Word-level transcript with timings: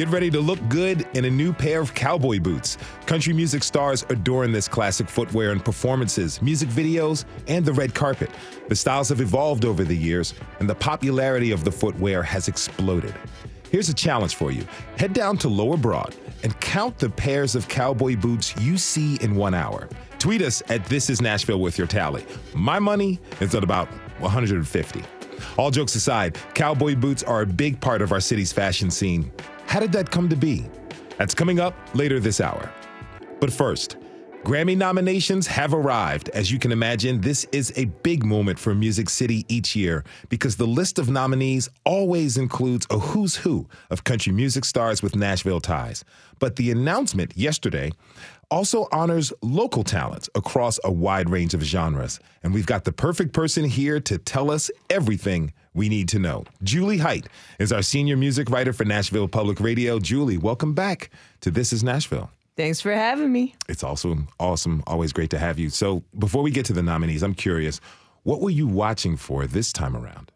Get 0.00 0.08
ready 0.08 0.30
to 0.30 0.40
look 0.40 0.58
good 0.70 1.06
in 1.12 1.26
a 1.26 1.30
new 1.30 1.52
pair 1.52 1.78
of 1.78 1.92
cowboy 1.92 2.40
boots. 2.40 2.78
Country 3.04 3.34
music 3.34 3.62
stars 3.62 4.06
adorn 4.08 4.50
this 4.50 4.66
classic 4.66 5.10
footwear 5.10 5.52
in 5.52 5.60
performances, 5.60 6.40
music 6.40 6.70
videos, 6.70 7.26
and 7.48 7.66
the 7.66 7.74
red 7.74 7.94
carpet. 7.94 8.30
The 8.70 8.74
styles 8.74 9.10
have 9.10 9.20
evolved 9.20 9.66
over 9.66 9.84
the 9.84 9.94
years, 9.94 10.32
and 10.58 10.70
the 10.70 10.74
popularity 10.74 11.50
of 11.50 11.64
the 11.64 11.70
footwear 11.70 12.22
has 12.22 12.48
exploded. 12.48 13.14
Here's 13.70 13.90
a 13.90 13.94
challenge 13.94 14.36
for 14.36 14.50
you 14.50 14.64
head 14.96 15.12
down 15.12 15.36
to 15.36 15.50
Lower 15.50 15.76
Broad 15.76 16.16
and 16.44 16.58
count 16.60 16.98
the 16.98 17.10
pairs 17.10 17.54
of 17.54 17.68
cowboy 17.68 18.16
boots 18.16 18.56
you 18.56 18.78
see 18.78 19.16
in 19.16 19.34
one 19.34 19.52
hour. 19.52 19.86
Tweet 20.18 20.40
us 20.40 20.62
at 20.70 20.82
This 20.86 21.10
Is 21.10 21.20
Nashville 21.20 21.60
with 21.60 21.76
your 21.76 21.86
tally. 21.86 22.24
My 22.54 22.78
money 22.78 23.20
is 23.40 23.54
at 23.54 23.62
about 23.62 23.88
150. 24.20 25.02
All 25.58 25.70
jokes 25.70 25.94
aside, 25.94 26.38
cowboy 26.54 26.96
boots 26.96 27.22
are 27.22 27.42
a 27.42 27.46
big 27.46 27.78
part 27.80 28.00
of 28.00 28.12
our 28.12 28.20
city's 28.20 28.50
fashion 28.50 28.90
scene. 28.90 29.30
How 29.70 29.78
did 29.78 29.92
that 29.92 30.10
come 30.10 30.28
to 30.28 30.34
be? 30.34 30.66
That's 31.16 31.32
coming 31.32 31.60
up 31.60 31.76
later 31.94 32.18
this 32.18 32.40
hour. 32.40 32.72
But 33.38 33.52
first, 33.52 33.98
Grammy 34.42 34.76
nominations 34.76 35.46
have 35.46 35.72
arrived. 35.72 36.28
As 36.30 36.50
you 36.50 36.58
can 36.58 36.72
imagine, 36.72 37.20
this 37.20 37.46
is 37.52 37.72
a 37.76 37.84
big 37.84 38.24
moment 38.24 38.58
for 38.58 38.74
Music 38.74 39.08
City 39.08 39.46
each 39.46 39.76
year 39.76 40.02
because 40.28 40.56
the 40.56 40.66
list 40.66 40.98
of 40.98 41.08
nominees 41.08 41.68
always 41.84 42.36
includes 42.36 42.84
a 42.90 42.98
who's 42.98 43.36
who 43.36 43.68
of 43.90 44.02
country 44.02 44.32
music 44.32 44.64
stars 44.64 45.04
with 45.04 45.14
Nashville 45.14 45.60
ties. 45.60 46.04
But 46.40 46.56
the 46.56 46.72
announcement 46.72 47.36
yesterday 47.36 47.92
also 48.50 48.88
honors 48.92 49.32
local 49.42 49.84
talents 49.84 50.28
across 50.34 50.78
a 50.84 50.90
wide 50.90 51.30
range 51.30 51.54
of 51.54 51.62
genres. 51.62 52.20
And 52.42 52.52
we've 52.52 52.66
got 52.66 52.84
the 52.84 52.92
perfect 52.92 53.32
person 53.32 53.64
here 53.64 54.00
to 54.00 54.18
tell 54.18 54.50
us 54.50 54.70
everything 54.88 55.52
we 55.74 55.88
need 55.88 56.08
to 56.08 56.18
know. 56.18 56.44
Jewly 56.62 56.98
Hight 56.98 57.28
is 57.58 57.72
our 57.72 57.82
senior 57.82 58.16
music 58.16 58.50
writer 58.50 58.72
for 58.72 58.84
Nashville 58.84 59.28
Public 59.28 59.60
Radio. 59.60 59.98
Jewly, 59.98 60.36
welcome 60.36 60.74
back 60.74 61.10
to 61.42 61.50
This 61.50 61.72
is 61.72 61.84
Nashville. 61.84 62.30
Thanks 62.56 62.80
for 62.80 62.92
having 62.92 63.32
me. 63.32 63.54
It's 63.68 63.84
also 63.84 64.18
awesome, 64.38 64.82
always 64.86 65.12
great 65.12 65.30
to 65.30 65.38
have 65.38 65.58
you. 65.58 65.70
So, 65.70 66.02
before 66.18 66.42
we 66.42 66.50
get 66.50 66.66
to 66.66 66.72
the 66.72 66.82
nominees, 66.82 67.22
I'm 67.22 67.34
curious, 67.34 67.80
what 68.24 68.40
were 68.40 68.50
you 68.50 68.66
watching 68.66 69.16
for 69.16 69.46
this 69.46 69.72
time 69.72 69.96
around? 69.96 70.30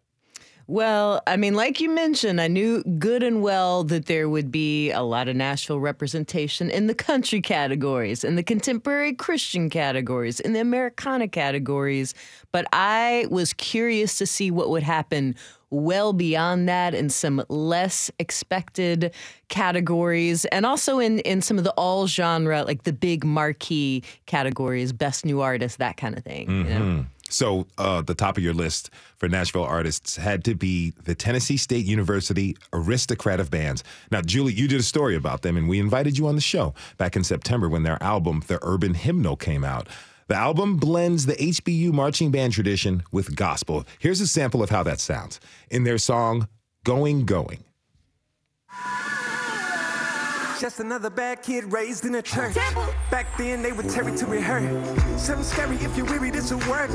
Well, 0.66 1.22
I 1.26 1.36
mean, 1.36 1.54
like 1.54 1.80
you 1.80 1.90
mentioned, 1.90 2.40
I 2.40 2.48
knew 2.48 2.82
good 2.82 3.22
and 3.22 3.42
well 3.42 3.84
that 3.84 4.06
there 4.06 4.28
would 4.28 4.50
be 4.50 4.90
a 4.90 5.02
lot 5.02 5.28
of 5.28 5.36
Nashville 5.36 5.78
representation 5.78 6.70
in 6.70 6.86
the 6.86 6.94
country 6.94 7.42
categories, 7.42 8.24
in 8.24 8.36
the 8.36 8.42
contemporary 8.42 9.12
Christian 9.12 9.68
categories, 9.68 10.40
in 10.40 10.54
the 10.54 10.60
Americana 10.60 11.28
categories. 11.28 12.14
But 12.50 12.66
I 12.72 13.26
was 13.30 13.52
curious 13.52 14.16
to 14.18 14.26
see 14.26 14.50
what 14.50 14.70
would 14.70 14.82
happen 14.82 15.34
well 15.68 16.12
beyond 16.12 16.68
that 16.68 16.94
in 16.94 17.10
some 17.10 17.44
less 17.48 18.10
expected 18.18 19.12
categories 19.48 20.44
and 20.46 20.64
also 20.64 20.98
in, 20.98 21.18
in 21.20 21.42
some 21.42 21.58
of 21.58 21.64
the 21.64 21.72
all 21.72 22.06
genre, 22.06 22.62
like 22.62 22.84
the 22.84 22.92
big 22.92 23.24
marquee 23.24 24.02
categories, 24.26 24.92
best 24.92 25.26
new 25.26 25.40
artist, 25.40 25.78
that 25.78 25.96
kind 25.96 26.16
of 26.16 26.24
thing. 26.24 26.46
Mm-hmm. 26.46 26.72
You 26.72 26.78
know? 26.78 27.06
So, 27.30 27.66
uh, 27.78 28.02
the 28.02 28.14
top 28.14 28.36
of 28.36 28.44
your 28.44 28.52
list 28.52 28.90
for 29.16 29.28
Nashville 29.28 29.64
artists 29.64 30.16
had 30.16 30.44
to 30.44 30.54
be 30.54 30.92
the 31.04 31.14
Tennessee 31.14 31.56
State 31.56 31.86
University 31.86 32.56
Aristocrat 32.72 33.40
of 33.40 33.50
Bands. 33.50 33.82
Now, 34.10 34.20
Jewly, 34.20 34.52
you 34.52 34.68
did 34.68 34.78
a 34.78 34.84
story 34.84 35.16
about 35.16 35.42
them, 35.42 35.56
and 35.56 35.68
we 35.68 35.80
invited 35.80 36.18
you 36.18 36.26
on 36.26 36.34
the 36.34 36.40
show 36.42 36.74
back 36.98 37.16
in 37.16 37.24
September 37.24 37.68
when 37.68 37.82
their 37.82 38.00
album, 38.02 38.42
The 38.46 38.58
Urban 38.62 38.94
Hymnal, 38.94 39.36
came 39.36 39.64
out. 39.64 39.88
The 40.28 40.36
album 40.36 40.76
blends 40.76 41.26
the 41.26 41.34
HBU 41.34 41.92
marching 41.92 42.30
band 42.30 42.52
tradition 42.52 43.02
with 43.10 43.36
gospel. 43.36 43.84
Here's 43.98 44.20
a 44.20 44.26
sample 44.26 44.62
of 44.62 44.70
how 44.70 44.82
that 44.82 45.00
sounds 45.00 45.40
in 45.70 45.84
their 45.84 45.98
song, 45.98 46.48
Going 46.84 47.24
Going. 47.24 47.64
Just 50.64 50.80
another 50.80 51.10
bad 51.10 51.42
kid 51.42 51.70
raised 51.70 52.06
in 52.06 52.14
a 52.14 52.22
church. 52.22 52.54
Back 53.10 53.26
then 53.36 53.60
they 53.60 53.72
would 53.72 53.90
tear 53.90 54.08
it 54.08 54.16
to 54.16 54.26
be 54.26 54.40
hurt. 54.40 54.64
Something 55.20 55.44
scary 55.44 55.76
if 55.76 55.94
you're 55.94 56.06
weary, 56.06 56.30
this 56.30 56.50
will 56.50 56.66
work. 56.70 56.88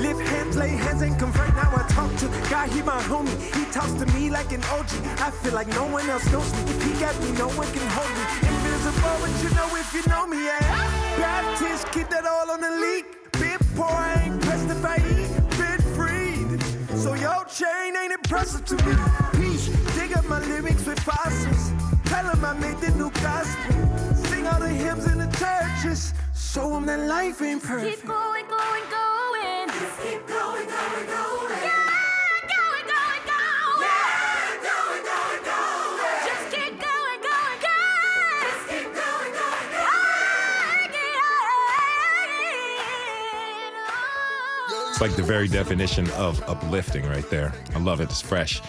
Lift 0.00 0.20
hands, 0.20 0.56
lay 0.56 0.70
hands, 0.70 1.02
and 1.02 1.18
convert. 1.18 1.54
Now 1.54 1.70
I 1.76 1.86
talk 1.90 2.16
to 2.20 2.28
God, 2.48 2.70
he 2.70 2.80
my 2.80 2.98
homie. 3.02 3.36
He 3.54 3.70
talks 3.72 3.92
to 3.92 4.06
me 4.14 4.30
like 4.30 4.52
an 4.52 4.64
OG. 4.72 4.88
I 5.20 5.30
feel 5.32 5.52
like 5.52 5.68
no 5.68 5.84
one 5.84 6.08
else 6.08 6.24
knows 6.32 6.50
me. 6.50 6.60
If 6.72 6.82
he 6.82 6.98
got 6.98 7.14
me, 7.20 7.32
no 7.32 7.48
one 7.48 7.70
can 7.74 7.86
hold 7.92 8.08
me. 8.08 8.24
Invisible, 8.48 9.16
but 9.20 9.32
you 9.42 9.50
know 9.54 9.68
if 9.76 9.92
you 9.92 10.02
know 10.08 10.26
me, 10.26 10.46
yeah. 10.46 11.18
Baptist, 11.18 11.92
keep 11.92 12.08
that 12.08 12.24
all 12.24 12.50
on 12.50 12.62
the 12.62 12.70
leak. 12.70 13.04
Bit 13.32 13.60
poor, 13.76 13.84
I 13.84 14.14
ain't 14.24 14.40
pressed 14.40 14.70
if 14.70 14.82
I 14.82 14.96
eat. 14.96 15.28
Bit 15.60 15.82
freed. 15.92 16.96
So 16.96 17.12
your 17.12 17.44
chain 17.44 17.94
ain't 17.98 18.14
impressive 18.14 18.64
to 18.64 18.76
me. 18.76 18.96
Peace, 19.34 19.68
dig 19.94 20.16
up 20.16 20.24
my 20.24 20.38
lyrics 20.46 20.86
with 20.86 20.98
fossils. 21.00 21.79
Tell 22.10 22.26
them 22.26 22.44
I 22.44 22.52
made 22.54 22.78
the 22.78 22.90
new 22.96 23.10
gospel. 23.22 23.72
Sing 24.26 24.44
all 24.44 24.58
the 24.58 24.68
hymns 24.68 25.06
in 25.06 25.18
the 25.18 25.28
churches. 25.38 26.12
Show 26.34 26.70
them 26.70 26.84
that 26.86 26.98
life 27.06 27.40
ain't 27.40 27.62
perfect. 27.62 28.00
Keep 28.00 28.08
going, 28.08 28.46
going, 28.48 28.84
going. 28.90 29.68
Just 29.68 30.02
keep 30.02 30.26
going, 30.26 30.66
going, 30.66 31.06
going. 31.06 31.54
Yeah, 31.62 31.86
going, 32.50 32.86
going, 32.90 33.22
going. 33.30 33.78
Yeah, 33.86 34.58
going, 34.66 35.04
going, 35.06 35.42
going. 35.46 36.26
Just 36.26 36.50
keep 36.50 36.74
going, 36.82 37.20
going, 37.30 37.60
going. 37.62 38.42
Just 38.42 38.64
keep 38.66 38.90
going, 38.90 39.32
going, 39.38 39.70
going. 39.70 40.10
It's 44.90 45.00
like 45.00 45.14
the 45.14 45.22
very 45.22 45.46
definition 45.46 46.10
of 46.18 46.42
uplifting 46.48 47.06
right 47.06 47.30
there. 47.30 47.52
I 47.72 47.78
love 47.78 48.00
it. 48.00 48.10
It's 48.10 48.20
fresh. 48.20 48.60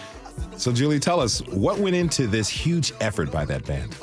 So, 0.56 0.72
Jewly, 0.72 1.00
tell 1.00 1.20
us 1.20 1.40
what 1.48 1.78
went 1.78 1.96
into 1.96 2.26
this 2.26 2.48
huge 2.48 2.92
effort 3.00 3.30
by 3.30 3.44
that 3.46 3.64
band. 3.64 3.96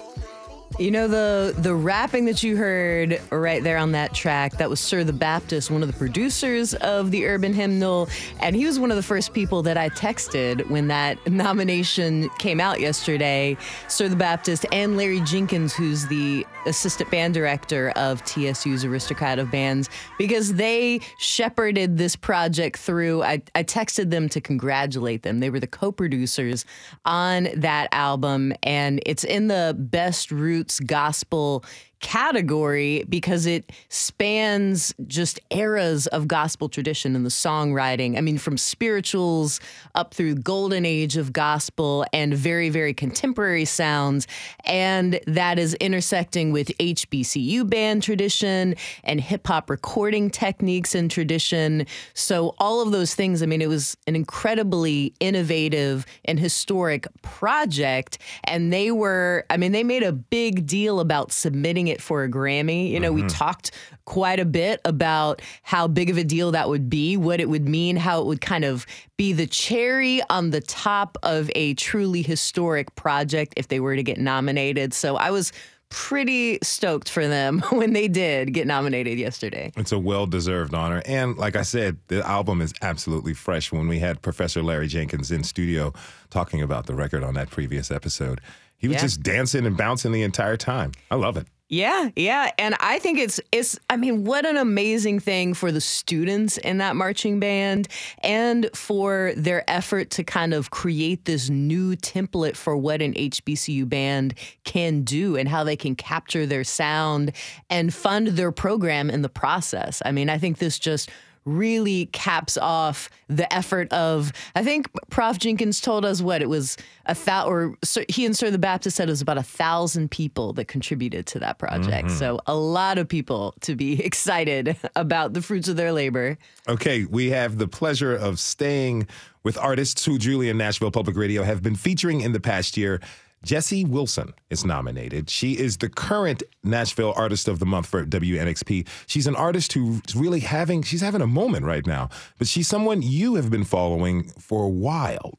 You 0.78 0.92
know 0.92 1.10
the 1.10 1.54
the 1.58 1.76
rapping 1.76 2.24
that 2.26 2.42
you 2.42 2.56
heard 2.56 3.20
right 3.32 3.62
there 3.62 3.78
on 3.78 3.92
that 3.94 4.14
track 4.14 4.54
that 4.60 4.70
was 4.70 4.80
Sir 4.80 5.04
the 5.04 5.12
Baptist, 5.12 5.70
one 5.72 5.82
of 5.82 5.92
the 5.92 5.98
producers 5.98 6.74
of 6.76 7.12
the 7.12 7.26
Urban 7.26 7.54
Hymnal, 7.54 8.08
and 8.40 8.56
he 8.56 8.66
was 8.66 8.80
one 8.80 8.90
of 8.90 8.96
the 8.96 9.04
first 9.04 9.34
people 9.34 9.62
that 9.64 9.78
I 9.78 9.90
texted 9.90 10.70
when 10.70 10.88
that 10.88 11.18
nomination 11.30 12.30
came 12.40 12.62
out 12.62 12.80
yesterday. 12.80 13.58
Sir 13.90 14.08
the 14.08 14.16
Baptist 14.16 14.66
and 14.72 14.96
Larry 14.96 15.20
Jenkins, 15.22 15.74
who's 15.74 16.06
the 16.08 16.46
assistant 16.66 17.10
band 17.12 17.34
director 17.34 17.92
of 17.96 18.24
TSU's 18.26 18.84
Aristocrat 18.86 19.40
of 19.40 19.52
Bands, 19.52 19.90
because 20.18 20.56
they 20.56 21.00
shepherded 21.18 21.98
this 21.98 22.16
project 22.16 22.78
through. 22.78 23.24
I, 23.24 23.42
I 23.56 23.64
texted 23.64 24.10
them 24.10 24.30
to 24.30 24.42
congratulate 24.42 25.24
them. 25.24 25.40
They 25.40 25.50
were 25.50 25.60
the 25.60 25.68
co-producers 25.68 26.66
on 27.06 27.50
that 27.56 27.90
album, 27.92 28.54
and 28.64 29.02
it's 29.06 29.24
in 29.24 29.48
the 29.48 29.76
best 29.78 30.32
roots 30.32 30.80
gospel 30.80 31.64
category 32.00 33.04
because 33.10 33.46
it 33.46 33.72
spans 33.90 34.94
just 35.08 35.40
eras 35.52 36.08
of 36.08 36.28
gospel 36.28 36.70
tradition 36.70 37.16
and 37.16 37.26
the 37.26 37.30
songwriting. 37.30 38.18
I 38.18 38.22
mean, 38.22 38.38
from 38.38 38.58
spirituals 38.58 39.60
up 39.96 40.14
through 40.14 40.36
golden 40.36 40.86
age 40.86 41.18
of 41.18 41.34
gospel 41.34 42.06
and 42.14 42.34
very, 42.34 42.70
very 42.70 42.94
contemporary 42.94 43.66
sounds. 43.66 44.28
And 44.66 45.20
that 45.28 45.60
is 45.60 45.74
intersecting 45.76 46.52
with 46.52 46.70
HBCU 46.78 47.70
band 47.70 48.02
tradition 48.04 48.76
and 49.04 49.20
hip 49.20 49.46
hop 49.48 49.70
recording 49.70 50.30
techniques 50.30 50.96
and 50.96 51.12
tradition. 51.12 51.86
So, 52.14 52.56
all 52.60 52.82
of 52.82 52.92
those 52.92 53.14
things, 53.14 53.44
I 53.44 53.46
mean, 53.46 53.62
it 53.62 53.70
was 53.70 53.98
an 54.08 54.16
incredibly 54.16 55.14
innovative 55.20 56.06
and 56.26 56.40
historic 56.40 57.08
project. 57.22 58.20
And 58.46 58.72
they 58.72 58.92
were, 58.92 59.46
I 59.50 59.58
mean, 59.58 59.74
they 59.74 59.84
made 59.84 60.04
a 60.04 60.14
big 60.14 60.66
deal 60.66 61.00
about 61.00 61.32
submitting 61.32 61.89
it 61.90 62.02
for 62.02 62.24
a 62.24 62.30
Grammy. 62.30 62.90
You 62.90 63.00
know, 63.00 63.12
we 63.12 63.22
mm-hmm. 63.22 63.28
talked 63.28 63.72
quite 64.06 64.40
a 64.40 64.46
bit 64.46 64.82
about 64.86 65.42
how 65.62 65.88
big 65.88 66.10
of 66.10 66.18
a 66.18 66.24
deal 66.24 66.52
that 66.52 66.70
would 66.70 66.90
be, 66.90 67.18
what 67.18 67.40
it 67.40 67.50
would 67.50 67.68
mean, 67.68 67.96
how 67.96 68.22
it 68.22 68.26
would 68.26 68.42
kind 68.42 68.66
of 68.66 68.86
be 69.18 69.34
the 69.34 69.46
cherry 69.46 70.22
on 70.30 70.50
the 70.50 70.62
top 70.62 71.18
of 71.24 71.52
a 71.56 71.74
truly 71.76 72.22
historic 72.22 72.96
project 72.96 73.54
if 73.58 73.68
they 73.68 73.80
were 73.80 73.96
to 73.96 74.04
get 74.04 74.18
nominated. 74.18 74.94
So 74.94 75.16
I 75.16 75.32
was 75.32 75.52
pretty 75.90 76.60
stoked 76.62 77.10
for 77.10 77.28
them 77.28 77.60
when 77.72 77.94
they 77.94 78.08
did 78.08 78.54
get 78.54 78.68
nominated 78.68 79.18
yesterday. 79.20 79.72
It's 79.76 79.92
a 79.92 80.00
well 80.00 80.26
deserved 80.26 80.74
honor. 80.74 81.02
And 81.06 81.38
like 81.38 81.56
I 81.56 81.64
said, 81.64 81.98
the 82.08 82.26
album 82.26 82.62
is 82.62 82.74
absolutely 82.82 83.34
fresh. 83.34 83.72
When 83.72 83.88
we 83.88 84.00
had 84.00 84.22
Professor 84.22 84.62
Larry 84.62 84.88
Jenkins 84.88 85.32
in 85.32 85.44
studio 85.44 85.94
talking 86.30 86.62
about 86.62 86.86
the 86.86 86.96
record 86.96 87.24
on 87.24 87.34
that 87.36 87.50
previous 87.50 87.92
episode, 87.92 88.40
he 88.78 88.88
was 88.88 88.96
Yeah. 88.96 89.02
just 89.02 89.24
dancing 89.24 89.66
and 89.66 89.76
bouncing 89.76 90.12
the 90.12 90.22
entire 90.24 90.58
time. 90.58 90.92
I 91.12 91.16
love 91.16 91.38
it. 91.38 91.48
Yeah, 91.72 92.10
yeah, 92.16 92.50
and 92.58 92.76
I 92.80 92.98
think 92.98 93.20
it's 93.20 93.40
it's 93.52 93.80
I 93.92 93.96
mean, 93.96 94.24
what 94.24 94.44
an 94.44 94.58
amazing 94.58 95.20
thing 95.20 95.54
for 95.54 95.72
the 95.72 95.80
students 95.80 96.58
in 96.58 96.80
that 96.80 96.96
marching 96.96 97.40
band 97.40 97.88
and 98.24 98.72
for 98.74 99.34
their 99.38 99.70
effort 99.70 100.10
to 100.12 100.24
kind 100.24 100.56
of 100.56 100.72
create 100.72 101.26
this 101.26 101.48
new 101.48 101.96
template 101.96 102.56
for 102.56 102.76
what 102.76 103.04
an 103.04 103.14
HBCU 103.14 103.88
band 103.88 104.34
can 104.64 105.04
do 105.04 105.36
and 105.36 105.48
how 105.48 105.64
they 105.64 105.76
can 105.76 105.96
capture 105.96 106.48
their 106.48 106.64
sound 106.64 107.34
and 107.70 107.94
fund 107.94 108.30
their 108.30 108.52
program 108.52 109.12
in 109.12 109.22
the 109.22 109.30
process. 109.30 110.02
I 110.04 110.12
mean, 110.12 110.28
I 110.28 110.40
think 110.40 110.58
this 110.58 110.80
just 110.80 111.12
really 111.46 112.08
caps 112.08 112.58
off 112.58 113.10
the 113.28 113.52
effort 113.54 113.92
of 113.94 114.32
I 114.56 114.64
think 114.64 114.88
Prof 115.10 115.38
Jenkins 115.38 115.82
told 115.82 116.06
us 116.06 116.22
what 116.22 116.42
it 116.42 116.50
was 116.50 116.78
a 117.06 117.16
thou 117.16 117.48
or 117.48 117.76
Sir- 117.84 118.06
he 118.10 118.26
and 118.26 118.36
Sir 118.36 118.52
the 118.52 118.58
Baptist 118.58 118.98
said 118.98 119.08
it 119.08 119.12
was 119.12 119.22
about 119.22 119.38
a 119.38 119.44
thousand 119.44 120.12
people 120.12 120.54
that 120.54 120.68
contributed 120.68 121.26
to 121.28 121.40
that 121.40 121.58
project. 121.58 122.08
Mm-hmm. 122.08 122.18
So 122.18 122.40
a 122.46 122.56
lot 122.56 122.98
of 122.98 123.08
people 123.08 123.54
to 123.62 123.76
be 123.76 124.04
excited 124.04 124.76
about 124.96 125.34
the 125.34 125.42
fruits 125.42 125.68
of 125.68 125.76
their 125.76 125.92
labor. 125.92 126.38
Okay, 126.68 127.06
we 127.06 127.30
have 127.30 127.58
the 127.58 127.68
pleasure 127.68 128.16
of 128.16 128.40
staying 128.40 129.08
with 129.44 129.58
artists 129.58 130.06
who 130.06 130.18
Jewly 130.18 130.50
and 130.50 130.58
Nashville 130.58 130.92
Public 130.92 131.16
Radio 131.16 131.44
have 131.44 131.64
been 131.64 131.76
featuring 131.76 132.22
in 132.22 132.34
the 132.34 132.40
past 132.40 132.78
year. 132.78 133.00
Jessy 133.44 133.86
Wilson 133.86 134.34
is 134.50 134.66
nominated. 134.66 135.30
She 135.30 135.58
is 135.58 135.78
the 135.78 135.90
current 135.90 136.44
Nashville 136.64 137.14
Artist 137.16 137.48
of 137.48 137.60
the 137.60 137.66
Month 137.66 137.88
for 137.88 138.06
WNXP. 138.06 138.88
She's 139.08 139.28
an 139.28 139.36
artist 139.36 139.74
who's 139.74 140.16
really 140.16 140.42
having 140.42 140.84
she's 140.84 141.02
having 141.02 141.22
a 141.22 141.28
moment 141.28 141.66
right 141.66 141.86
now, 141.86 142.10
but 142.38 142.48
she's 142.48 142.68
someone 142.68 143.02
you 143.02 143.36
have 143.36 143.50
been 143.50 143.64
following 143.64 144.30
for 144.40 144.64
a 144.64 144.70
while. 144.70 145.38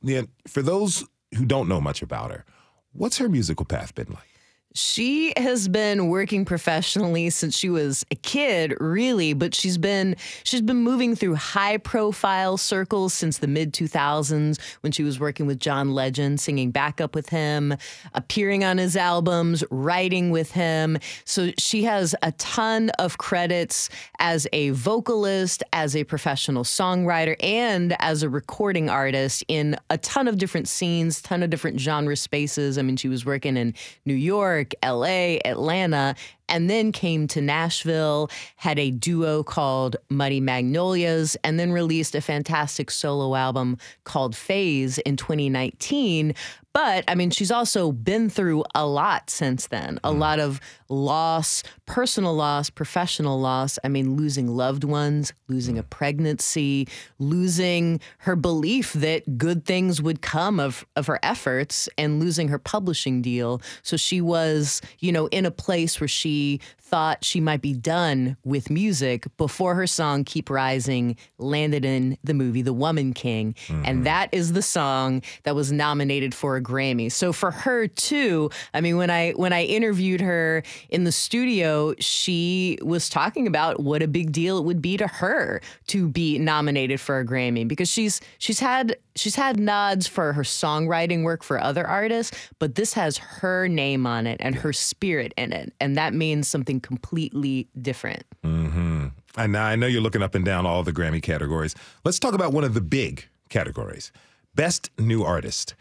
For 0.49 0.63
those 0.63 1.05
who 1.37 1.45
don't 1.45 1.69
know 1.69 1.81
much 1.81 2.01
about 2.01 2.31
her, 2.31 2.45
what's 2.93 3.19
her 3.19 3.29
musical 3.29 3.67
path 3.67 3.95
been 3.95 4.09
like? 4.09 4.30
She 4.73 5.33
has 5.37 5.67
been 5.67 6.07
working 6.09 6.45
professionally 6.45 7.31
since 7.31 7.57
she 7.57 7.69
was 7.69 8.07
a 8.13 8.15
kid, 8.15 8.77
really, 8.79 9.33
but 9.33 9.53
she's 9.53 9.79
been 9.79 10.15
she's 10.45 10.61
been 10.61 10.77
moving 10.77 11.17
through 11.17 11.35
high 11.35 11.77
profile 11.77 12.57
circles 12.57 13.13
since 13.13 13.39
the 13.39 13.49
mid 13.49 13.73
2000s 13.73 14.61
when 14.83 14.93
she 14.93 15.03
was 15.03 15.19
working 15.19 15.47
with 15.47 15.59
John 15.59 15.93
Legend, 15.93 16.39
singing 16.39 16.71
backup 16.71 17.17
with 17.17 17.31
him, 17.31 17.75
appearing 18.15 18.63
on 18.63 18.79
his 18.79 18.97
albums, 18.97 19.65
writing 19.73 20.31
with 20.31 20.53
him. 20.53 20.99
So 21.25 21.51
she 21.59 21.83
has 21.85 22.15
a 22.23 22.31
ton 22.33 22.91
of 22.91 23.19
credits 23.19 23.89
as 24.21 24.47
a 24.53 24.71
vocalist, 24.71 25.65
as 25.73 25.97
a 25.97 26.05
professional 26.05 26.63
songwriter, 26.63 27.35
and 27.43 27.97
as 27.99 28.23
a 28.23 28.29
recording 28.29 28.89
artist 28.89 29.43
in 29.49 29.77
a 29.91 29.99
ton 29.99 30.29
of 30.29 30.39
different 30.39 30.69
scenes, 30.69 31.21
ton 31.21 31.43
of 31.43 31.51
different 31.51 31.81
genre 31.81 32.15
spaces. 32.15 32.79
I 32.79 32.83
mean, 32.83 32.97
she 32.97 33.09
was 33.09 33.25
working 33.25 33.57
in 33.57 33.75
New 34.05 34.15
York, 34.15 34.60
LA, 34.83 35.39
Atlanta, 35.45 36.15
and 36.51 36.69
then 36.69 36.93
came 36.93 37.27
to 37.29 37.41
Nashville, 37.41 38.31
had 38.57 38.79
a 38.79 38.91
duo 38.91 39.43
called 39.43 39.97
Muddy 40.09 40.41
Magnolias, 40.41 41.37
and 41.45 41.59
then 41.59 41.73
released 41.73 42.15
a 42.15 42.21
fantastic 42.21 42.91
solo 42.91 43.35
album 43.35 43.79
called 44.05 44.37
Phase 44.37 44.99
in 44.99 45.17
2019. 45.17 46.35
But 46.73 47.05
I 47.09 47.17
mean, 47.17 47.31
she's 47.31 47.51
also 47.51 47.91
been 47.91 48.31
through 48.31 48.65
a 48.75 48.87
lot 48.87 49.29
since 49.29 49.67
then 49.67 49.99
a 50.05 50.13
mm. 50.13 50.19
lot 50.19 50.39
of 50.39 50.61
loss, 50.89 51.63
personal 51.87 52.35
loss, 52.35 52.71
professional 52.71 53.41
loss. 53.41 53.79
I 53.83 53.89
mean, 53.89 54.15
losing 54.17 54.47
loved 54.49 54.85
ones, 54.85 55.33
losing 55.49 55.79
a 55.79 55.83
mm. 55.83 55.91
pregnancy, 55.91 56.87
losing 57.19 58.01
her 58.19 58.37
belief 58.37 58.93
that 58.95 59.37
good 59.37 59.65
things 59.65 60.01
would 60.01 60.23
come 60.23 60.61
of, 60.61 60.87
of 60.95 61.07
her 61.07 61.19
efforts, 61.23 61.89
and 61.99 62.21
losing 62.21 62.49
her 62.49 62.59
publishing 62.59 63.21
deal. 63.21 63.61
So 63.83 63.97
she 63.97 64.21
was, 64.21 64.81
you 65.01 65.11
know, 65.11 65.27
in 65.29 65.47
a 65.47 65.51
place 65.51 66.01
where 66.01 66.09
she 66.09 66.40
thought 66.79 67.25
she 67.25 67.41
might 67.41 67.63
be 67.63 67.73
done 67.73 68.37
with 68.45 68.69
music 68.69 69.27
before 69.37 69.75
her 69.77 69.87
song 69.87 70.25
Keep 70.25 70.51
Rising 70.51 71.17
landed 71.39 71.85
in 71.85 72.19
the 72.25 72.35
movie 72.35 72.63
The 72.63 72.73
Woman 72.73 73.13
King. 73.13 73.55
And 73.69 73.85
mm-hmm. 73.85 74.03
that 74.05 74.29
is 74.33 74.53
the 74.53 74.63
song 74.63 75.23
that 75.45 75.55
was 75.55 75.71
nominated 75.71 76.35
for 76.35 76.57
a 76.57 76.63
Grammy. 76.63 77.11
So 77.13 77.33
for 77.33 77.53
her 77.53 77.87
too, 77.87 78.51
I 78.75 78.81
mean 78.81 78.97
when 78.97 79.11
I 79.11 79.33
when 79.33 79.53
I 79.53 79.65
interviewed 79.65 80.21
her 80.21 80.65
in 80.89 81.05
the 81.05 81.13
studio, 81.13 81.95
she 82.01 82.79
was 82.83 83.09
talking 83.09 83.47
about 83.47 83.81
what 83.81 84.03
a 84.03 84.09
big 84.09 84.33
deal 84.33 84.59
it 84.59 84.65
would 84.65 84.83
be 84.83 84.97
to 84.97 85.07
her 85.07 85.61
to 85.89 86.09
be 86.09 86.39
nominated 86.39 87.01
for 87.01 87.21
a 87.21 87.25
Grammy 87.25 87.67
because 87.67 87.89
she's 87.89 88.21
she's 88.39 88.59
had 88.59 88.97
she's 89.17 89.37
had 89.37 89.59
nods 89.59 90.07
for 90.07 90.33
her 90.33 90.43
songwriting 90.43 91.23
work 91.23 91.43
for 91.43 91.61
other 91.61 91.87
artists, 91.87 92.37
but 92.59 92.75
this 92.75 92.93
has 92.95 93.19
her 93.19 93.69
name 93.69 94.07
on 94.07 94.27
it 94.27 94.37
and 94.41 94.55
her 94.55 94.73
spirit 94.73 95.33
in 95.37 95.53
it. 95.53 95.73
And 95.81 95.97
that 95.97 96.15
means 96.15 96.49
something 96.49 96.81
completely 96.81 97.69
different. 97.81 98.25
Mm-hmm. 98.45 99.09
And 99.37 99.53
now 99.53 99.65
I 99.65 99.77
know 99.77 99.87
you're 99.87 100.03
looking 100.03 100.23
up 100.23 100.35
and 100.35 100.45
down 100.45 100.67
all 100.67 100.83
the 100.83 100.93
Grammy 100.93 101.23
categories. 101.23 101.75
Let's 102.05 102.19
talk 102.19 102.35
about 102.35 102.53
one 102.53 102.65
of 102.65 102.75
the 102.75 102.81
big 102.81 103.29
categories 103.49 104.13
Best 104.55 104.91
New 104.99 105.23
Artist. 105.23 105.75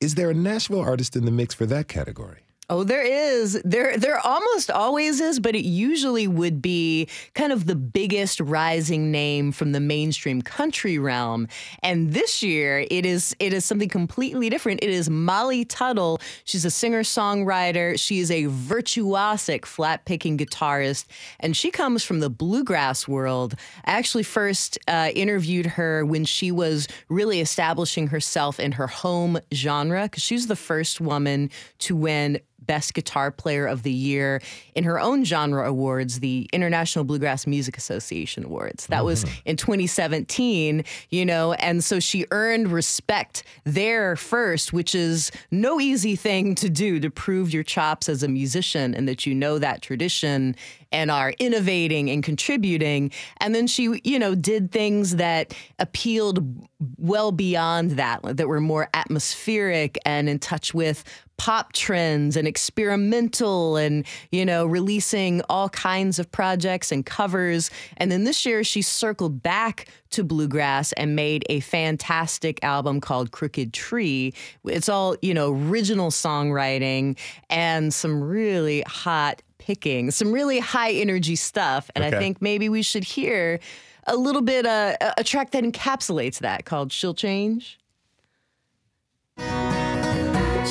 Is 0.00 0.14
there 0.14 0.30
a 0.30 0.34
Nashville 0.34 0.80
artist 0.80 1.14
in 1.14 1.26
the 1.26 1.30
mix 1.30 1.54
for 1.54 1.66
that 1.66 1.86
category? 1.88 2.40
Oh, 2.72 2.84
there 2.84 3.02
is. 3.02 3.60
There 3.64 3.96
there 3.96 4.24
almost 4.24 4.70
always 4.70 5.20
is, 5.20 5.40
but 5.40 5.56
it 5.56 5.64
usually 5.64 6.28
would 6.28 6.62
be 6.62 7.08
kind 7.34 7.52
of 7.52 7.66
the 7.66 7.74
biggest 7.74 8.38
rising 8.38 9.10
name 9.10 9.50
from 9.50 9.72
the 9.72 9.80
mainstream 9.80 10.40
country 10.40 10.96
realm. 10.96 11.48
And 11.82 12.12
this 12.12 12.44
year 12.44 12.86
it 12.88 13.04
is 13.04 13.34
it 13.40 13.52
is 13.52 13.64
something 13.64 13.88
completely 13.88 14.48
different. 14.50 14.84
It 14.84 14.90
is 14.90 15.10
Molly 15.10 15.64
Tuttle. 15.64 16.20
She's 16.44 16.64
a 16.64 16.70
singer-songwriter. 16.70 17.98
She 17.98 18.20
is 18.20 18.30
a 18.30 18.44
virtuosic 18.44 19.64
flat-picking 19.64 20.38
guitarist, 20.38 21.06
and 21.40 21.56
she 21.56 21.72
comes 21.72 22.04
from 22.04 22.20
the 22.20 22.30
bluegrass 22.30 23.08
world. 23.08 23.56
I 23.84 23.98
actually 23.98 24.22
first 24.22 24.78
uh, 24.86 25.10
interviewed 25.16 25.66
her 25.66 26.06
when 26.06 26.24
she 26.24 26.52
was 26.52 26.86
really 27.08 27.40
establishing 27.40 28.06
herself 28.06 28.60
in 28.60 28.70
her 28.72 28.86
home 28.86 29.40
genre 29.52 30.04
because 30.04 30.22
she 30.22 30.36
was 30.36 30.46
the 30.46 30.54
first 30.54 31.00
woman 31.00 31.50
to 31.80 31.96
win 31.96 32.38
Best 32.62 32.94
Guitar 32.94 33.30
Player 33.30 33.66
of 33.66 33.82
the 33.82 33.92
Year 33.92 34.40
in 34.74 34.84
her 34.84 34.98
own 35.00 35.24
genre 35.24 35.68
awards, 35.68 36.20
the 36.20 36.48
International 36.52 37.04
Bluegrass 37.04 37.46
Music 37.46 37.76
Association 37.76 38.44
Awards. 38.44 38.86
That 38.86 39.04
was 39.04 39.24
mm-hmm. 39.24 39.48
in 39.48 39.56
2017, 39.56 40.84
you 41.10 41.26
know, 41.26 41.52
and 41.54 41.82
so 41.82 42.00
she 42.00 42.26
earned 42.30 42.68
respect 42.68 43.42
there 43.64 44.16
first, 44.16 44.72
which 44.72 44.94
is 44.94 45.30
no 45.50 45.80
easy 45.80 46.16
thing 46.16 46.54
to 46.56 46.68
do 46.68 47.00
to 47.00 47.10
prove 47.10 47.52
your 47.52 47.62
chops 47.62 48.08
as 48.08 48.22
a 48.22 48.28
musician 48.28 48.94
and 48.94 49.08
that 49.08 49.26
you 49.26 49.34
know 49.34 49.58
that 49.58 49.82
tradition 49.82 50.54
and 50.92 51.10
are 51.10 51.32
innovating 51.38 52.10
and 52.10 52.22
contributing. 52.22 53.10
And 53.38 53.54
then 53.54 53.66
she, 53.66 54.00
you 54.04 54.18
know, 54.18 54.34
did 54.34 54.72
things 54.72 55.16
that 55.16 55.54
appealed 55.78 56.68
well 56.98 57.32
beyond 57.32 57.92
that, 57.92 58.20
that 58.22 58.48
were 58.48 58.60
more 58.60 58.88
atmospheric 58.94 59.98
and 60.04 60.28
in 60.28 60.38
touch 60.38 60.74
with 60.74 61.04
pop 61.40 61.72
trends 61.72 62.36
and 62.36 62.46
experimental 62.46 63.78
and 63.78 64.04
you 64.30 64.44
know 64.44 64.66
releasing 64.66 65.40
all 65.48 65.70
kinds 65.70 66.18
of 66.18 66.30
projects 66.30 66.92
and 66.92 67.06
covers 67.06 67.70
and 67.96 68.12
then 68.12 68.24
this 68.24 68.44
year 68.44 68.62
she 68.62 68.82
circled 68.82 69.42
back 69.42 69.88
to 70.10 70.22
bluegrass 70.22 70.92
and 70.98 71.16
made 71.16 71.42
a 71.48 71.60
fantastic 71.60 72.62
album 72.62 73.00
called 73.00 73.30
Crooked 73.30 73.72
Tree 73.72 74.34
it's 74.66 74.90
all 74.90 75.16
you 75.22 75.32
know 75.32 75.54
original 75.54 76.10
songwriting 76.10 77.16
and 77.48 77.94
some 77.94 78.22
really 78.22 78.82
hot 78.82 79.40
picking 79.60 80.10
some 80.10 80.32
really 80.32 80.58
high 80.58 80.90
energy 80.92 81.36
stuff 81.36 81.90
and 81.94 82.04
Okay. 82.04 82.16
I 82.16 82.18
think 82.18 82.42
maybe 82.42 82.68
we 82.68 82.82
should 82.82 83.04
hear 83.04 83.60
a 84.06 84.16
little 84.16 84.42
bit 84.42 84.66
uh, 84.66 84.96
a- 85.00 85.14
a 85.18 85.24
track 85.24 85.50
that 85.52 85.62
encapsulates 85.62 86.38
that 86.40 86.64
called 86.64 86.90
She'll 86.92 87.14
Change 87.14 87.78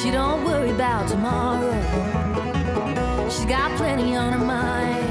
She 0.01 0.12
don't 0.12 0.43
worry 0.46 0.72
about 0.72 1.08
tomorrow. 1.10 1.74
She's 3.29 3.46
got 3.46 3.75
plenty 3.77 4.15
on 4.15 4.34
her 4.34 4.39
mind. 4.46 5.05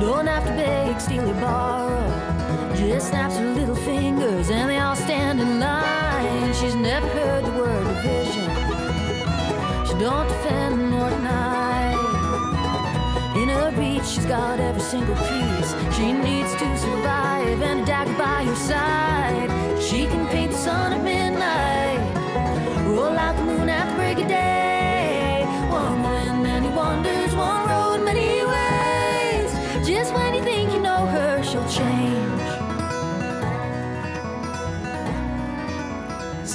Don't 0.00 0.26
have 0.26 0.44
to 0.44 0.50
beg, 0.52 1.00
steal, 1.00 1.28
or 1.28 1.34
borrow. 1.34 2.74
Just 2.76 3.08
snaps 3.08 3.36
her 3.36 3.50
little 3.54 3.74
fingers 3.76 4.50
and 4.50 4.70
they 4.70 4.78
all 4.78 4.94
stand 4.96 5.40
in 5.40 5.58
line. 5.60 6.54
She's 6.54 6.74
never 6.76 7.08
heard 7.08 7.44
the 7.44 7.50
word 7.50 7.84
division. 7.96 8.48
She 9.86 9.94
don't 10.04 10.28
defend 10.28 10.90
nor 10.90 11.10
deny. 11.10 11.77
Her 13.48 13.70
reach, 13.70 14.04
she's 14.04 14.26
got 14.26 14.60
every 14.60 14.82
single 14.82 15.14
piece 15.14 15.70
she 15.96 16.12
needs 16.12 16.52
to 16.52 16.78
survive, 16.78 17.62
and 17.62 17.80
a 17.80 17.86
dagger 17.86 18.12
by 18.18 18.44
her 18.44 18.54
side. 18.54 18.97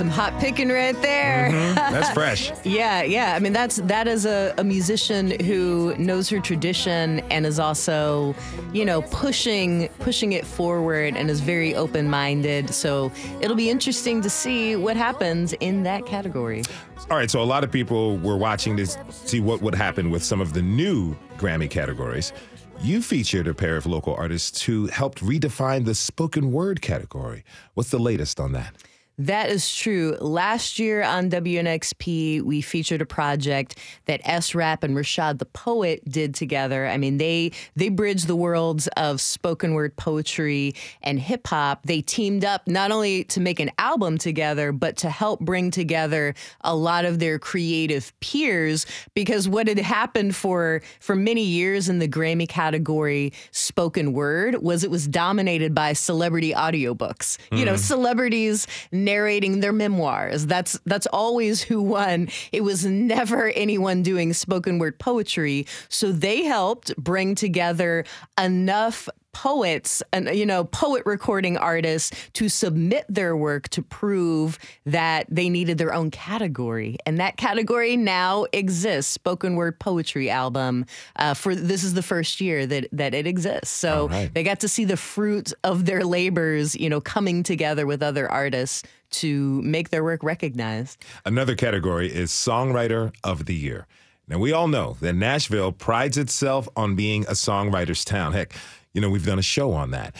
Some 0.03 0.09
hot 0.09 0.37
picking 0.41 0.67
right 0.67 1.01
there. 1.01 1.49
Mm-hmm. 1.49 1.75
That's 1.93 2.09
fresh. 2.09 2.51
Yeah, 2.65 3.03
yeah. 3.03 3.35
I 3.35 3.39
mean, 3.39 3.53
that's 3.53 3.77
that 3.77 4.05
is 4.05 4.25
a, 4.25 4.53
a 4.57 4.63
musician 4.65 5.39
who 5.39 5.95
knows 5.95 6.27
her 6.27 6.41
tradition 6.41 7.21
and 7.31 7.45
is 7.45 7.57
also, 7.57 8.35
you 8.73 8.83
know, 8.83 9.03
pushing 9.03 9.87
pushing 9.99 10.33
it 10.33 10.45
forward 10.45 11.15
and 11.15 11.29
is 11.29 11.39
very 11.39 11.73
open 11.73 12.09
minded. 12.09 12.73
So 12.73 13.13
it'll 13.39 13.55
be 13.55 13.69
interesting 13.69 14.21
to 14.23 14.29
see 14.29 14.75
what 14.75 14.97
happens 14.97 15.53
in 15.61 15.83
that 15.83 16.05
category. 16.05 16.63
All 17.09 17.15
right, 17.15 17.31
so 17.31 17.41
a 17.41 17.45
lot 17.45 17.63
of 17.63 17.71
people 17.71 18.17
were 18.17 18.35
watching 18.35 18.75
to 18.75 18.85
see 19.09 19.39
what 19.39 19.61
would 19.61 19.75
happen 19.75 20.11
with 20.11 20.21
some 20.21 20.41
of 20.41 20.51
the 20.51 20.61
new 20.61 21.15
Grammy 21.37 21.69
categories. 21.69 22.33
You 22.81 23.01
featured 23.01 23.47
a 23.47 23.53
pair 23.53 23.77
of 23.77 23.85
local 23.85 24.13
artists 24.15 24.63
who 24.63 24.87
helped 24.87 25.21
redefine 25.23 25.85
the 25.85 25.95
spoken 25.95 26.51
word 26.51 26.81
category. 26.81 27.45
What's 27.75 27.89
the 27.89 27.99
latest 27.99 28.41
on 28.41 28.51
that? 28.51 28.75
That 29.19 29.49
is 29.51 29.73
true. 29.73 30.17
Last 30.19 30.79
year 30.79 31.03
on 31.03 31.29
WNXP, 31.29 32.41
we 32.41 32.61
featured 32.61 32.99
a 32.99 33.05
project 33.05 33.77
that 34.05 34.21
S 34.23 34.55
Rap 34.55 34.83
and 34.83 34.95
Rashad 34.95 35.37
the 35.37 35.45
Poet 35.45 36.03
did 36.09 36.33
together. 36.33 36.87
I 36.87 36.97
mean, 36.97 37.17
they 37.17 37.51
they 37.75 37.89
bridged 37.89 38.27
the 38.27 38.35
worlds 38.35 38.87
of 38.97 39.21
spoken 39.21 39.75
word 39.75 39.95
poetry 39.97 40.73
and 41.03 41.19
hip 41.19 41.45
hop. 41.45 41.83
They 41.83 42.01
teamed 42.01 42.43
up 42.43 42.67
not 42.67 42.89
only 42.89 43.23
to 43.25 43.39
make 43.39 43.59
an 43.59 43.69
album 43.77 44.17
together, 44.17 44.71
but 44.71 44.97
to 44.97 45.11
help 45.11 45.41
bring 45.41 45.69
together 45.69 46.33
a 46.61 46.75
lot 46.75 47.05
of 47.05 47.19
their 47.19 47.37
creative 47.37 48.11
peers. 48.19 48.87
Because 49.13 49.47
what 49.47 49.67
had 49.67 49.77
happened 49.77 50.35
for 50.35 50.81
for 50.99 51.15
many 51.15 51.43
years 51.43 51.87
in 51.87 51.99
the 51.99 52.07
Grammy 52.07 52.49
category, 52.49 53.31
spoken 53.51 54.13
word, 54.13 54.55
was 54.55 54.83
it 54.83 54.89
was 54.89 55.07
dominated 55.07 55.75
by 55.75 55.93
celebrity 55.93 56.51
audiobooks. 56.51 57.37
You 57.51 57.65
know, 57.65 57.75
mm. 57.75 57.79
celebrities 57.79 58.65
narrating 59.03 59.59
their 59.59 59.73
memoirs. 59.73 60.45
That's 60.45 60.79
that's 60.85 61.07
always 61.07 61.61
who 61.61 61.81
won. 61.81 62.29
It 62.51 62.61
was 62.61 62.85
never 62.85 63.49
anyone 63.49 64.03
doing 64.03 64.33
spoken 64.33 64.79
word 64.79 64.99
poetry. 64.99 65.67
So 65.89 66.11
they 66.11 66.43
helped 66.43 66.95
bring 66.97 67.35
together 67.35 68.05
enough 68.37 69.09
poets 69.33 70.01
and 70.11 70.29
you 70.29 70.45
know 70.45 70.63
poet 70.63 71.03
recording 71.05 71.57
artists 71.57 72.11
to 72.33 72.47
submit 72.49 73.05
their 73.09 73.35
work 73.35 73.67
to 73.69 73.81
prove 73.81 74.57
that 74.85 75.25
they 75.29 75.49
needed 75.49 75.77
their 75.77 75.93
own 75.93 76.09
category 76.11 76.97
and 77.05 77.19
that 77.19 77.37
category 77.37 77.97
now 77.97 78.45
exists 78.53 79.11
spoken 79.11 79.55
word 79.55 79.77
poetry 79.79 80.29
album 80.29 80.85
uh, 81.17 81.33
for 81.33 81.55
this 81.55 81.83
is 81.83 81.93
the 81.93 82.03
first 82.03 82.39
year 82.39 82.65
that 82.65 82.87
that 82.91 83.13
it 83.13 83.27
exists 83.27 83.69
so 83.69 84.07
right. 84.09 84.33
they 84.33 84.43
got 84.43 84.59
to 84.59 84.67
see 84.67 84.85
the 84.85 84.97
fruit 84.97 85.51
of 85.63 85.85
their 85.85 86.03
labors 86.03 86.75
you 86.75 86.89
know 86.89 87.01
coming 87.01 87.43
together 87.43 87.85
with 87.85 88.01
other 88.01 88.29
artists 88.31 88.83
to 89.09 89.61
make 89.61 89.89
their 89.89 90.03
work 90.03 90.23
recognized 90.23 91.03
Another 91.25 91.55
category 91.55 92.13
is 92.13 92.31
Songwriter 92.31 93.13
of 93.23 93.45
the 93.45 93.55
Year. 93.55 93.87
Now, 94.27 94.37
we 94.37 94.53
all 94.53 94.67
know 94.67 94.97
that 95.01 95.13
Nashville 95.13 95.71
prides 95.71 96.17
itself 96.17 96.67
on 96.75 96.95
being 96.95 97.23
a 97.23 97.31
songwriter's 97.31 98.05
town. 98.05 98.33
Heck, 98.33 98.53
you 98.93 99.01
know, 99.01 99.09
we've 99.09 99.25
done 99.25 99.39
a 99.39 99.43
show 99.43 99.71
on 99.73 99.91
that. 99.91 100.15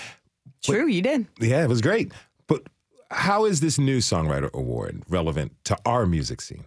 true 0.63 0.87
you 0.87 1.01
did 1.01 1.27
Yeah, 1.39 1.63
it 1.63 1.69
was 1.69 1.81
great. 1.81 2.11
But 2.47 2.63
how 3.11 3.45
is 3.45 3.59
this 3.59 3.77
new 3.77 3.99
Songwriter 3.99 4.51
Award 4.53 5.03
relevant 5.07 5.53
to 5.65 5.77
our 5.85 6.05
music 6.05 6.41
scene? 6.41 6.65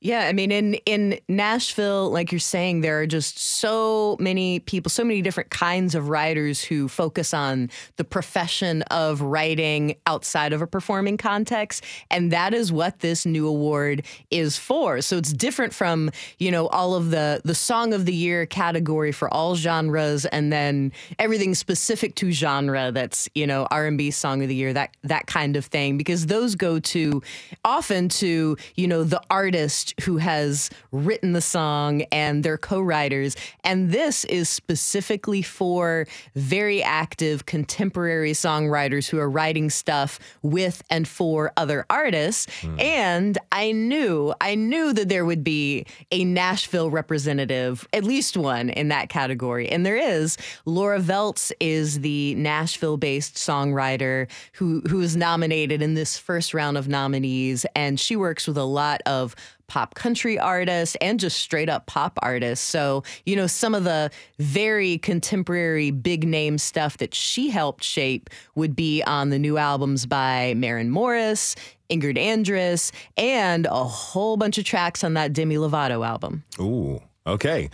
Yeah, 0.00 0.26
I 0.28 0.32
mean, 0.32 0.52
in 0.52 0.74
in 0.86 1.18
Nashville, 1.28 2.10
like 2.10 2.30
you're 2.30 2.38
saying, 2.38 2.82
there 2.82 3.00
are 3.00 3.06
just 3.06 3.36
so 3.36 4.16
many 4.20 4.60
people, 4.60 4.90
so 4.90 5.02
many 5.02 5.22
different 5.22 5.50
kinds 5.50 5.96
of 5.96 6.08
writers 6.08 6.62
who 6.62 6.86
focus 6.86 7.34
on 7.34 7.68
the 7.96 8.04
profession 8.04 8.82
of 8.82 9.20
writing 9.20 9.96
outside 10.06 10.52
of 10.52 10.62
a 10.62 10.68
performing 10.68 11.16
context, 11.16 11.82
and 12.12 12.30
that 12.30 12.54
is 12.54 12.70
what 12.70 13.00
this 13.00 13.26
new 13.26 13.48
award 13.48 14.04
is 14.30 14.56
for. 14.56 15.00
So 15.00 15.16
it's 15.16 15.32
different 15.32 15.74
from 15.74 16.12
you 16.38 16.52
know 16.52 16.68
all 16.68 16.94
of 16.94 17.10
the 17.10 17.40
the 17.44 17.54
Song 17.54 17.92
of 17.92 18.04
the 18.04 18.14
Year 18.14 18.46
category 18.46 19.10
for 19.10 19.32
all 19.34 19.56
genres, 19.56 20.26
and 20.26 20.52
then 20.52 20.92
everything 21.18 21.56
specific 21.56 22.14
to 22.16 22.30
genre. 22.30 22.92
That's 22.92 23.28
you 23.34 23.48
know 23.48 23.66
R&B 23.72 24.12
Song 24.12 24.42
of 24.42 24.48
the 24.48 24.54
Year, 24.54 24.72
that 24.74 24.96
that 25.02 25.26
kind 25.26 25.56
of 25.56 25.64
thing, 25.64 25.98
because 25.98 26.26
those 26.26 26.54
go 26.54 26.78
to 26.78 27.20
often 27.64 28.08
to 28.10 28.56
you 28.76 28.86
know 28.86 29.02
the 29.02 29.20
artist 29.28 29.87
who 30.02 30.18
has 30.18 30.70
written 30.92 31.32
the 31.32 31.40
song 31.40 32.02
and 32.12 32.44
their 32.44 32.58
co-writers. 32.58 33.36
And 33.64 33.90
this 33.90 34.24
is 34.24 34.48
specifically 34.48 35.42
for 35.42 36.06
very 36.34 36.82
active 36.82 37.46
contemporary 37.46 38.32
songwriters 38.32 39.08
who 39.08 39.18
are 39.18 39.30
writing 39.30 39.70
stuff 39.70 40.18
with 40.42 40.82
and 40.90 41.06
for 41.06 41.52
other 41.56 41.84
artists. 41.90 42.46
Hmm. 42.60 42.80
And 42.80 43.38
i 43.52 43.72
knew 43.72 44.34
i 44.40 44.54
knew 44.54 44.92
that 44.92 45.08
there 45.08 45.24
would 45.24 45.44
be 45.44 45.86
a 46.10 46.24
nashville 46.24 46.90
representative 46.90 47.86
at 47.92 48.04
least 48.04 48.36
one 48.36 48.70
in 48.70 48.88
that 48.88 49.08
category. 49.08 49.68
And 49.68 49.84
there 49.84 49.96
is. 49.96 50.36
Laura 50.64 51.00
veltz 51.00 51.52
is 51.60 52.00
the 52.00 52.34
nashville 52.36 52.96
based 52.96 53.34
songwriter 53.34 54.28
who 54.52 54.82
who 54.88 55.00
is 55.00 55.16
nominated 55.16 55.82
in 55.82 55.94
this 55.94 56.16
first 56.16 56.54
round 56.54 56.76
of 56.76 56.88
nominees. 56.88 57.66
And 57.74 57.98
she 57.98 58.16
works 58.16 58.46
with 58.46 58.56
a 58.56 58.64
lot 58.64 59.00
of 59.06 59.34
pop 59.68 59.94
country 59.94 60.38
artists 60.38 60.96
and 61.00 61.20
just 61.20 61.38
straight 61.38 61.68
up 61.68 61.86
pop 61.86 62.18
artists. 62.22 62.66
So, 62.66 63.04
you 63.24 63.36
know, 63.36 63.46
some 63.46 63.74
of 63.74 63.84
the 63.84 64.10
very 64.38 64.98
contemporary 64.98 65.90
big 65.90 66.26
name 66.26 66.58
stuff 66.58 66.96
that 66.98 67.14
she 67.14 67.50
helped 67.50 67.84
shape 67.84 68.30
would 68.54 68.74
be 68.74 69.02
on 69.02 69.30
the 69.30 69.38
new 69.38 69.58
albums 69.58 70.06
by 70.06 70.54
Maren 70.56 70.90
Morris, 70.90 71.54
Ingrid 71.90 72.18
Andress, 72.18 72.90
and 73.16 73.66
a 73.66 73.84
whole 73.84 74.36
bunch 74.36 74.58
of 74.58 74.64
tracks 74.64 75.04
on 75.04 75.14
that 75.14 75.32
Demi 75.32 75.56
Lovato 75.56 76.06
album. 76.06 76.44
Ooh. 76.58 77.00
Okay. 77.26 77.68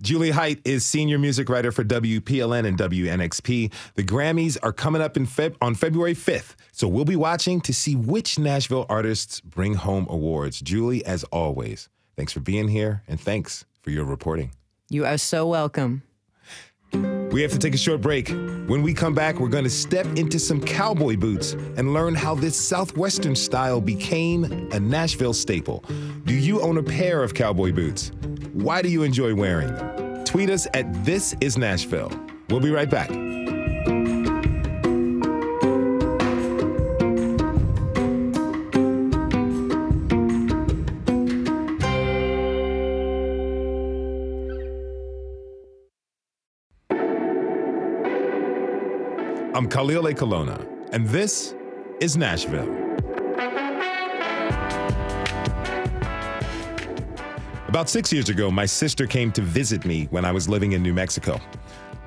Jewly 0.00 0.30
Hight 0.30 0.60
is 0.64 0.86
senior 0.86 1.18
music 1.18 1.48
writer 1.48 1.72
for 1.72 1.82
WPLN 1.82 2.66
and 2.66 2.78
WNXP. 2.78 3.72
The 3.94 4.04
Grammys 4.04 4.56
are 4.62 4.72
coming 4.72 5.02
up 5.02 5.16
in 5.16 5.26
Feb- 5.26 5.56
on 5.60 5.74
February 5.74 6.14
5th, 6.14 6.54
so 6.72 6.86
we'll 6.86 7.04
be 7.04 7.16
watching 7.16 7.60
to 7.62 7.74
see 7.74 7.96
which 7.96 8.38
Nashville 8.38 8.86
artists 8.88 9.40
bring 9.40 9.74
home 9.74 10.06
awards. 10.08 10.60
Jewly, 10.60 11.04
as 11.04 11.24
always, 11.24 11.88
thanks 12.16 12.32
for 12.32 12.40
being 12.40 12.68
here 12.68 13.02
and 13.08 13.20
thanks 13.20 13.64
for 13.82 13.90
your 13.90 14.04
reporting. 14.04 14.52
You 14.88 15.04
are 15.06 15.18
so 15.18 15.46
welcome. 15.46 16.02
We 16.92 17.42
have 17.42 17.52
to 17.52 17.58
take 17.58 17.74
a 17.74 17.78
short 17.78 18.00
break. 18.00 18.28
When 18.28 18.82
we 18.82 18.92
come 18.92 19.14
back, 19.14 19.38
we're 19.38 19.48
going 19.48 19.64
to 19.64 19.70
step 19.70 20.06
into 20.16 20.38
some 20.38 20.60
cowboy 20.60 21.16
boots 21.16 21.52
and 21.52 21.92
learn 21.92 22.14
how 22.14 22.34
this 22.34 22.56
Southwestern 22.56 23.36
style 23.36 23.80
became 23.80 24.44
a 24.72 24.80
Nashville 24.80 25.34
staple. 25.34 25.84
Do 26.24 26.34
you 26.34 26.60
own 26.60 26.78
a 26.78 26.82
pair 26.82 27.22
of 27.22 27.34
cowboy 27.34 27.72
boots? 27.72 28.12
Why 28.52 28.82
do 28.82 28.88
you 28.88 29.02
enjoy 29.02 29.34
wearing 29.34 29.68
them? 29.68 30.24
Tweet 30.24 30.50
us 30.50 30.66
at 30.74 31.04
This 31.04 31.34
Is 31.40 31.56
Nashville. 31.56 32.12
We'll 32.48 32.60
be 32.60 32.70
right 32.70 32.90
back. 32.90 33.10
Khalil 49.70 50.02
Ekulona, 50.02 50.66
and 50.92 51.06
this 51.06 51.54
is 52.00 52.16
Nashville. 52.16 52.68
About 57.68 57.88
six 57.88 58.12
years 58.12 58.28
ago, 58.30 58.50
my 58.50 58.66
sister 58.66 59.06
came 59.06 59.30
to 59.30 59.40
visit 59.40 59.84
me 59.84 60.08
when 60.10 60.24
I 60.24 60.32
was 60.32 60.48
living 60.48 60.72
in 60.72 60.82
New 60.82 60.92
Mexico. 60.92 61.40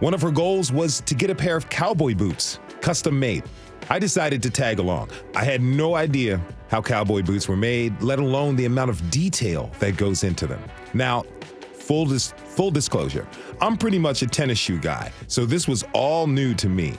One 0.01 0.13
of 0.13 0.21
her 0.21 0.29
goals 0.29 0.73
was 0.73 0.99
to 1.05 1.15
get 1.15 1.29
a 1.29 1.35
pair 1.35 1.55
of 1.55 1.69
cowboy 1.69 2.15
boots, 2.15 2.59
custom 2.81 3.17
made. 3.17 3.45
I 3.89 3.97
decided 3.97 4.43
to 4.43 4.49
tag 4.49 4.79
along. 4.79 5.11
I 5.33 5.45
had 5.45 5.61
no 5.61 5.95
idea 5.95 6.41
how 6.67 6.81
cowboy 6.81 7.21
boots 7.21 7.47
were 7.47 7.55
made, 7.55 8.01
let 8.01 8.19
alone 8.19 8.57
the 8.57 8.65
amount 8.65 8.89
of 8.89 9.09
detail 9.09 9.71
that 9.79 9.95
goes 9.95 10.25
into 10.25 10.47
them. 10.47 10.61
Now, 10.93 11.23
full, 11.71 12.07
dis- 12.07 12.33
full 12.35 12.71
disclosure, 12.71 13.25
I'm 13.61 13.77
pretty 13.77 13.99
much 13.99 14.21
a 14.21 14.27
tennis 14.27 14.57
shoe 14.57 14.79
guy, 14.79 15.13
so 15.27 15.45
this 15.45 15.65
was 15.65 15.85
all 15.93 16.27
new 16.27 16.53
to 16.55 16.67
me. 16.67 16.97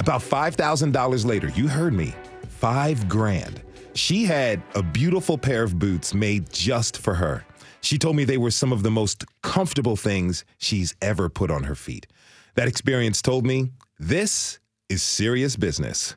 About 0.00 0.22
$5,000 0.22 1.26
later, 1.26 1.50
you 1.50 1.68
heard 1.68 1.92
me, 1.92 2.14
five 2.48 3.06
grand. 3.06 3.60
She 3.92 4.24
had 4.24 4.62
a 4.74 4.82
beautiful 4.82 5.36
pair 5.36 5.62
of 5.62 5.78
boots 5.78 6.14
made 6.14 6.50
just 6.50 6.96
for 6.96 7.12
her. 7.12 7.44
She 7.82 7.98
told 7.98 8.16
me 8.16 8.24
they 8.24 8.38
were 8.38 8.50
some 8.50 8.72
of 8.72 8.82
the 8.82 8.90
most 8.90 9.26
comfortable 9.42 9.96
things 9.96 10.46
she's 10.56 10.94
ever 11.02 11.28
put 11.28 11.50
on 11.50 11.64
her 11.64 11.74
feet. 11.74 12.06
That 12.54 12.66
experience 12.66 13.20
told 13.20 13.44
me 13.44 13.72
this 13.98 14.58
is 14.88 15.02
serious 15.02 15.56
business. 15.56 16.16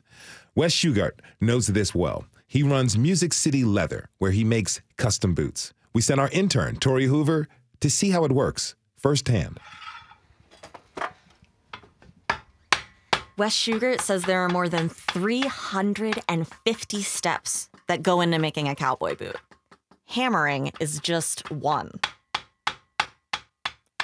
Wes 0.54 0.72
Shugart 0.74 1.20
knows 1.42 1.66
this 1.66 1.94
well. 1.94 2.24
He 2.46 2.62
runs 2.62 2.96
Music 2.96 3.34
City 3.34 3.64
Leather, 3.64 4.08
where 4.16 4.30
he 4.30 4.44
makes 4.44 4.80
custom 4.96 5.34
boots. 5.34 5.74
We 5.92 6.00
sent 6.00 6.20
our 6.20 6.30
intern, 6.30 6.76
Tori 6.76 7.04
Hoover, 7.04 7.48
to 7.80 7.90
see 7.90 8.10
how 8.10 8.24
it 8.24 8.32
works 8.32 8.76
firsthand. 8.96 9.60
Wes 13.36 13.52
Shugart 13.52 14.00
says 14.00 14.22
there 14.22 14.44
are 14.44 14.48
more 14.48 14.68
than 14.68 14.88
350 14.88 17.02
steps 17.02 17.68
that 17.88 18.00
go 18.00 18.20
into 18.20 18.38
making 18.38 18.68
a 18.68 18.76
cowboy 18.76 19.16
boot. 19.16 19.34
Hammering 20.06 20.70
is 20.78 21.00
just 21.00 21.50
one. 21.50 21.90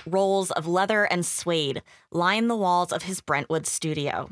Rolls 0.05 0.51
of 0.51 0.67
leather 0.67 1.05
and 1.05 1.25
suede 1.25 1.81
line 2.11 2.49
the 2.49 2.57
walls 2.57 2.91
of 2.91 3.05
his 3.05 3.21
Brentwood 3.21 3.69
studio, 3.69 4.31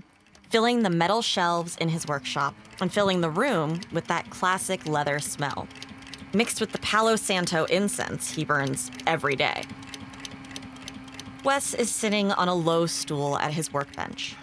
filling 0.51 0.83
the 0.83 0.91
metal 0.91 1.23
shelves 1.23 1.77
in 1.77 1.91
his 1.91 2.09
workshop 2.09 2.57
and 2.81 2.93
filling 2.93 3.21
the 3.21 3.31
room 3.31 3.81
with 3.93 4.09
that 4.09 4.29
classic 4.31 4.85
leather 4.85 5.21
smell, 5.21 5.69
mixed 6.35 6.61
with 6.61 6.73
the 6.73 6.79
Palo 6.79 7.15
Santo 7.15 7.67
incense 7.67 8.33
he 8.33 8.45
burns 8.45 8.91
every 9.07 9.37
day. 9.37 9.63
Wes 11.45 11.73
is 11.73 11.89
sitting 11.89 12.33
on 12.33 12.49
a 12.49 12.55
low 12.55 12.87
stool 12.87 13.39
at 13.39 13.55
his 13.55 13.73
workbench, 13.73 14.35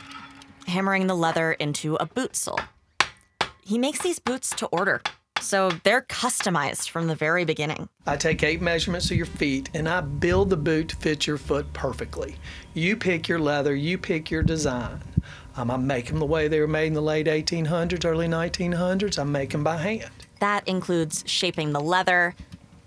hammering 0.68 1.08
the 1.08 1.16
leather 1.16 1.54
into 1.54 1.96
a 1.96 2.06
boot 2.06 2.36
sole. 2.36 2.60
He 3.64 3.78
makes 3.78 4.00
these 4.02 4.20
boots 4.20 4.52
to 4.58 4.68
order, 4.68 5.02
so 5.40 5.72
they're 5.84 6.02
customized 6.02 6.90
from 6.90 7.08
the 7.08 7.16
very 7.16 7.46
beginning. 7.46 7.90
I 8.06 8.16
take 8.18 8.44
eight 8.44 8.62
measurements 8.62 9.10
of 9.12 9.18
your 9.18 9.26
feet 9.26 9.70
and 9.74 9.90
I 9.90 10.02
build 10.02 10.50
the 10.50 10.58
boot 10.58 10.90
to 10.90 10.96
fit 10.96 11.26
your 11.26 11.38
foot 11.38 11.72
perfectly. 11.74 12.36
You 12.74 12.96
pick 12.96 13.28
your 13.28 13.40
leather, 13.40 13.76
you 13.76 13.98
pick 13.98 14.30
your 14.30 14.44
design. 14.44 15.02
Um, 15.58 15.72
I 15.72 15.78
make 15.78 16.08
them 16.08 16.20
the 16.20 16.26
way 16.26 16.48
they 16.48 16.60
were 16.60 16.68
made 16.68 16.88
in 16.88 16.94
the 16.94 17.02
late 17.02 17.28
1800s, 17.28 18.06
early 18.06 18.28
1900s. 18.28 19.18
I 19.18 19.24
make 19.24 19.52
them 19.52 19.64
by 19.64 19.78
hand. 19.78 20.12
That 20.40 20.68
includes 20.68 21.24
shaping 21.26 21.72
the 21.72 21.80
leather, 21.80 22.36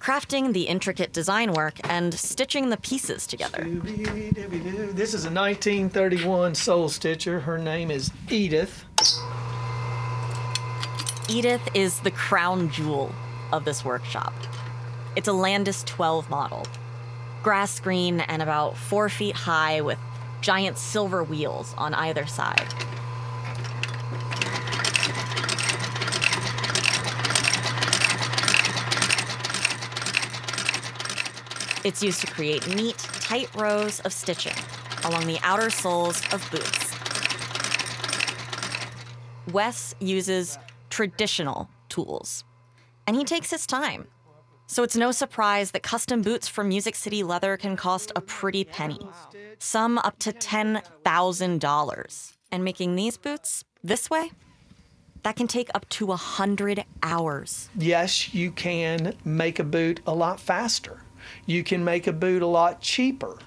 crafting 0.00 0.52
the 0.52 0.64
intricate 0.64 1.12
design 1.12 1.52
work, 1.52 1.74
and 1.84 2.14
stitching 2.14 2.70
the 2.70 2.76
pieces 2.76 3.26
together. 3.26 3.64
This 3.64 5.14
is 5.14 5.24
a 5.24 5.30
1931 5.30 6.54
Sole 6.54 6.88
Stitcher. 6.88 7.40
Her 7.40 7.58
name 7.58 7.90
is 7.90 8.10
Edith. 8.28 8.84
Edith 11.28 11.68
is 11.74 12.00
the 12.00 12.10
crown 12.10 12.70
jewel 12.70 13.14
of 13.52 13.64
this 13.64 13.84
workshop. 13.84 14.32
It's 15.16 15.28
a 15.28 15.32
Landis 15.32 15.82
12 15.84 16.30
model, 16.30 16.64
grass 17.42 17.80
green 17.80 18.20
and 18.20 18.40
about 18.40 18.76
four 18.76 19.08
feet 19.08 19.34
high 19.34 19.80
with 19.80 19.98
giant 20.40 20.78
silver 20.78 21.24
wheels 21.24 21.74
on 21.76 21.92
either 21.94 22.26
side. 22.26 22.72
It's 31.84 32.02
used 32.02 32.20
to 32.22 32.26
create 32.26 32.66
neat, 32.74 32.98
tight 32.98 33.54
rows 33.54 34.00
of 34.00 34.12
stitching 34.12 34.56
along 35.04 35.26
the 35.26 35.38
outer 35.42 35.70
soles 35.70 36.20
of 36.32 36.46
boots. 36.50 36.94
Wes 39.52 39.94
uses 40.00 40.58
traditional 40.90 41.68
tools, 41.88 42.44
and 43.06 43.16
he 43.16 43.24
takes 43.24 43.50
his 43.50 43.66
time. 43.66 44.08
So 44.66 44.82
it's 44.82 44.96
no 44.96 45.12
surprise 45.12 45.70
that 45.70 45.82
custom 45.82 46.20
boots 46.20 46.48
from 46.48 46.68
Music 46.68 46.94
City 46.94 47.22
Leather 47.22 47.56
can 47.56 47.76
cost 47.76 48.12
a 48.14 48.20
pretty 48.20 48.64
penny, 48.64 49.00
some 49.58 49.96
up 49.98 50.18
to 50.18 50.32
$10,000. 50.32 52.32
And 52.50 52.64
making 52.64 52.96
these 52.96 53.18
boots 53.18 53.64
this 53.84 54.10
way, 54.10 54.32
that 55.22 55.36
can 55.36 55.46
take 55.46 55.68
up 55.74 55.88
to 55.90 56.06
100 56.06 56.84
hours. 57.02 57.68
Yes, 57.76 58.34
you 58.34 58.50
can 58.50 59.14
make 59.24 59.58
a 59.58 59.64
boot 59.64 60.00
a 60.06 60.14
lot 60.14 60.40
faster. 60.40 61.02
You 61.46 61.62
can 61.64 61.84
make 61.84 62.06
a 62.06 62.12
boot 62.12 62.42
a 62.42 62.46
lot 62.46 62.80
cheaper. 62.80 63.38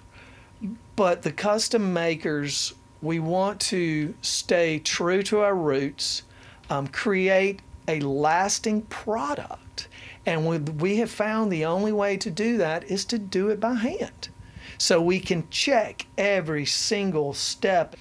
But 0.96 1.24
the 1.24 1.32
custom 1.32 1.94
makers, 1.94 2.74
we 3.02 3.20
want 3.20 3.60
to 3.62 4.14
stay 4.22 4.80
true 4.80 5.24
to 5.24 5.40
our 5.40 5.56
roots, 5.56 6.24
um, 6.70 6.88
create 6.88 7.62
a 7.88 8.00
lasting 8.00 8.84
product. 8.84 9.88
And 10.26 10.46
we, 10.46 10.60
we 10.60 10.98
have 10.98 11.10
found 11.10 11.52
the 11.52 11.66
only 11.66 11.92
way 11.92 12.18
to 12.18 12.30
do 12.30 12.58
that 12.58 12.84
is 12.84 13.06
to 13.06 13.18
do 13.18 13.50
it 13.50 13.60
by 13.60 13.74
hand. 13.74 14.30
So 14.78 15.02
we 15.02 15.20
can 15.20 15.50
check 15.50 16.06
every 16.18 16.66
single 16.66 17.34
step. 17.34 17.96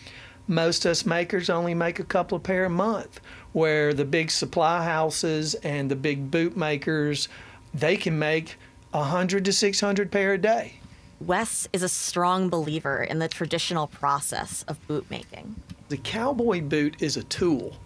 Most 0.47 0.85
us 0.85 1.07
makers 1.07 1.49
only 1.49 1.75
make 1.75 1.99
a 1.99 2.05
couple 2.05 2.37
of 2.37 2.43
pair 2.43 2.65
a 2.65 2.71
month, 2.71 3.21
where 3.53 3.95
the 3.95 4.05
big 4.05 4.31
supply 4.31 4.85
houses 4.85 5.55
and 5.57 5.91
the 5.91 5.97
big 5.97 6.31
boot 6.31 6.57
makers, 6.57 7.29
they 7.73 7.97
can 7.97 8.19
make 8.19 8.57
100 8.93 9.45
to 9.45 9.53
600 9.53 10.11
pair 10.11 10.35
a 10.35 10.39
day. 10.39 10.75
Wes 11.21 11.69
is 11.73 11.83
a 11.83 11.89
strong 11.89 12.49
believer 12.49 13.03
in 13.03 13.19
the 13.19 13.29
traditional 13.29 13.87
process 13.87 14.65
of 14.67 14.85
boot 14.89 15.09
making. 15.11 15.55
The 15.89 15.99
cowboy 15.99 16.63
boot 16.63 17.03
is 17.03 17.17
a 17.17 17.23
tool. 17.25 17.77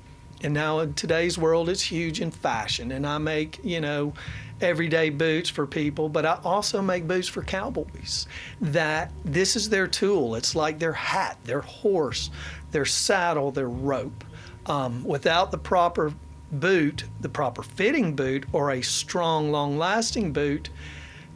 And 0.43 0.55
now 0.55 0.81
in 0.81 0.95
today's 0.95 1.39
world, 1.39 1.69
it's 1.69 1.83
huge 1.83 2.21
in 2.21 2.31
fashion. 2.31 2.93
And 2.93 3.07
I 3.07 3.19
make, 3.19 3.59
you 3.65 3.81
know, 3.81 4.13
everyday 4.61 5.11
boots 5.11 5.49
for 5.51 5.67
people, 5.67 6.09
but 6.09 6.25
I 6.27 6.39
also 6.45 6.81
make 6.81 7.09
boots 7.09 7.29
for 7.29 7.43
cowboys. 7.43 8.27
That 8.61 9.11
this 9.25 9.57
is 9.57 9.69
their 9.69 9.87
tool. 9.87 10.35
It's 10.35 10.55
like 10.55 10.79
their 10.79 10.93
hat, 10.93 11.39
their 11.45 11.63
horse, 11.63 12.31
their 12.71 12.85
saddle, 12.85 13.51
their 13.51 13.69
rope. 13.69 14.25
Um, 14.67 15.05
without 15.05 15.51
the 15.51 15.59
proper 15.59 16.15
boot, 16.53 17.05
the 17.21 17.29
proper 17.29 17.63
fitting 17.63 18.15
boot, 18.15 18.47
or 18.53 18.71
a 18.71 18.83
strong, 18.83 19.51
long 19.51 19.79
lasting 19.79 20.33
boot, 20.33 20.71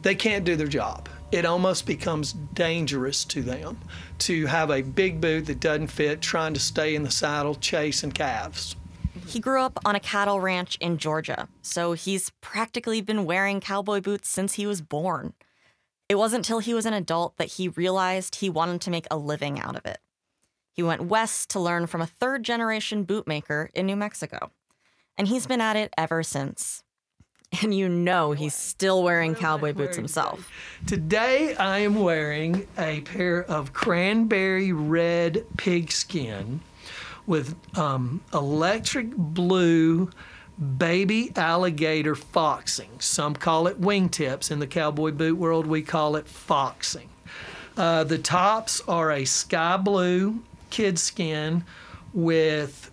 they 0.01 0.15
can't 0.15 0.45
do 0.45 0.55
their 0.55 0.67
job. 0.67 1.09
It 1.31 1.45
almost 1.45 1.85
becomes 1.85 2.33
dangerous 2.33 3.23
to 3.25 3.41
them 3.43 3.77
to 4.19 4.47
have 4.47 4.71
a 4.71 4.81
big 4.81 5.21
boot 5.21 5.45
that 5.45 5.59
doesn't 5.59 5.87
fit, 5.87 6.21
trying 6.21 6.53
to 6.55 6.59
stay 6.59 6.95
in 6.95 7.03
the 7.03 7.11
saddle, 7.11 7.55
chasing 7.55 8.11
calves. 8.11 8.75
He 9.27 9.39
grew 9.39 9.61
up 9.61 9.77
on 9.85 9.95
a 9.95 9.99
cattle 9.99 10.39
ranch 10.39 10.75
in 10.81 10.97
Georgia, 10.97 11.47
so 11.61 11.93
he's 11.93 12.31
practically 12.41 12.99
been 13.01 13.25
wearing 13.25 13.59
cowboy 13.59 14.01
boots 14.01 14.27
since 14.27 14.55
he 14.55 14.65
was 14.65 14.81
born. 14.81 15.33
It 16.07 16.15
wasn't 16.15 16.43
till 16.45 16.59
he 16.59 16.73
was 16.73 16.87
an 16.87 16.95
adult 16.95 17.37
that 17.37 17.53
he 17.53 17.67
realized 17.67 18.35
he 18.35 18.49
wanted 18.49 18.81
to 18.81 18.89
make 18.89 19.05
a 19.11 19.17
living 19.17 19.59
out 19.59 19.75
of 19.75 19.85
it. 19.85 19.99
He 20.73 20.81
went 20.81 21.03
west 21.03 21.49
to 21.51 21.59
learn 21.59 21.85
from 21.85 22.01
a 22.01 22.07
third 22.07 22.41
generation 22.43 23.05
bootmaker 23.05 23.69
in 23.75 23.85
New 23.85 23.95
Mexico, 23.95 24.49
and 25.19 25.27
he's 25.27 25.45
been 25.45 25.61
at 25.61 25.75
it 25.75 25.93
ever 25.97 26.23
since. 26.23 26.81
And 27.61 27.73
you 27.73 27.89
know 27.89 28.31
he's 28.31 28.55
still 28.55 29.03
wearing 29.03 29.35
cowboy 29.35 29.73
boots 29.73 29.97
himself. 29.97 30.49
Today 30.87 31.55
I 31.55 31.79
am 31.79 31.95
wearing 31.95 32.67
a 32.77 33.01
pair 33.01 33.43
of 33.43 33.73
cranberry 33.73 34.71
red 34.71 35.45
pigskin 35.57 36.61
with 37.27 37.55
um, 37.77 38.21
electric 38.33 39.15
blue 39.15 40.09
baby 40.77 41.31
alligator 41.35 42.15
foxing. 42.15 42.91
Some 42.99 43.33
call 43.33 43.67
it 43.67 43.81
wingtips. 43.81 44.51
In 44.51 44.59
the 44.59 44.67
cowboy 44.67 45.11
boot 45.11 45.37
world, 45.37 45.65
we 45.65 45.81
call 45.81 46.15
it 46.15 46.27
foxing. 46.27 47.09
Uh, 47.75 48.03
the 48.03 48.17
tops 48.19 48.81
are 48.87 49.11
a 49.11 49.25
sky 49.25 49.75
blue 49.77 50.43
kid 50.69 50.99
skin 50.99 51.63
with 52.13 52.91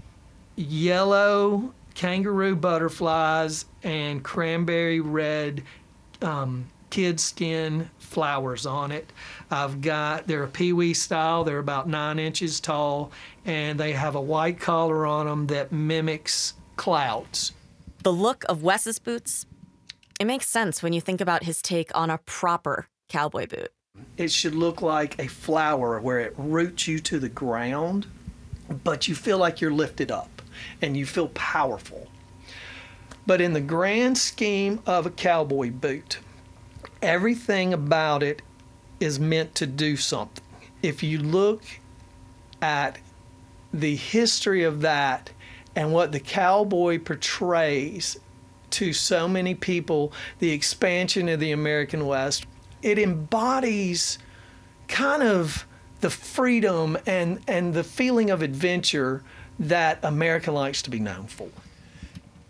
yellow 0.56 1.74
kangaroo 1.96 2.54
butterflies 2.54 3.64
and 3.82 4.22
cranberry 4.22 5.00
red 5.00 5.62
um, 6.20 6.66
kid 6.90 7.18
skin 7.18 7.90
flowers 7.98 8.66
on 8.66 8.92
it. 8.92 9.10
I've 9.50 9.80
got, 9.80 10.26
they're 10.26 10.44
a 10.44 10.48
peewee 10.48 10.94
style, 10.94 11.42
they're 11.42 11.58
about 11.58 11.88
nine 11.88 12.18
inches 12.18 12.60
tall, 12.60 13.10
and 13.44 13.80
they 13.80 13.92
have 13.92 14.14
a 14.14 14.20
white 14.20 14.60
collar 14.60 15.06
on 15.06 15.26
them 15.26 15.46
that 15.48 15.72
mimics 15.72 16.54
clouds. 16.76 17.52
The 18.02 18.12
look 18.12 18.44
of 18.48 18.62
Wes's 18.62 18.98
boots, 18.98 19.46
it 20.20 20.26
makes 20.26 20.46
sense 20.46 20.82
when 20.82 20.92
you 20.92 21.00
think 21.00 21.20
about 21.20 21.44
his 21.44 21.62
take 21.62 21.90
on 21.94 22.10
a 22.10 22.18
proper 22.18 22.88
cowboy 23.08 23.46
boot. 23.46 23.72
It 24.18 24.30
should 24.30 24.54
look 24.54 24.82
like 24.82 25.18
a 25.18 25.26
flower 25.26 25.98
where 26.00 26.20
it 26.20 26.34
roots 26.36 26.86
you 26.86 26.98
to 27.00 27.18
the 27.18 27.30
ground, 27.30 28.06
but 28.84 29.08
you 29.08 29.14
feel 29.14 29.38
like 29.38 29.62
you're 29.62 29.72
lifted 29.72 30.10
up 30.10 30.35
and 30.82 30.96
you 30.96 31.06
feel 31.06 31.28
powerful. 31.28 32.08
But 33.26 33.40
in 33.40 33.52
the 33.52 33.60
grand 33.60 34.18
scheme 34.18 34.80
of 34.86 35.06
a 35.06 35.10
cowboy 35.10 35.70
boot, 35.70 36.18
everything 37.02 37.72
about 37.72 38.22
it 38.22 38.42
is 39.00 39.18
meant 39.18 39.54
to 39.56 39.66
do 39.66 39.96
something. 39.96 40.44
If 40.82 41.02
you 41.02 41.18
look 41.18 41.62
at 42.62 42.98
the 43.72 43.96
history 43.96 44.62
of 44.62 44.80
that 44.82 45.30
and 45.74 45.92
what 45.92 46.12
the 46.12 46.20
cowboy 46.20 46.98
portrays 46.98 48.18
to 48.70 48.92
so 48.92 49.28
many 49.28 49.54
people, 49.54 50.12
the 50.38 50.52
expansion 50.52 51.28
of 51.28 51.40
the 51.40 51.52
American 51.52 52.06
West, 52.06 52.46
it 52.82 52.98
embodies 52.98 54.18
kind 54.88 55.22
of 55.22 55.66
the 56.00 56.10
freedom 56.10 56.96
and, 57.06 57.40
and 57.48 57.74
the 57.74 57.84
feeling 57.84 58.30
of 58.30 58.42
adventure 58.42 59.22
that 59.58 59.98
America 60.02 60.52
likes 60.52 60.82
to 60.82 60.90
be 60.90 60.98
known 60.98 61.26
for. 61.26 61.48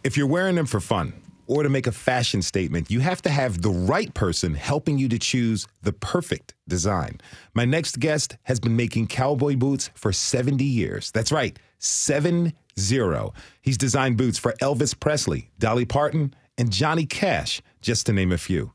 If 0.04 0.16
you're 0.16 0.26
wearing 0.26 0.56
them 0.56 0.66
for 0.66 0.80
fun, 0.80 1.12
or 1.46 1.62
to 1.62 1.68
make 1.68 1.86
a 1.86 1.92
fashion 1.92 2.42
statement, 2.42 2.90
you 2.90 3.00
have 3.00 3.22
to 3.22 3.30
have 3.30 3.62
the 3.62 3.70
right 3.70 4.12
person 4.14 4.54
helping 4.54 4.98
you 4.98 5.08
to 5.08 5.18
choose 5.18 5.66
the 5.82 5.92
perfect 5.92 6.54
design. 6.68 7.20
My 7.54 7.64
next 7.64 8.00
guest 8.00 8.36
has 8.44 8.60
been 8.60 8.76
making 8.76 9.06
cowboy 9.06 9.56
boots 9.56 9.90
for 9.94 10.12
70 10.12 10.64
years. 10.64 11.10
That's 11.12 11.32
right, 11.32 11.58
7 11.78 12.52
0. 12.78 13.32
He's 13.62 13.78
designed 13.78 14.16
boots 14.16 14.38
for 14.38 14.52
Elvis 14.60 14.98
Presley, 14.98 15.50
Dolly 15.58 15.84
Parton, 15.84 16.34
and 16.58 16.70
Johnny 16.70 17.06
Cash, 17.06 17.62
just 17.80 18.06
to 18.06 18.12
name 18.12 18.32
a 18.32 18.38
few. 18.38 18.72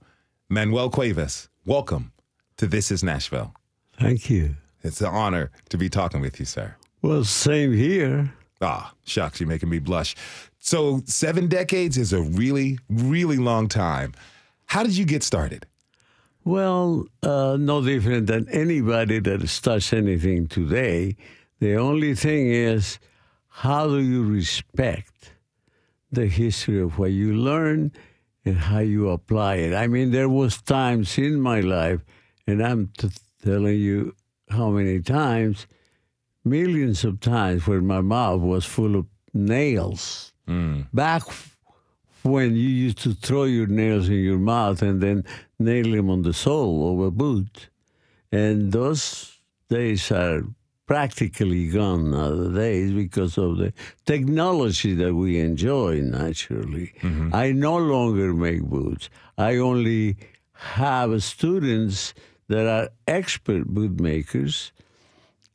Manuel 0.50 0.90
Cuevas, 0.90 1.50
welcome 1.66 2.12
to 2.58 2.68
This 2.68 2.92
is 2.92 3.04
Nashville. 3.04 3.54
Thank 4.00 4.30
you. 4.30 4.56
It's 4.84 5.02
an 5.02 5.08
honor 5.08 5.52
to 5.70 5.78
be 5.78 5.90
talking 5.90 6.22
with 6.22 6.40
you, 6.40 6.46
sir. 6.46 6.76
Well, 7.02 7.24
same 7.24 7.74
here. 7.74 8.34
Ah, 8.62 8.94
shucks, 9.06 9.40
you're 9.40 9.50
making 9.50 9.70
me 9.70 9.80
blush. 9.80 10.16
So, 10.60 11.02
seven 11.06 11.48
decades 11.48 11.98
is 11.98 12.14
a 12.14 12.22
really, 12.22 12.78
really 12.90 13.38
long 13.38 13.68
time. 13.68 14.14
How 14.68 14.84
did 14.84 14.96
you 14.96 15.06
get 15.06 15.24
started? 15.24 15.66
Well, 16.46 17.08
uh, 17.24 17.58
no 17.60 17.84
different 17.84 18.28
than 18.28 18.48
anybody 18.50 19.20
that 19.20 19.48
starts 19.48 19.94
anything 19.94 20.48
today. 20.48 21.16
The 21.60 21.76
only 21.76 22.14
thing 22.14 22.48
is, 22.48 23.00
how 23.48 23.88
do 23.88 24.00
you 24.00 24.24
respect 24.24 25.34
the 26.12 26.28
history 26.28 26.80
of 26.80 27.00
what 27.00 27.12
you 27.12 27.34
learn 27.34 27.92
and 28.46 28.58
how 28.58 28.80
you 28.80 29.10
apply 29.10 29.56
it? 29.56 29.74
I 29.74 29.88
mean, 29.88 30.12
there 30.12 30.30
was 30.30 30.62
times 30.62 31.18
in 31.18 31.42
my 31.42 31.60
life, 31.62 32.02
and 32.46 32.64
I'm 32.64 32.92
t- 32.98 33.10
telling 33.44 33.80
you 33.80 34.16
how 34.50 34.70
many 34.70 35.02
times, 35.02 35.66
millions 36.44 37.04
of 37.04 37.20
times, 37.20 37.68
where 37.68 37.82
my 37.82 38.02
mouth 38.02 38.42
was 38.42 38.66
full 38.66 38.96
of 38.96 39.06
nails. 39.34 40.34
Hmm. 40.48 40.82
Back 40.94 41.24
when 42.24 42.56
you 42.56 42.68
used 42.68 43.00
to 43.00 43.14
throw 43.14 43.44
your 43.44 43.68
nails 43.68 44.08
in 44.10 44.20
your 44.20 44.38
mouth 44.38 44.82
and 44.82 45.02
then 45.02 45.24
nail 45.60 45.92
them 45.92 46.10
on 46.10 46.22
the 46.22 46.34
sole 46.34 46.94
of 46.94 47.08
a 47.08 47.12
boot. 47.12 47.70
And 48.32 48.72
those 48.72 49.38
days 49.70 50.12
are 50.12 50.44
practically 50.86 51.70
gone 51.70 52.12
nowadays 52.12 52.92
because 52.92 53.38
of 53.38 53.58
the 53.58 53.74
technology 54.06 54.94
that 54.94 55.14
we 55.16 55.40
enjoy 55.40 56.02
naturally. 56.02 56.94
Mm-hmm. 57.02 57.34
I 57.34 57.54
no 57.54 57.78
longer 57.78 58.34
make 58.34 58.62
boots. 58.64 59.10
I 59.38 59.56
only 59.58 60.18
have 60.54 61.24
students 61.24 62.14
that 62.50 62.68
are 62.68 62.90
expert 63.08 63.68
boot 63.68 64.00
makers 64.00 64.74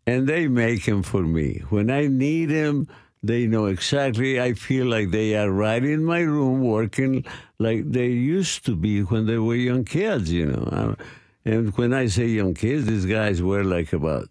and 0.06 0.26
they 0.26 0.48
make 0.48 0.84
him 0.86 1.02
for 1.02 1.22
me. 1.22 1.62
When 1.68 1.90
I 1.90 2.06
need 2.06 2.50
him, 2.50 2.88
they 3.22 3.46
know 3.46 3.66
exactly. 3.66 4.40
I 4.40 4.52
feel 4.54 4.86
like 4.86 5.10
they 5.10 5.34
are 5.36 5.50
right 5.50 5.82
in 5.82 6.04
my 6.04 6.20
room 6.20 6.62
working 6.62 7.24
like 7.58 7.90
they 7.90 8.06
used 8.08 8.64
to 8.66 8.76
be 8.76 9.00
when 9.00 9.26
they 9.26 9.38
were 9.38 9.56
young 9.56 9.84
kids, 9.84 10.30
you 10.32 10.46
know. 10.46 10.94
And 11.44 11.76
when 11.76 11.92
I 11.92 12.06
say 12.06 12.26
young 12.26 12.54
kids, 12.54 12.86
these 12.86 13.06
guys 13.06 13.42
were 13.42 13.64
like 13.64 13.92
about 13.92 14.28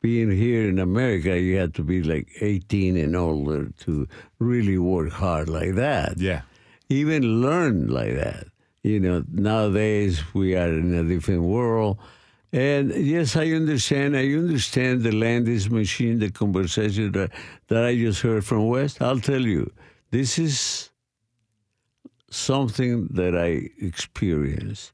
being 0.00 0.30
here 0.30 0.68
in 0.68 0.78
America, 0.78 1.38
you 1.38 1.56
had 1.56 1.74
to 1.74 1.82
be 1.82 2.02
like 2.02 2.28
18 2.40 2.96
and 2.96 3.16
older 3.16 3.70
to 3.80 4.06
really 4.38 4.76
work 4.78 5.10
hard 5.10 5.48
like 5.48 5.74
that 5.76 6.18
Yeah. 6.18 6.42
even 6.90 7.40
learn 7.40 7.86
like 7.88 8.14
that. 8.16 8.46
You 8.82 9.00
know, 9.00 9.24
nowadays 9.32 10.22
we 10.34 10.56
are 10.56 10.68
in 10.68 10.92
a 10.94 11.04
different 11.04 11.42
world. 11.42 11.98
And 12.54 12.94
yes, 12.94 13.34
I 13.34 13.50
understand. 13.50 14.16
I 14.16 14.32
understand 14.32 15.02
the 15.02 15.10
Landis 15.10 15.68
machine, 15.68 16.20
the 16.20 16.30
conversation 16.30 17.10
that, 17.10 17.32
that 17.66 17.84
I 17.84 17.96
just 17.96 18.22
heard 18.22 18.44
from 18.44 18.68
West. 18.68 19.02
I'll 19.02 19.18
tell 19.18 19.40
you, 19.40 19.72
this 20.12 20.38
is 20.38 20.90
something 22.30 23.08
that 23.10 23.36
I 23.36 23.70
experienced. 23.84 24.92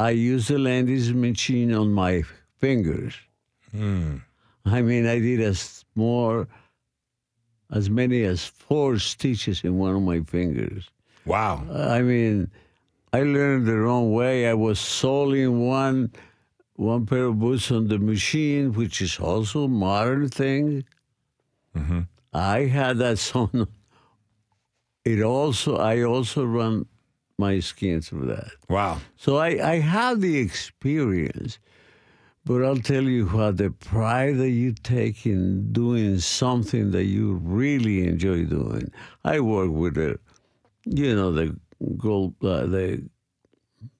I 0.00 0.10
use 0.10 0.48
the 0.48 0.58
Landis 0.58 1.10
machine 1.10 1.72
on 1.72 1.92
my 1.92 2.24
fingers. 2.58 3.14
Hmm. 3.70 4.16
I 4.64 4.82
mean, 4.82 5.06
I 5.06 5.20
did 5.20 5.40
as 5.40 5.84
more, 5.94 6.48
as 7.70 7.88
many 7.88 8.24
as 8.24 8.44
four 8.44 8.98
stitches 8.98 9.62
in 9.62 9.78
one 9.78 9.94
of 9.94 10.02
my 10.02 10.18
fingers. 10.22 10.90
Wow. 11.26 11.62
I 11.72 12.02
mean, 12.02 12.50
I 13.12 13.22
learned 13.22 13.66
the 13.66 13.76
wrong 13.76 14.12
way. 14.12 14.48
I 14.48 14.54
was 14.54 14.80
soling 14.80 15.64
one 15.64 16.10
one 16.78 17.06
pair 17.06 17.24
of 17.24 17.40
boots 17.40 17.72
on 17.72 17.88
the 17.88 17.98
machine, 17.98 18.72
which 18.72 19.02
is 19.02 19.18
also 19.18 19.64
a 19.64 19.68
modern 19.68 20.28
thing. 20.28 20.84
I 22.32 22.66
had 22.66 22.98
that 22.98 23.18
sewn. 23.26 23.66
It 25.04 25.20
also 25.20 25.76
I 25.76 26.02
also 26.02 26.44
run 26.44 26.86
my 27.36 27.58
skin 27.58 28.00
through 28.00 28.26
that. 28.26 28.50
Wow. 28.68 29.00
So 29.16 29.38
I, 29.38 29.72
I 29.72 29.78
have 29.80 30.20
the 30.20 30.38
experience, 30.38 31.58
but 32.44 32.64
I'll 32.64 32.76
tell 32.76 33.04
you 33.04 33.26
what, 33.26 33.56
the 33.56 33.70
pride 33.70 34.36
that 34.36 34.50
you 34.50 34.72
take 34.72 35.26
in 35.26 35.72
doing 35.72 36.18
something 36.18 36.92
that 36.92 37.04
you 37.04 37.34
really 37.42 38.06
enjoy 38.06 38.44
doing. 38.44 38.92
I 39.24 39.40
work 39.40 39.70
with 39.70 39.94
the, 39.94 40.18
you 40.84 41.14
know, 41.16 41.32
the 41.32 41.56
gold, 41.96 42.34
uh, 42.42 42.66
the, 42.66 43.02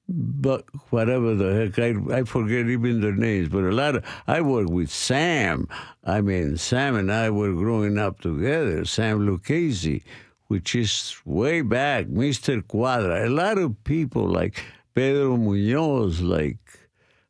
but 0.08 0.64
whatever 0.90 1.34
the 1.34 1.54
heck, 1.54 1.78
I, 1.78 2.20
I 2.20 2.24
forget 2.24 2.66
even 2.66 3.00
their 3.00 3.14
names, 3.14 3.48
but 3.48 3.64
a 3.64 3.72
lot 3.72 3.96
of, 3.96 4.04
I 4.26 4.40
work 4.40 4.68
with 4.68 4.90
Sam. 4.90 5.68
I 6.04 6.22
mean, 6.22 6.56
Sam 6.56 6.96
and 6.96 7.12
I 7.12 7.28
were 7.30 7.52
growing 7.52 7.98
up 7.98 8.20
together, 8.20 8.84
Sam 8.86 9.26
Lucchese, 9.26 10.02
which 10.46 10.74
is 10.74 11.20
way 11.26 11.60
back, 11.60 12.06
Mr. 12.06 12.66
Quadra. 12.66 13.26
A 13.26 13.28
lot 13.28 13.58
of 13.58 13.84
people 13.84 14.26
like 14.26 14.64
Pedro 14.94 15.36
Munoz, 15.36 16.22
like, 16.22 16.56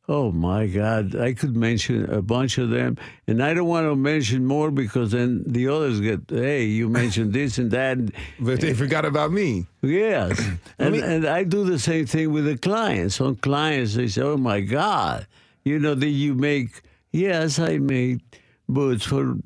oh 0.09 0.33
my 0.33 0.67
God, 0.67 1.15
I 1.15 1.35
could 1.35 1.55
mention 1.55 2.09
a 2.11 2.23
bunch 2.23 2.57
of 2.57 2.71
them. 2.71 2.97
And 3.27 3.43
I 3.43 3.53
don't 3.53 3.69
want 3.69 3.87
to 3.87 3.95
mention 3.95 4.47
more 4.47 4.71
because 4.71 5.13
then 5.13 5.45
the 5.47 5.69
others 5.69 6.01
get, 6.01 6.23
hey, 6.29 6.65
you 6.65 6.89
mentioned 6.89 7.35
this 7.35 7.59
and 7.59 7.71
that. 7.73 7.99
But 8.41 8.61
they 8.61 8.73
forgot 8.73 9.05
about 9.05 9.33
me. 9.33 9.67
Yes. 9.83 10.41
and, 10.79 10.93
me- 10.93 11.03
and 11.03 11.27
I 11.27 11.45
do 11.45 11.65
the 11.65 11.79
same 11.79 12.07
thing 12.07 12.33
with 12.33 12.47
the 12.47 12.57
clients. 12.57 13.17
Some 13.17 13.37
clients, 13.37 13.95
they 13.95 14.09
say, 14.09 14.23
oh 14.23 14.39
my 14.39 14.61
God, 14.61 15.27
you 15.65 15.79
know, 15.79 15.95
that 15.95 16.09
you 16.09 16.35
make, 16.35 16.81
yes, 17.13 17.59
I 17.59 17.77
made 17.77 18.23
boots 18.67 19.05
for 19.05 19.37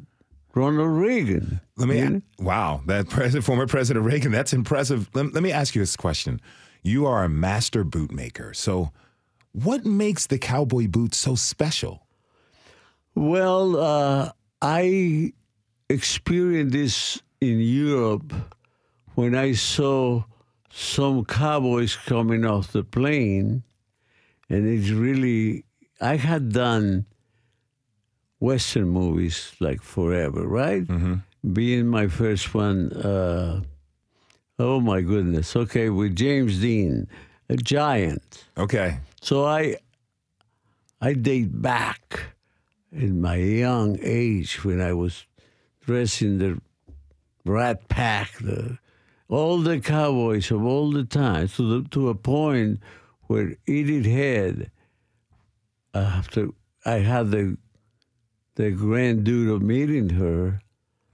Ronald 0.55 0.91
Reagan. 0.91 1.61
Let 1.77 1.89
me. 1.89 2.23
Wow, 2.39 2.83
that 2.87 3.09
president, 3.09 3.45
former 3.45 3.67
President 3.67 4.05
Reagan. 4.05 4.31
That's 4.31 4.53
impressive. 4.53 5.09
Let, 5.15 5.33
let 5.33 5.43
me 5.43 5.51
ask 5.51 5.75
you 5.75 5.81
this 5.81 5.97
question: 5.97 6.41
You 6.83 7.07
are 7.07 7.25
a 7.25 7.29
master 7.29 7.83
bootmaker. 7.85 8.55
so 8.55 8.93
what 9.53 9.85
makes 9.85 10.27
the 10.27 10.39
cowboy 10.39 10.89
boot 10.89 11.15
so 11.15 11.35
special? 11.35 12.07
Well, 13.15 13.77
uh, 13.77 14.33
I 14.61 15.33
experienced 15.89 16.73
this 16.73 17.23
in 17.41 17.61
Europe 17.61 18.33
when 19.15 19.35
I 19.35 19.53
saw 19.53 20.25
some 20.71 21.25
cowboys 21.25 21.97
coming 21.97 22.47
off 22.47 22.73
the 22.73 22.83
plane, 22.83 23.63
and 24.49 24.67
it's 24.67 24.89
really 24.89 25.65
I 26.01 26.17
had 26.17 26.53
done 26.53 27.05
Western 28.41 28.89
movies 28.89 29.53
like 29.61 29.83
forever, 29.83 30.47
right? 30.47 30.85
Being 31.53 31.89
my 31.89 32.09
first 32.09 32.55
one, 32.55 32.93
uh, 32.93 33.61
oh 34.59 34.81
my 34.81 35.03
goodness, 35.03 35.55
okay, 35.55 35.91
with 35.91 36.17
James 36.17 36.61
Dean, 36.61 37.07
a 37.49 37.57
giant. 37.57 38.45
Okay, 38.57 38.99
So 39.23 39.47
I 39.47 39.77
I 41.01 41.13
date 41.13 41.63
back 41.63 42.35
in 42.91 43.21
my 43.21 43.37
young 43.37 43.97
age 44.03 44.65
when 44.65 44.81
I 44.81 44.93
was 44.95 45.27
dressing 45.87 46.39
the 46.39 46.61
Rat 47.45 47.89
Pack, 47.89 48.37
the 48.39 48.79
all 49.29 49.59
the 49.59 49.79
cowboys 49.79 50.51
of 50.51 50.65
all 50.65 50.91
the 50.91 51.05
times 51.05 51.57
to 51.57 51.63
the, 51.63 51.89
to 51.91 52.09
a 52.09 52.17
point 52.17 52.81
where 53.23 53.55
Edith 53.67 54.07
Head, 54.07 54.73
after 55.95 56.49
I 56.85 56.97
had 56.97 57.31
the 57.31 57.57
the 58.57 58.73
grand 58.73 59.23
dude 59.23 59.51
of 59.51 59.63
meeting 59.63 60.11
her, 60.11 60.61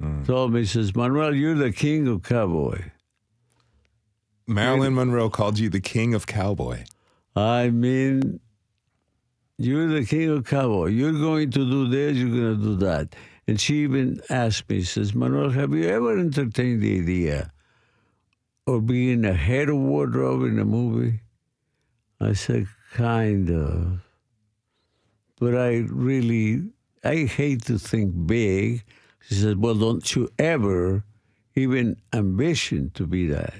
hmm. 0.00 0.24
told 0.24 0.54
me, 0.54 0.64
says, 0.64 0.96
Manuel, 0.96 1.34
you're 1.34 1.54
the 1.54 1.72
king 1.72 2.08
of 2.08 2.22
cowboy. 2.22 2.84
Marilyn 4.46 4.94
Monroe 4.94 5.28
called 5.28 5.58
you 5.58 5.68
the 5.68 5.78
king 5.78 6.14
of 6.14 6.26
cowboy. 6.26 6.84
I 7.38 7.70
mean, 7.70 8.40
you're 9.58 9.86
the 9.86 10.04
king 10.04 10.28
of 10.30 10.44
cowboy. 10.44 10.86
You're 10.86 11.12
going 11.12 11.52
to 11.52 11.70
do 11.70 11.88
this, 11.88 12.16
you're 12.16 12.28
going 12.28 12.56
to 12.58 12.62
do 12.62 12.76
that. 12.86 13.14
And 13.46 13.60
she 13.60 13.76
even 13.76 14.20
asked 14.28 14.68
me, 14.68 14.82
says, 14.82 15.14
Manuel, 15.14 15.50
have 15.50 15.72
you 15.72 15.84
ever 15.88 16.18
entertained 16.18 16.82
the 16.82 16.98
idea 16.98 17.52
of 18.66 18.86
being 18.86 19.24
a 19.24 19.34
head 19.34 19.68
of 19.68 19.76
wardrobe 19.76 20.42
in 20.42 20.58
a 20.58 20.64
movie? 20.64 21.20
I 22.20 22.32
said, 22.32 22.66
kind 22.92 23.48
of. 23.50 24.00
But 25.38 25.54
I 25.54 25.86
really, 25.88 26.64
I 27.04 27.24
hate 27.24 27.62
to 27.66 27.78
think 27.78 28.26
big. 28.26 28.82
She 29.20 29.34
says, 29.34 29.54
well, 29.54 29.76
don't 29.76 30.14
you 30.16 30.28
ever 30.40 31.04
even 31.54 32.00
ambition 32.12 32.90
to 32.94 33.06
be 33.06 33.28
that. 33.28 33.54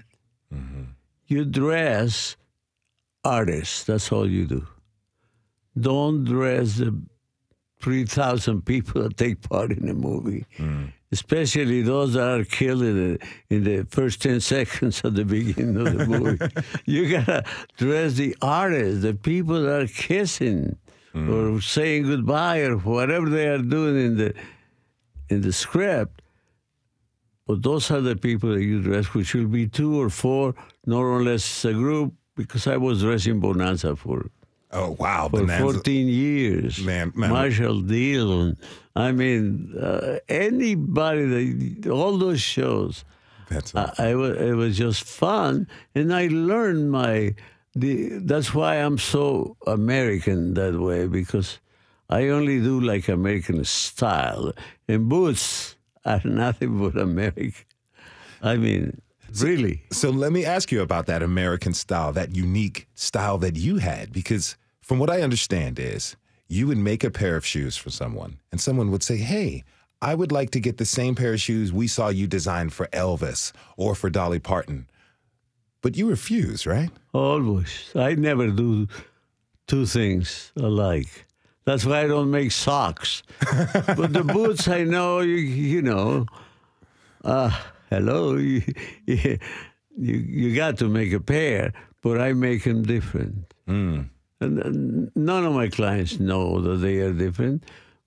Mm-hmm. 0.52 0.84
you 1.26 1.44
dress 1.44 2.36
artists. 3.28 3.84
That's 3.84 4.10
all 4.12 4.28
you 4.28 4.46
do. 4.46 4.66
Don't 5.78 6.24
dress 6.24 6.76
the 6.76 6.98
3,000 7.80 8.62
people 8.62 9.02
that 9.02 9.16
take 9.16 9.48
part 9.48 9.70
in 9.70 9.88
a 9.88 9.94
movie, 9.94 10.44
mm. 10.56 10.92
especially 11.12 11.82
those 11.82 12.14
that 12.14 12.40
are 12.40 12.44
killed 12.44 12.82
in 12.82 12.96
the, 12.96 13.28
in 13.50 13.64
the 13.64 13.86
first 13.88 14.20
10 14.22 14.40
seconds 14.54 15.00
of 15.04 15.14
the 15.14 15.24
beginning 15.24 15.86
of 15.86 15.96
the 15.96 16.06
movie. 16.06 16.38
you 16.86 17.08
gotta 17.08 17.44
dress 17.76 18.14
the 18.14 18.36
artists, 18.42 19.02
the 19.02 19.14
people 19.14 19.62
that 19.62 19.82
are 19.82 19.86
kissing 19.86 20.76
mm. 21.14 21.28
or 21.32 21.60
saying 21.60 22.04
goodbye 22.04 22.60
or 22.60 22.76
whatever 22.78 23.28
they 23.28 23.46
are 23.46 23.58
doing 23.58 23.96
in 23.96 24.16
the 24.16 24.34
in 25.28 25.42
the 25.42 25.52
script. 25.52 26.22
But 27.46 27.62
those 27.62 27.90
are 27.90 28.00
the 28.00 28.16
people 28.16 28.50
that 28.50 28.62
you 28.62 28.82
dress, 28.82 29.14
which 29.14 29.34
will 29.34 29.46
be 29.46 29.66
two 29.66 29.98
or 29.98 30.10
four, 30.10 30.54
more 30.86 31.08
or 31.08 31.22
less 31.22 31.64
a 31.64 31.72
group, 31.72 32.12
because 32.38 32.66
I 32.66 32.76
was 32.78 33.02
dressing 33.02 33.40
Bonanza 33.40 33.94
for 33.96 34.30
Oh 34.70 34.96
wow, 34.98 35.28
for 35.28 35.40
Bonanza. 35.40 35.62
14 35.62 36.08
years. 36.08 36.84
Man- 36.84 37.12
man. 37.14 37.30
Marshall 37.30 37.80
Dillon. 37.80 38.56
I 38.94 39.12
mean, 39.12 39.74
uh, 39.78 40.18
anybody, 40.28 41.24
that, 41.80 41.90
all 41.90 42.18
those 42.18 42.40
shows. 42.40 43.04
That's 43.48 43.74
I, 43.74 43.92
I 43.98 44.14
wa- 44.14 44.24
it 44.50 44.52
was 44.54 44.76
just 44.76 45.04
fun, 45.04 45.66
and 45.94 46.12
I 46.12 46.28
learned 46.28 46.90
my. 46.90 47.34
The, 47.74 48.18
that's 48.24 48.52
why 48.54 48.76
I'm 48.76 48.98
so 48.98 49.56
American 49.66 50.54
that 50.54 50.78
way 50.78 51.06
because 51.06 51.60
I 52.10 52.28
only 52.28 52.60
do 52.60 52.80
like 52.80 53.08
American 53.08 53.64
style, 53.64 54.52
and 54.86 55.08
boots 55.08 55.76
are 56.04 56.20
nothing 56.24 56.78
but 56.78 57.00
American. 57.00 57.64
I 58.42 58.56
mean, 58.56 59.00
really. 59.40 59.82
So 59.92 60.10
let 60.10 60.32
me 60.32 60.44
ask 60.44 60.72
you 60.72 60.82
about 60.82 61.06
that 61.06 61.22
American 61.22 61.74
style, 61.74 62.12
that 62.12 62.34
unique 62.34 62.88
style 62.94 63.38
that 63.38 63.56
you 63.56 63.76
had, 63.76 64.12
because 64.12 64.56
from 64.80 64.98
what 64.98 65.10
I 65.10 65.22
understand 65.22 65.78
is 65.78 66.16
you 66.48 66.66
would 66.66 66.78
make 66.78 67.04
a 67.04 67.10
pair 67.10 67.36
of 67.36 67.44
shoes 67.44 67.76
for 67.76 67.90
someone, 67.90 68.38
and 68.50 68.60
someone 68.60 68.90
would 68.90 69.02
say, 69.02 69.18
"Hey, 69.18 69.64
I 70.00 70.14
would 70.14 70.32
like 70.32 70.50
to 70.52 70.60
get 70.60 70.78
the 70.78 70.84
same 70.86 71.14
pair 71.14 71.34
of 71.34 71.40
shoes 71.40 71.72
we 71.72 71.86
saw 71.88 72.08
you 72.08 72.26
design 72.26 72.70
for 72.70 72.86
Elvis 72.86 73.52
or 73.76 73.94
for 73.94 74.08
Dolly 74.10 74.38
Parton," 74.38 74.88
but 75.82 75.96
you 75.96 76.08
refuse, 76.08 76.66
right? 76.66 76.90
Always. 77.12 77.90
I 77.94 78.14
never 78.14 78.48
do 78.48 78.88
two 79.66 79.86
things 79.86 80.52
alike. 80.56 81.26
That's 81.68 81.84
why 81.84 82.00
I 82.00 82.06
don't 82.06 82.30
make 82.30 82.50
socks. 82.50 83.22
but 83.96 84.14
the 84.14 84.24
boots, 84.24 84.68
I 84.68 84.84
know, 84.84 85.20
you, 85.20 85.36
you 85.36 85.82
know. 85.82 86.24
Uh, 87.22 87.50
hello, 87.90 88.36
you, 88.36 88.62
you, 89.06 89.38
you 89.96 90.56
got 90.56 90.78
to 90.78 90.88
make 90.88 91.12
a 91.12 91.20
pair, 91.20 91.72
but 92.02 92.20
I 92.20 92.32
make 92.32 92.64
them 92.64 92.82
different. 92.82 93.52
Hmm. 93.66 94.02
And, 94.40 94.58
and 94.60 95.10
none 95.16 95.44
of 95.44 95.54
my 95.54 95.68
clients 95.68 96.20
know 96.20 96.60
that 96.60 96.76
they 96.76 96.98
are 96.98 97.12
different, 97.12 97.64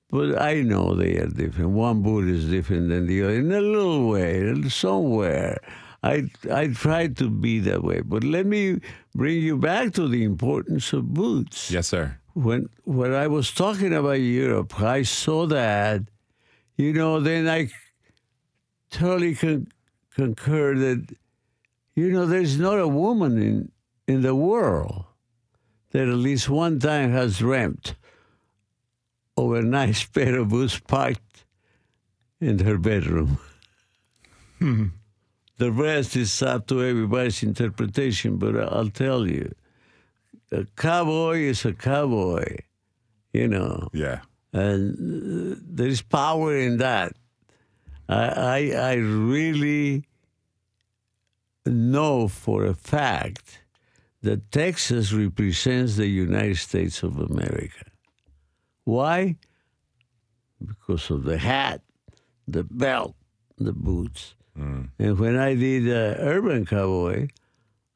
but 0.10 0.42
I 0.42 0.62
know 0.62 0.96
they 0.96 1.18
are 1.18 1.28
different. 1.28 1.72
One 1.72 2.02
boot 2.02 2.28
is 2.30 2.50
different 2.50 2.90
than 2.90 3.06
the 3.08 3.24
other 3.24 3.34
in 3.34 3.52
a 3.52 3.60
little 3.62 4.08
way, 4.10 4.62
somewhere. 4.70 5.60
I 6.04 6.24
I 6.52 6.68
try 6.68 7.08
to 7.08 7.30
be 7.30 7.60
that 7.60 7.84
way, 7.84 8.02
but 8.02 8.24
let 8.24 8.46
me 8.48 8.80
bring 9.14 9.42
you 9.42 9.58
back 9.58 9.94
to 9.94 10.08
the 10.08 10.24
importance 10.24 10.94
of 10.94 11.14
boots 11.14 11.70
Yes, 11.70 11.90
sir. 11.90 12.18
when 12.34 12.70
when 12.86 13.14
I 13.14 13.28
was 13.28 13.52
talking 13.52 13.94
about 13.94 14.20
Europe, 14.20 14.82
I 14.82 15.04
saw 15.04 15.46
that, 15.48 16.02
you 16.78 16.94
know, 16.94 17.20
then 17.20 17.48
I 17.48 17.70
totally 18.92 19.34
con- 19.36 19.68
concur 20.16 20.76
that, 20.76 21.16
you 21.96 22.12
know, 22.12 22.26
there's 22.26 22.60
not 22.60 22.78
a 22.80 22.88
woman 22.88 23.42
in 23.42 23.72
in 24.08 24.22
the 24.22 24.36
world 24.36 25.06
that 25.92 26.08
at 26.08 26.16
least 26.16 26.50
one 26.50 26.80
time 26.80 27.12
has 27.12 27.38
dreamt 27.40 27.96
of 29.38 29.54
a 29.54 29.62
nice 29.62 30.04
pair 30.16 30.38
of 30.40 30.50
boots 30.50 30.80
parked 30.80 31.46
in 32.40 32.60
her 32.60 32.78
bedroom. 32.78 33.38
The 34.60 35.72
rest 35.72 36.16
is 36.16 36.42
up 36.42 36.68
to 36.68 36.84
everybody's 36.84 37.42
interpretation, 37.44 38.38
but 38.38 38.56
I'll 38.58 38.90
tell 38.90 39.28
you 39.28 39.52
a 40.52 40.66
cowboy 40.76 41.38
is 41.50 41.66
a 41.66 41.74
cowboy, 41.74 42.58
you 43.34 43.48
know, 43.48 43.88
Yeah. 43.94 44.22
and 44.54 45.54
uh, 45.54 45.56
there's 45.64 46.02
power 46.02 46.56
in 46.58 46.78
that. 46.78 47.14
I, 48.12 48.28
I, 48.28 48.92
I 48.92 48.94
really 48.96 50.04
know 51.66 52.28
for 52.28 52.66
a 52.66 52.74
fact 52.74 53.60
that 54.22 54.52
Texas 54.52 55.14
represents 55.14 55.96
the 55.96 56.08
United 56.08 56.58
States 56.58 57.04
of 57.04 57.18
America. 57.18 57.86
Why? 58.84 59.38
Because 60.66 61.10
of 61.10 61.24
the 61.24 61.38
hat, 61.38 61.82
the 62.48 62.64
belt, 62.64 63.16
the 63.58 63.74
boots. 63.74 64.36
And 65.00 65.18
when 65.18 65.38
I 65.38 65.56
did 65.56 65.88
uh, 65.88 66.20
Urban 66.20 66.66
Cowboy, 66.66 67.30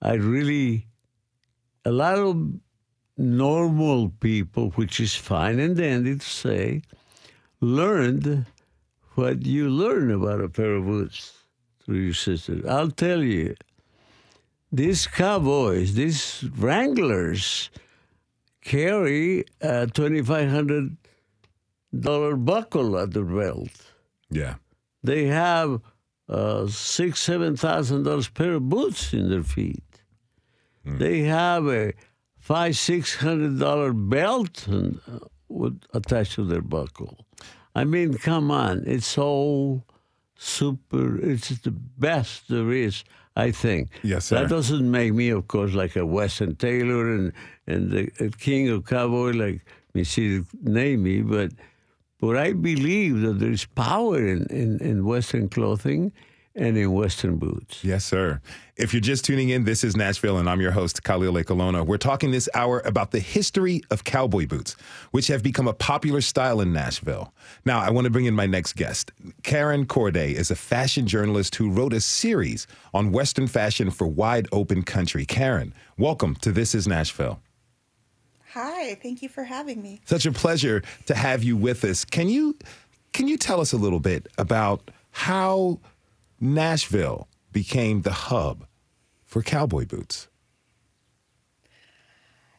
I 0.02 0.14
really 0.14 0.88
a 1.84 1.92
lot 1.92 2.18
of 2.18 2.54
normal 3.18 4.10
people, 4.20 4.70
which 4.72 5.00
is 5.00 5.14
fine 5.14 5.60
and 5.60 5.76
dandy 5.76 6.18
to 6.18 6.26
say, 6.26 6.82
learned 7.62 8.46
what 9.16 9.46
you 9.46 9.70
learn 9.70 10.12
about 10.12 10.42
a 10.42 10.50
pair 10.50 10.76
of 10.76 10.86
boots 10.86 11.34
through 11.84 12.00
your 12.00 12.14
sister. 12.14 12.62
I'll 12.68 12.92
tell 12.92 13.24
you, 13.24 13.56
these 14.72 15.08
cowboys, 15.08 15.94
these 15.96 16.44
wranglers, 16.58 17.70
carry 18.62 19.46
a 19.62 19.88
twenty-five 19.88 20.50
hundred 20.50 20.98
dollar 21.98 22.36
buckle 22.36 22.98
at 22.98 23.12
the 23.12 23.24
belt. 23.24 23.70
Yeah. 24.30 24.56
They 25.04 25.26
have 25.26 25.82
uh, 26.28 26.68
six, 26.68 27.22
seven 27.22 27.56
thousand 27.56 28.04
dollars 28.04 28.28
pair 28.30 28.54
of 28.54 28.68
boots 28.68 29.14
in 29.14 29.30
their 29.30 29.44
feet. 29.44 29.84
They 30.84 31.22
have 31.22 31.68
a 31.68 31.94
five, 32.38 32.78
six 32.78 33.16
hundred 33.16 33.60
dollar 33.60 33.94
belt 33.94 34.68
and, 34.68 35.00
uh, 35.08 35.70
attached 35.94 36.34
to 36.34 36.44
their 36.44 36.62
buckle. 36.62 37.25
I 37.76 37.84
mean, 37.84 38.14
come 38.14 38.52
on, 38.52 38.84
it's 38.88 39.18
all 39.18 39.84
super. 40.38 41.20
It's 41.20 41.50
the 41.50 41.72
best 41.72 42.48
there 42.48 42.72
is, 42.72 43.04
I 43.36 43.52
think. 43.52 43.90
Yes, 44.02 44.26
sir. 44.26 44.42
That 44.42 44.50
doesn't 44.50 44.90
make 44.90 45.14
me, 45.14 45.30
of 45.30 45.48
course, 45.48 45.74
like 45.74 45.96
a 45.96 46.06
Western 46.06 46.56
tailor 46.56 47.14
and 47.14 47.34
and 47.68 47.92
the 47.92 48.12
a 48.20 48.30
king 48.30 48.70
of 48.70 48.86
cowboy 48.86 49.32
like 49.32 49.66
Monsieur 49.94 50.44
name 50.62 51.04
me, 51.04 51.22
but 51.22 51.52
but 52.20 52.38
I 52.38 52.54
believe 52.54 53.22
that 53.22 53.40
there 53.40 53.52
is 53.52 53.66
power 53.66 54.26
in, 54.26 54.46
in, 54.48 54.80
in 54.80 55.06
Western 55.06 55.50
clothing 55.50 56.12
and 56.56 56.78
in 56.78 56.92
Western 56.92 57.36
boots. 57.36 57.84
Yes, 57.84 58.06
sir. 58.06 58.40
If 58.78 58.94
you're 58.94 59.02
just 59.02 59.26
tuning 59.26 59.50
in, 59.50 59.66
this 59.66 59.84
is 59.84 59.96
Nashville, 59.96 60.38
and 60.38 60.50
I'm 60.50 60.62
your 60.62 60.72
host, 60.72 61.04
Khalil 61.04 61.34
Ekulona. 61.34 61.86
We're 61.86 61.98
talking 61.98 62.32
this 62.32 62.48
hour 62.54 62.82
about 62.86 63.12
the 63.12 63.20
history 63.20 63.82
of 63.92 64.06
cowboy 64.06 64.48
boots, 64.48 64.76
which 65.12 65.28
have 65.28 65.44
become 65.44 65.68
a 65.68 65.74
popular 65.74 66.22
style 66.22 66.62
in 66.62 66.72
Nashville. 66.72 67.34
Now, 67.66 67.82
I 67.82 67.90
want 67.90 68.06
to 68.06 68.12
bring 68.12 68.26
in 68.26 68.34
my 68.34 68.46
next 68.46 68.78
guest. 68.78 69.12
Karen 69.44 69.86
Corday 69.86 70.32
is 70.32 70.50
a 70.50 70.56
fashion 70.56 71.08
journalist 71.08 71.56
who 71.56 71.70
wrote 71.70 71.94
a 71.94 72.00
series 72.00 72.68
on 72.94 73.12
Western 73.12 73.48
fashion 73.48 73.92
for 73.92 74.08
Wide 74.08 74.48
Open 74.52 74.82
Country. 74.82 75.26
Karen, 75.26 75.74
welcome 75.98 76.36
to 76.36 76.52
This 76.52 76.74
is 76.74 76.88
Nashville. 76.88 77.42
Hi, 78.54 78.96
thank 78.96 79.22
you 79.22 79.28
for 79.28 79.44
having 79.44 79.82
me. 79.82 80.00
Such 80.06 80.26
a 80.26 80.32
pleasure 80.32 80.82
to 81.08 81.16
have 81.16 81.44
you 81.44 81.58
with 81.58 81.84
us. 81.84 82.06
Can 82.06 82.30
you 82.30 82.56
can 83.12 83.28
you 83.28 83.38
tell 83.38 83.60
us 83.60 83.74
a 83.74 83.78
little 83.78 84.00
bit 84.00 84.30
about 84.38 84.92
how 85.12 85.80
Nashville 86.40 87.28
became 87.52 88.02
the 88.02 88.12
hub 88.12 88.68
for 89.24 89.42
cowboy 89.42 89.86
boots? 89.86 90.28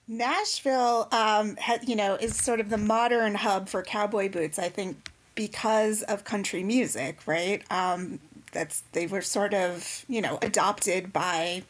Nashville, 0.08 1.08
um, 1.10 1.56
ha, 1.60 1.78
you 1.84 1.96
know, 1.96 2.14
is 2.14 2.36
sort 2.36 2.60
of 2.60 2.70
the 2.70 2.78
modern 2.78 3.34
hub 3.34 3.68
for 3.68 3.82
cowboy 3.82 4.28
boots. 4.28 4.58
I 4.58 4.68
think 4.68 5.10
because 5.34 6.02
of 6.02 6.24
country 6.24 6.62
music, 6.62 7.18
right? 7.26 7.62
Um, 7.70 8.20
that's 8.52 8.82
they 8.92 9.06
were 9.06 9.20
sort 9.20 9.52
of 9.52 10.04
you 10.08 10.20
know 10.20 10.38
adopted 10.42 11.12
by 11.12 11.64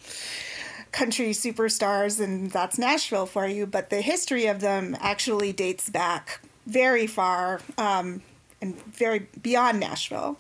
country 0.93 1.31
superstars, 1.31 2.21
and 2.21 2.51
that's 2.51 2.79
Nashville 2.79 3.27
for 3.27 3.47
you. 3.47 3.67
But 3.67 3.91
the 3.91 4.01
history 4.01 4.47
of 4.47 4.61
them 4.61 4.97
actually 5.01 5.53
dates 5.53 5.89
back 5.89 6.41
very 6.67 7.07
far 7.07 7.61
um, 7.79 8.23
and 8.61 8.81
very 8.85 9.29
beyond 9.43 9.81
Nashville. 9.81 10.39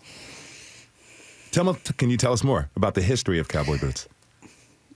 Tell 1.56 1.64
me, 1.64 1.72
can 1.96 2.10
you 2.10 2.18
tell 2.18 2.34
us 2.34 2.44
more 2.44 2.68
about 2.76 2.94
the 2.94 3.00
history 3.00 3.38
of 3.38 3.48
cowboy 3.48 3.78
boots? 3.78 4.06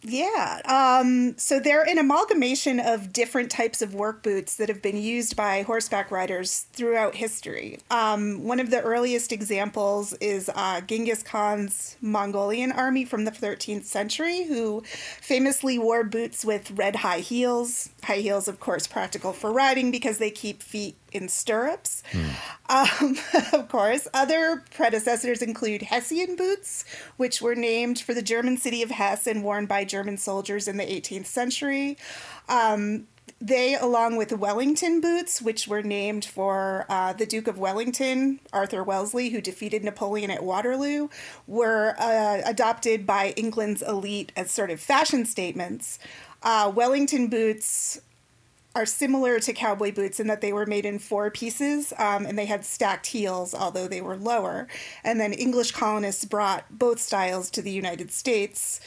Yeah. 0.02 0.60
Um, 0.66 1.38
so 1.38 1.58
they're 1.58 1.88
an 1.88 1.96
amalgamation 1.96 2.80
of 2.80 3.14
different 3.14 3.50
types 3.50 3.80
of 3.80 3.94
work 3.94 4.22
boots 4.22 4.56
that 4.56 4.68
have 4.68 4.82
been 4.82 4.98
used 4.98 5.36
by 5.36 5.62
horseback 5.62 6.10
riders 6.10 6.66
throughout 6.74 7.14
history. 7.14 7.78
Um, 7.90 8.44
one 8.44 8.60
of 8.60 8.70
the 8.70 8.82
earliest 8.82 9.32
examples 9.32 10.12
is 10.20 10.50
uh, 10.54 10.82
Genghis 10.82 11.22
Khan's 11.22 11.96
Mongolian 12.02 12.72
army 12.72 13.06
from 13.06 13.24
the 13.24 13.30
13th 13.30 13.84
century, 13.84 14.44
who 14.44 14.82
famously 15.22 15.78
wore 15.78 16.04
boots 16.04 16.44
with 16.44 16.72
red 16.72 16.96
high 16.96 17.20
heels. 17.20 17.88
High 18.04 18.16
heels, 18.16 18.48
of 18.48 18.60
course, 18.60 18.86
practical 18.86 19.32
for 19.32 19.50
riding 19.50 19.90
because 19.90 20.18
they 20.18 20.30
keep 20.30 20.62
feet 20.62 20.96
in 21.12 21.28
stirrups. 21.28 22.02
Um, 22.68 23.18
of 23.52 23.68
course, 23.68 24.08
other 24.14 24.64
predecessors 24.74 25.42
include 25.42 25.82
Hessian 25.82 26.36
boots, 26.36 26.84
which 27.16 27.42
were 27.42 27.54
named 27.54 28.00
for 28.00 28.14
the 28.14 28.22
German 28.22 28.56
city 28.56 28.82
of 28.82 28.90
Hesse 28.90 29.26
and 29.26 29.42
worn 29.42 29.66
by 29.66 29.84
German 29.84 30.18
soldiers 30.18 30.68
in 30.68 30.76
the 30.76 30.84
18th 30.84 31.26
century. 31.26 31.96
Um, 32.48 33.06
they, 33.40 33.74
along 33.74 34.16
with 34.16 34.32
Wellington 34.32 35.00
boots, 35.00 35.40
which 35.40 35.66
were 35.66 35.82
named 35.82 36.26
for 36.26 36.84
uh, 36.90 37.14
the 37.14 37.24
Duke 37.24 37.48
of 37.48 37.58
Wellington, 37.58 38.38
Arthur 38.52 38.84
Wellesley, 38.84 39.30
who 39.30 39.40
defeated 39.40 39.82
Napoleon 39.82 40.30
at 40.30 40.44
Waterloo, 40.44 41.08
were 41.46 41.94
uh, 41.98 42.42
adopted 42.44 43.06
by 43.06 43.30
England's 43.36 43.80
elite 43.80 44.30
as 44.36 44.50
sort 44.50 44.70
of 44.70 44.78
fashion 44.78 45.24
statements. 45.24 45.98
Uh, 46.42 46.70
Wellington 46.74 47.28
boots 47.28 48.00
are 48.74 48.86
similar 48.86 49.40
to 49.40 49.52
cowboy 49.52 49.92
boots 49.92 50.20
in 50.20 50.28
that 50.28 50.40
they 50.40 50.52
were 50.52 50.66
made 50.66 50.84
in 50.84 50.98
four 50.98 51.30
pieces 51.30 51.92
um, 51.98 52.24
and 52.24 52.38
they 52.38 52.46
had 52.46 52.64
stacked 52.64 53.08
heels, 53.08 53.52
although 53.52 53.88
they 53.88 54.00
were 54.00 54.16
lower. 54.16 54.68
And 55.02 55.20
then 55.20 55.32
English 55.32 55.72
colonists 55.72 56.24
brought 56.24 56.64
both 56.70 57.00
styles 57.00 57.50
to 57.50 57.62
the 57.62 57.72
United 57.72 58.12
States, 58.12 58.80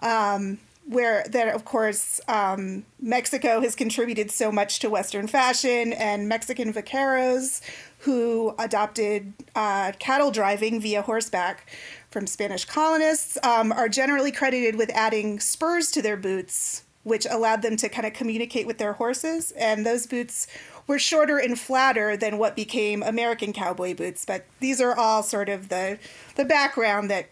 um, 0.00 0.58
where 0.86 1.24
that, 1.28 1.54
of 1.54 1.66
course, 1.66 2.18
um, 2.28 2.86
Mexico 2.98 3.60
has 3.60 3.74
contributed 3.74 4.30
so 4.30 4.50
much 4.50 4.78
to 4.78 4.88
Western 4.88 5.26
fashion, 5.26 5.92
and 5.92 6.26
Mexican 6.26 6.72
vaqueros 6.72 7.60
who 7.98 8.54
adopted 8.58 9.34
uh, 9.54 9.92
cattle 9.98 10.30
driving 10.30 10.80
via 10.80 11.02
horseback 11.02 11.68
from 12.10 12.26
Spanish 12.26 12.64
colonists 12.64 13.36
um, 13.42 13.70
are 13.72 13.90
generally 13.90 14.32
credited 14.32 14.76
with 14.76 14.88
adding 14.94 15.38
spurs 15.38 15.90
to 15.90 16.00
their 16.00 16.16
boots 16.16 16.84
which 17.08 17.26
allowed 17.28 17.62
them 17.62 17.76
to 17.78 17.88
kind 17.88 18.06
of 18.06 18.12
communicate 18.12 18.66
with 18.66 18.78
their 18.78 18.92
horses. 18.94 19.52
And 19.52 19.84
those 19.84 20.06
boots 20.06 20.46
were 20.86 20.98
shorter 20.98 21.38
and 21.38 21.58
flatter 21.58 22.16
than 22.16 22.38
what 22.38 22.56
became 22.56 23.02
American 23.02 23.52
cowboy 23.52 23.94
boots. 23.94 24.24
But 24.24 24.46
these 24.60 24.80
are 24.80 24.96
all 24.96 25.22
sort 25.22 25.48
of 25.48 25.68
the 25.68 25.98
the 26.36 26.44
background 26.44 27.10
that 27.10 27.26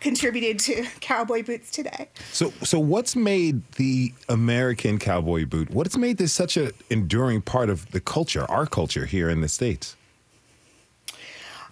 contributed 0.00 0.58
to 0.58 0.86
cowboy 1.00 1.42
boots 1.42 1.70
today. 1.70 2.08
So, 2.32 2.50
so 2.62 2.78
what's 2.78 3.16
made 3.16 3.66
the 3.72 4.12
American 4.28 4.98
cowboy 4.98 5.46
boot? 5.46 5.70
What's 5.70 5.96
made 5.96 6.18
this 6.18 6.32
such 6.32 6.56
an 6.56 6.72
enduring 6.90 7.42
part 7.42 7.70
of 7.70 7.90
the 7.92 8.00
culture, 8.00 8.44
our 8.50 8.66
culture 8.66 9.06
here 9.06 9.30
in 9.30 9.40
the 9.40 9.48
states? 9.48 9.96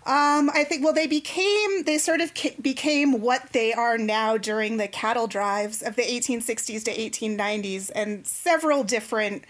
Um, 0.06 0.50
I 0.52 0.64
think 0.64 0.84
well 0.84 0.92
they 0.92 1.06
became 1.06 1.84
they 1.84 1.96
sort 1.96 2.20
of 2.20 2.34
ca- 2.34 2.54
became 2.60 3.22
what 3.22 3.52
they 3.52 3.72
are 3.72 3.96
now 3.96 4.36
during 4.36 4.76
the 4.76 4.86
cattle 4.86 5.26
drives 5.26 5.80
of 5.80 5.96
the 5.96 6.02
1860s 6.02 6.84
to 6.84 6.94
1890s, 6.94 7.90
and 7.94 8.26
several 8.26 8.84
different 8.84 9.44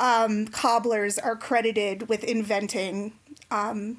um, 0.00 0.46
cobblers 0.46 1.18
are 1.18 1.36
credited 1.36 2.08
with 2.08 2.24
inventing 2.24 3.12
um, 3.50 3.98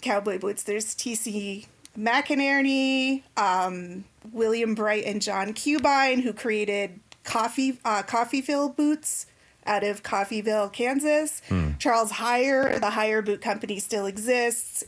cowboy 0.00 0.38
boots. 0.38 0.62
There's 0.62 0.94
T.C. 0.94 1.66
McInerney, 1.98 3.22
um, 3.36 4.04
William 4.32 4.74
Bright, 4.74 5.04
and 5.04 5.20
John 5.22 5.54
Cubine, 5.54 6.22
who 6.22 6.32
created 6.32 7.00
coffee 7.24 7.78
uh, 7.84 8.02
Coffeyville 8.04 8.76
boots 8.76 9.26
out 9.66 9.82
of 9.82 10.02
Coffeyville, 10.04 10.72
Kansas. 10.72 11.42
Charles 11.78 12.12
Hyer, 12.12 12.78
the 12.78 12.90
Hyer 12.90 13.22
Boot 13.22 13.40
Company 13.40 13.80
still 13.80 14.06
exists. 14.06 14.84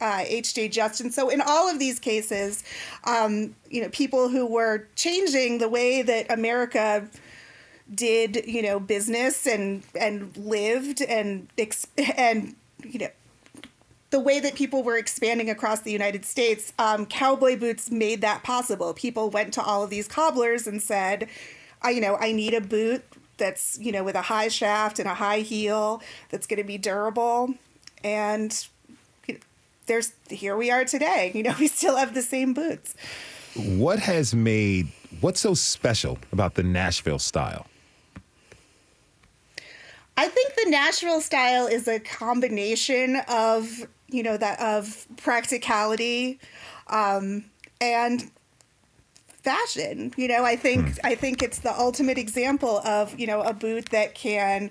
Uh, 0.00 0.22
H.J. 0.24 0.68
Justin. 0.68 1.10
So 1.10 1.28
in 1.28 1.40
all 1.40 1.68
of 1.68 1.80
these 1.80 1.98
cases, 1.98 2.62
um, 3.02 3.56
you 3.68 3.82
know, 3.82 3.88
people 3.88 4.28
who 4.28 4.46
were 4.46 4.86
changing 4.94 5.58
the 5.58 5.68
way 5.68 6.02
that 6.02 6.30
America 6.30 7.08
did, 7.92 8.44
you 8.46 8.62
know, 8.62 8.78
business 8.78 9.46
and 9.46 9.82
and 9.98 10.36
lived 10.36 11.02
and 11.02 11.48
and 12.16 12.54
you 12.84 13.00
know 13.00 13.08
the 14.10 14.20
way 14.20 14.40
that 14.40 14.54
people 14.54 14.82
were 14.82 14.96
expanding 14.96 15.50
across 15.50 15.80
the 15.80 15.92
United 15.92 16.24
States, 16.24 16.72
um, 16.78 17.04
cowboy 17.04 17.58
boots 17.58 17.90
made 17.90 18.20
that 18.22 18.42
possible. 18.42 18.94
People 18.94 19.28
went 19.28 19.52
to 19.54 19.62
all 19.62 19.82
of 19.82 19.90
these 19.90 20.08
cobblers 20.08 20.66
and 20.66 20.80
said, 20.80 21.28
I, 21.82 21.90
you 21.90 22.00
know, 22.00 22.16
I 22.16 22.32
need 22.32 22.54
a 22.54 22.60
boot 22.60 23.04
that's, 23.36 23.78
you 23.78 23.92
know, 23.92 24.02
with 24.02 24.14
a 24.14 24.22
high 24.22 24.48
shaft 24.48 24.98
and 24.98 25.08
a 25.08 25.14
high 25.14 25.40
heel 25.40 26.02
that's 26.30 26.46
going 26.46 26.58
to 26.58 26.64
be 26.64 26.78
durable. 26.78 27.54
And 28.02 28.66
there's 29.88 30.12
here 30.30 30.56
we 30.56 30.70
are 30.70 30.84
today. 30.84 31.32
You 31.34 31.42
know, 31.42 31.54
we 31.58 31.66
still 31.66 31.96
have 31.96 32.14
the 32.14 32.22
same 32.22 32.54
boots. 32.54 32.94
What 33.56 33.98
has 33.98 34.34
made 34.34 34.88
what's 35.20 35.40
so 35.40 35.54
special 35.54 36.18
about 36.32 36.54
the 36.54 36.62
Nashville 36.62 37.18
style? 37.18 37.66
I 40.16 40.28
think 40.28 40.54
the 40.54 40.70
Nashville 40.70 41.20
style 41.20 41.66
is 41.66 41.86
a 41.88 42.00
combination 42.00 43.16
of 43.28 43.86
you 44.08 44.22
know 44.22 44.36
that 44.36 44.60
of 44.60 45.06
practicality 45.16 46.38
um, 46.88 47.44
and 47.80 48.30
fashion. 49.42 50.12
You 50.16 50.28
know, 50.28 50.44
I 50.44 50.56
think 50.56 50.98
I 51.04 51.14
think 51.14 51.42
it's 51.42 51.60
the 51.60 51.76
ultimate 51.78 52.18
example 52.18 52.78
of 52.78 53.18
you 53.18 53.26
know 53.26 53.42
a 53.42 53.52
boot 53.52 53.90
that 53.90 54.14
can 54.14 54.70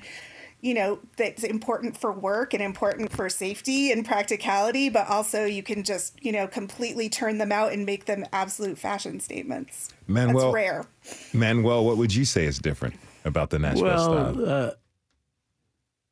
you 0.67 0.73
know 0.73 0.99
that's 1.15 1.43
important 1.43 1.97
for 1.97 2.12
work 2.12 2.53
and 2.53 2.62
important 2.62 3.12
for 3.12 3.30
safety 3.30 3.91
and 3.91 4.06
practicality 4.06 4.89
but 4.89 5.08
also 5.08 5.45
you 5.45 5.63
can 5.63 5.84
just 5.84 6.23
you 6.23 6.32
know 6.32 6.47
completely 6.47 7.08
turn 7.10 7.38
them 7.38 7.51
out 7.51 7.71
and 7.71 7.86
make 7.86 8.06
them 8.06 8.25
absolute 8.34 8.77
fashion 8.77 9.19
statements 9.19 9.89
Manuel, 10.08 10.45
that's 10.45 10.53
rare 10.53 10.86
Manuel, 11.34 11.86
what 11.86 11.97
would 11.97 12.13
you 12.13 12.25
say 12.25 12.45
is 12.45 12.60
different 12.60 12.95
about 13.25 13.49
the 13.49 13.60
Nashville 13.60 13.97
style? 13.97 14.34
Well, 14.36 14.49
uh, 14.49 14.71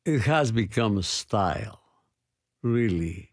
it 0.04 0.20
has 0.20 0.52
become 0.52 0.98
a 0.98 1.02
style, 1.02 1.80
really. 2.62 3.30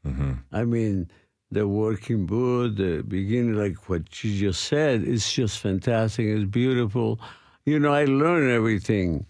I 0.52 0.64
mean, 0.64 1.10
the 1.52 1.68
working 1.68 2.26
boot, 2.26 2.78
the 2.78 3.04
beginning, 3.04 3.54
like 3.54 3.90
what 3.90 4.24
you 4.24 4.38
just 4.38 4.64
said, 4.64 5.04
it's 5.04 5.32
just 5.32 5.60
fantastic. 5.60 6.26
It's 6.26 6.46
beautiful. 6.46 7.20
You 7.66 7.80
know, 7.80 7.94
I 7.94 8.06
learn 8.06 8.50
everything, 8.50 9.26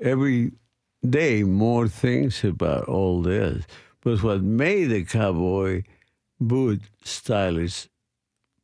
every 0.00 0.52
day, 1.08 1.42
more 1.42 1.88
things 1.88 2.44
about 2.44 2.84
all 2.84 3.22
this. 3.22 3.64
But 4.02 4.22
what 4.22 4.42
made 4.42 4.86
the 4.86 5.04
cowboy 5.04 5.82
boot 6.40 6.82
stylish, 7.04 7.88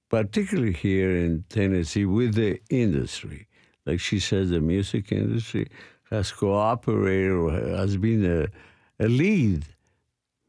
particularly 0.09 0.73
here 0.73 1.17
in 1.17 1.45
Tennessee, 1.49 2.05
with 2.05 2.35
the 2.35 2.61
industry, 2.71 3.49
like 3.87 4.01
she 4.01 4.19
says, 4.19 4.51
the 4.51 4.61
music 4.61 5.13
industry 5.13 5.69
has 6.11 6.33
cooperated 6.33 7.33
or 7.33 7.51
has 7.53 7.97
been 7.97 8.25
a, 8.25 9.05
a 9.05 9.09
lead 9.09 9.65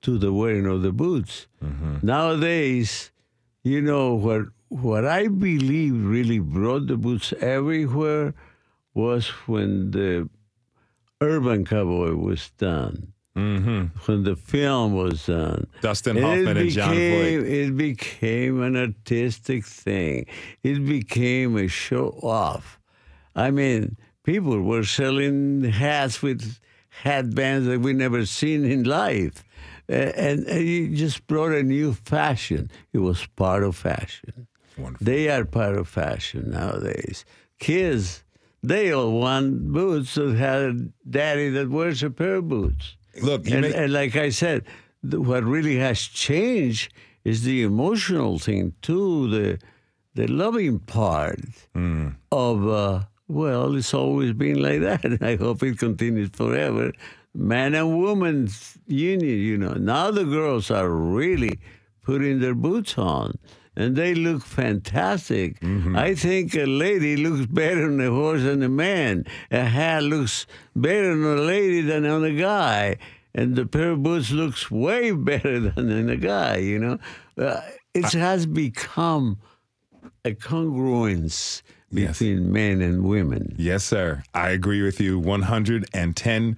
to 0.01 0.17
the 0.17 0.31
wearing 0.31 0.67
of 0.67 0.81
the 0.83 0.91
boots. 0.91 1.47
Mm-hmm. 1.63 1.97
Nowadays, 2.03 3.11
you 3.63 3.81
know 3.81 4.13
what 4.13 4.43
what 4.69 5.05
I 5.05 5.27
believe 5.27 6.05
really 6.05 6.39
brought 6.39 6.87
the 6.87 6.97
boots 6.97 7.33
everywhere 7.39 8.33
was 8.93 9.27
when 9.47 9.91
the 9.91 10.29
urban 11.21 11.65
cowboy 11.65 12.15
was 12.15 12.51
done. 12.57 13.13
Mm-hmm. 13.37 13.97
When 14.05 14.23
the 14.23 14.35
film 14.35 14.93
was 14.93 15.25
done, 15.25 15.67
Dustin 15.81 16.17
It 16.17 16.23
Hoffman 16.23 16.55
and 16.57 16.69
Jon 16.69 16.89
Voight. 16.89 17.43
It 17.45 17.75
became 17.75 18.61
an 18.61 18.77
artistic 18.77 19.65
thing. 19.65 20.25
It 20.63 20.85
became 20.85 21.57
a 21.57 21.67
show 21.67 22.17
off. 22.23 22.79
I 23.35 23.51
mean, 23.51 23.97
people 24.23 24.61
were 24.61 24.85
selling 24.85 25.63
hats 25.63 26.21
with 26.21 26.59
headbands 27.03 27.67
that 27.67 27.81
we 27.81 27.93
never 27.93 28.25
seen 28.25 28.63
in 28.63 28.83
life. 28.85 29.43
And, 29.87 30.13
and 30.15 30.47
it 30.47 30.95
just 30.95 31.27
brought 31.27 31.51
a 31.51 31.61
new 31.61 31.93
fashion. 31.93 32.71
It 32.93 32.99
was 32.99 33.27
part 33.35 33.63
of 33.63 33.75
fashion. 33.75 34.47
Wonderful. 34.77 35.05
They 35.05 35.29
are 35.29 35.45
part 35.45 35.77
of 35.77 35.87
fashion 35.87 36.51
nowadays. 36.51 37.25
Kids, 37.59 38.23
they 38.67 38.91
all 38.91 39.11
want 39.11 39.71
boots 39.71 40.15
that 40.15 40.35
had 40.35 40.61
a 40.61 40.73
daddy 41.09 41.49
that 41.49 41.69
wears 41.69 42.03
a 42.03 42.09
pair 42.09 42.35
of 42.35 42.47
boots. 42.49 42.95
Look, 43.21 43.49
And, 43.49 43.61
make- 43.61 43.75
and 43.75 43.93
like 43.93 44.15
I 44.15 44.29
said, 44.29 44.63
what 45.01 45.43
really 45.43 45.77
has 45.77 45.99
changed 46.01 46.93
is 47.23 47.43
the 47.43 47.63
emotional 47.63 48.39
thing 48.39 48.73
too, 48.81 49.29
the 49.29 49.59
the 50.15 50.27
loving 50.27 50.79
part 50.79 51.39
Mm. 51.75 52.15
of 52.31 52.67
uh, 52.67 53.03
well, 53.27 53.75
it's 53.75 53.93
always 53.93 54.31
been 54.33 54.61
like 54.61 54.81
that, 54.81 55.17
I 55.31 55.35
hope 55.35 55.61
it 55.63 55.77
continues 55.79 56.29
forever. 56.33 56.91
Man 57.33 57.75
and 57.75 57.99
woman's 57.99 58.77
union, 58.87 59.37
you 59.39 59.57
know. 59.57 59.73
Now 59.73 60.11
the 60.11 60.23
girls 60.23 60.71
are 60.71 60.89
really 60.89 61.59
putting 62.01 62.39
their 62.39 62.55
boots 62.55 62.97
on. 62.97 63.37
And 63.77 63.95
they 63.95 64.15
look 64.15 64.41
fantastic. 64.43 65.57
I 65.63 66.15
think 66.15 66.55
a 66.55 66.65
lady 66.65 67.17
looks 67.17 67.45
better 67.45 67.85
on 67.85 67.99
a 67.99 68.09
horse 68.09 68.43
than 68.43 68.63
a 68.63 68.69
man. 68.69 69.25
A 69.51 69.65
hat 69.65 70.03
looks 70.03 70.47
better 70.75 71.11
on 71.11 71.23
a 71.37 71.41
lady 71.41 71.81
than 71.81 72.05
on 72.05 72.23
a 72.23 72.31
guy. 72.33 72.97
And 73.33 73.55
the 73.57 73.65
pair 73.65 73.91
of 73.91 74.01
boots 74.03 74.31
looks 74.31 74.71
way 74.71 75.11
better 75.31 75.59
than 75.59 75.91
on 75.91 76.09
a 76.09 76.15
guy, 76.15 76.57
you 76.57 76.79
know? 76.79 76.99
Uh, 77.37 77.59
it 77.93 78.13
has 78.13 78.45
become 78.45 79.39
a 80.23 80.31
congruence 80.33 81.61
Yes. 81.91 82.19
between 82.19 82.51
men 82.51 82.81
and 82.81 83.03
women. 83.05 83.55
Yes, 83.57 83.83
sir. 83.85 84.23
I 84.33 84.49
agree 84.49 84.81
with 84.81 84.99
you 84.99 85.19
110%. 85.21 86.57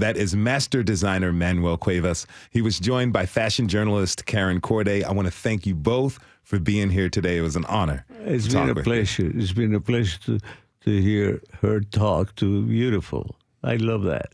That 0.00 0.16
is 0.16 0.34
master 0.34 0.82
designer 0.82 1.32
Manuel 1.32 1.76
Cuevas. 1.76 2.26
He 2.50 2.62
was 2.62 2.78
joined 2.80 3.12
by 3.12 3.26
fashion 3.26 3.68
journalist 3.68 4.26
Karen 4.26 4.60
Corday. 4.60 5.04
I 5.04 5.12
want 5.12 5.26
to 5.26 5.32
thank 5.32 5.66
you 5.66 5.74
both 5.74 6.18
for 6.42 6.58
being 6.58 6.90
here 6.90 7.08
today. 7.08 7.38
It 7.38 7.42
was 7.42 7.56
an 7.56 7.64
honor. 7.66 8.04
It's 8.24 8.48
been 8.48 8.70
a 8.70 8.74
with 8.74 8.78
you. 8.78 8.82
pleasure. 8.82 9.30
It's 9.34 9.52
been 9.52 9.74
a 9.74 9.80
pleasure 9.80 10.18
to, 10.26 10.40
to 10.84 11.02
hear 11.02 11.40
her 11.60 11.80
talk 11.80 12.34
to 12.36 12.62
beautiful. 12.62 13.36
I 13.62 13.76
love 13.76 14.02
that. 14.04 14.32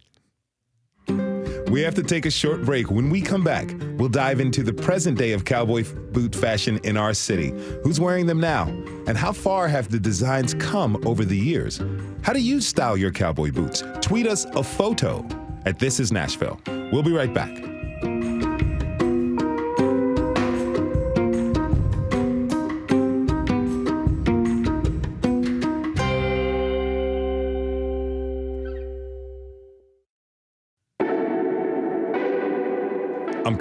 We 1.75 1.83
have 1.83 1.97
to 1.97 2.05
take 2.05 2.25
a 2.25 2.31
short 2.31 2.63
break. 2.65 2.89
When 2.89 3.11
we 3.11 3.21
come 3.21 3.43
back, 3.43 3.75
we'll 3.97 4.09
dive 4.09 4.39
into 4.39 4.63
the 4.63 4.73
present 4.73 5.19
day 5.19 5.33
of 5.33 5.45
cowboy 5.45 5.83
boot 6.13 6.33
fashion 6.33 6.79
in 6.85 6.97
our 6.97 7.13
city. 7.13 7.51
Who's 7.83 7.99
wearing 7.99 8.27
them 8.27 8.39
now? 8.39 8.69
And 9.09 9.19
how 9.19 9.33
far 9.33 9.67
have 9.67 9.91
the 9.91 9.99
designs 9.99 10.55
come 10.55 11.05
over 11.05 11.25
the 11.25 11.37
years? 11.37 11.83
How 12.23 12.33
do 12.33 12.41
you 12.41 12.61
style 12.61 12.97
your 12.97 13.11
cowboy 13.11 13.51
boots? 13.51 13.83
Tweet 14.01 14.29
us 14.29 14.45
a 14.45 14.63
photo 14.63 15.27
at 15.67 15.81
This 15.81 15.99
Is 15.99 16.13
Nashville. 16.13 16.61
We'll 16.93 17.03
be 17.03 17.11
right 17.11 17.35
back. 17.35 17.74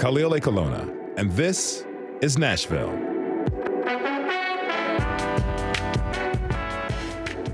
Khalil 0.04 0.32
Ekulona, 0.32 0.94
and 1.16 1.32
this 1.32 1.86
is 2.20 2.38
Nashville. 2.38 2.92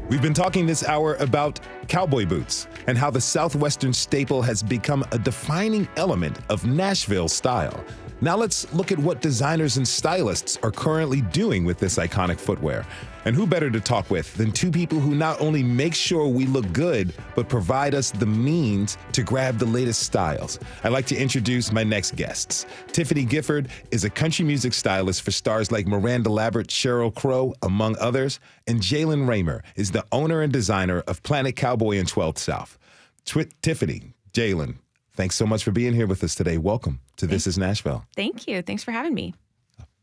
We've 0.10 0.24
been 0.24 0.34
talking 0.34 0.66
this 0.66 0.84
hour 0.84 1.14
about 1.20 1.60
cowboy 1.88 2.26
boots 2.26 2.66
and 2.88 2.98
how 2.98 3.12
the 3.12 3.22
Southwestern 3.22 3.94
staple 3.94 4.42
has 4.42 4.64
become 4.64 5.06
a 5.12 5.20
defining 5.20 5.88
element 5.96 6.40
of 6.50 6.66
Nashville 6.66 7.28
style. 7.28 7.86
Now 8.22 8.36
let's 8.36 8.72
look 8.74 8.92
at 8.92 9.00
what 9.00 9.22
designers 9.22 9.78
and 9.78 9.88
stylists 9.88 10.58
are 10.62 10.72
currently 10.72 11.22
doing 11.22 11.64
with 11.64 11.80
this 11.80 11.98
iconic 11.98 12.38
footwear. 12.38 12.86
And 13.24 13.34
who 13.34 13.48
better 13.48 13.70
to 13.70 13.80
talk 13.80 14.10
with 14.10 14.34
than 14.36 14.52
two 14.52 14.72
people 14.72 15.00
who 15.00 15.16
not 15.16 15.40
only 15.40 15.64
make 15.64 15.94
sure 15.94 16.28
we 16.28 16.46
look 16.46 16.72
good, 16.74 17.14
but 17.36 17.48
provide 17.48 17.94
us 17.94 18.12
the 18.12 18.26
means 18.26 18.98
to 19.14 19.24
grab 19.24 19.58
the 19.58 19.66
latest 19.66 20.04
styles. 20.04 20.60
I'd 20.84 20.92
like 20.92 21.06
to 21.08 21.16
introduce 21.16 21.72
my 21.72 21.84
next 21.84 22.16
guests. 22.18 22.66
Tiffany 22.92 23.24
Gifford 23.24 23.70
is 23.92 24.04
a 24.04 24.10
country 24.10 24.44
music 24.44 24.74
stylist 24.74 25.22
for 25.22 25.32
stars 25.32 25.72
like 25.72 25.88
Miranda 25.88 26.30
Lambert, 26.30 26.68
Sheryl 26.68 27.14
Crow, 27.14 27.54
among 27.62 27.98
others, 28.00 28.40
and 28.68 28.82
Jaylin 28.82 29.28
Ramer 29.28 29.64
is 29.76 29.92
the 29.92 30.06
owner 30.12 30.42
and 30.42 30.52
designer 30.52 31.02
of 31.02 31.24
Planet 31.24 31.56
Cowboy 31.56 31.98
and 31.98 32.08
12th 32.08 32.40
South. 32.40 32.78
Twi- 33.26 33.48
Tiffany, 33.62 34.14
Jaylin, 34.34 34.76
thanks 35.20 35.36
so 35.36 35.46
much 35.46 35.66
for 35.66 35.72
being 35.72 35.94
here 35.94 36.08
with 36.08 36.24
us 36.24 36.34
today. 36.34 36.58
Welcome 36.58 37.02
to 37.18 37.28
This 37.28 37.46
is 37.46 37.58
Nashville. 37.58 38.06
Thank 38.16 38.48
you. 38.48 38.62
Thanks 38.62 38.86
for 38.86 38.92
having 38.92 39.14
me. 39.14 39.34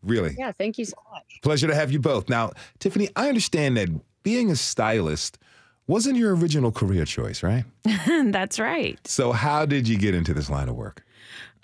Really. 0.03 0.37
Yeah, 0.39 0.53
thank 0.53 0.77
you 0.77 0.85
so 0.85 0.97
much. 1.11 1.41
Pleasure 1.43 1.67
to 1.67 1.75
have 1.75 1.91
you 1.91 1.99
both. 1.99 2.29
Now, 2.29 2.53
Tiffany, 2.81 3.09
I 3.17 3.31
understand 3.31 3.79
that 3.79 3.89
being 4.23 4.51
a 4.51 4.57
stylist 4.57 5.39
wasn't 5.87 6.19
your 6.19 6.37
original 6.37 6.71
career 6.71 7.07
choice, 7.07 7.43
right? 7.43 7.65
That's 8.07 8.59
right. 8.59 8.99
So, 9.07 9.33
how 9.33 9.65
did 9.65 9.89
you 9.89 9.97
get 9.97 10.15
into 10.15 10.35
this 10.35 10.51
line 10.51 10.69
of 10.69 10.77
work? 10.77 11.03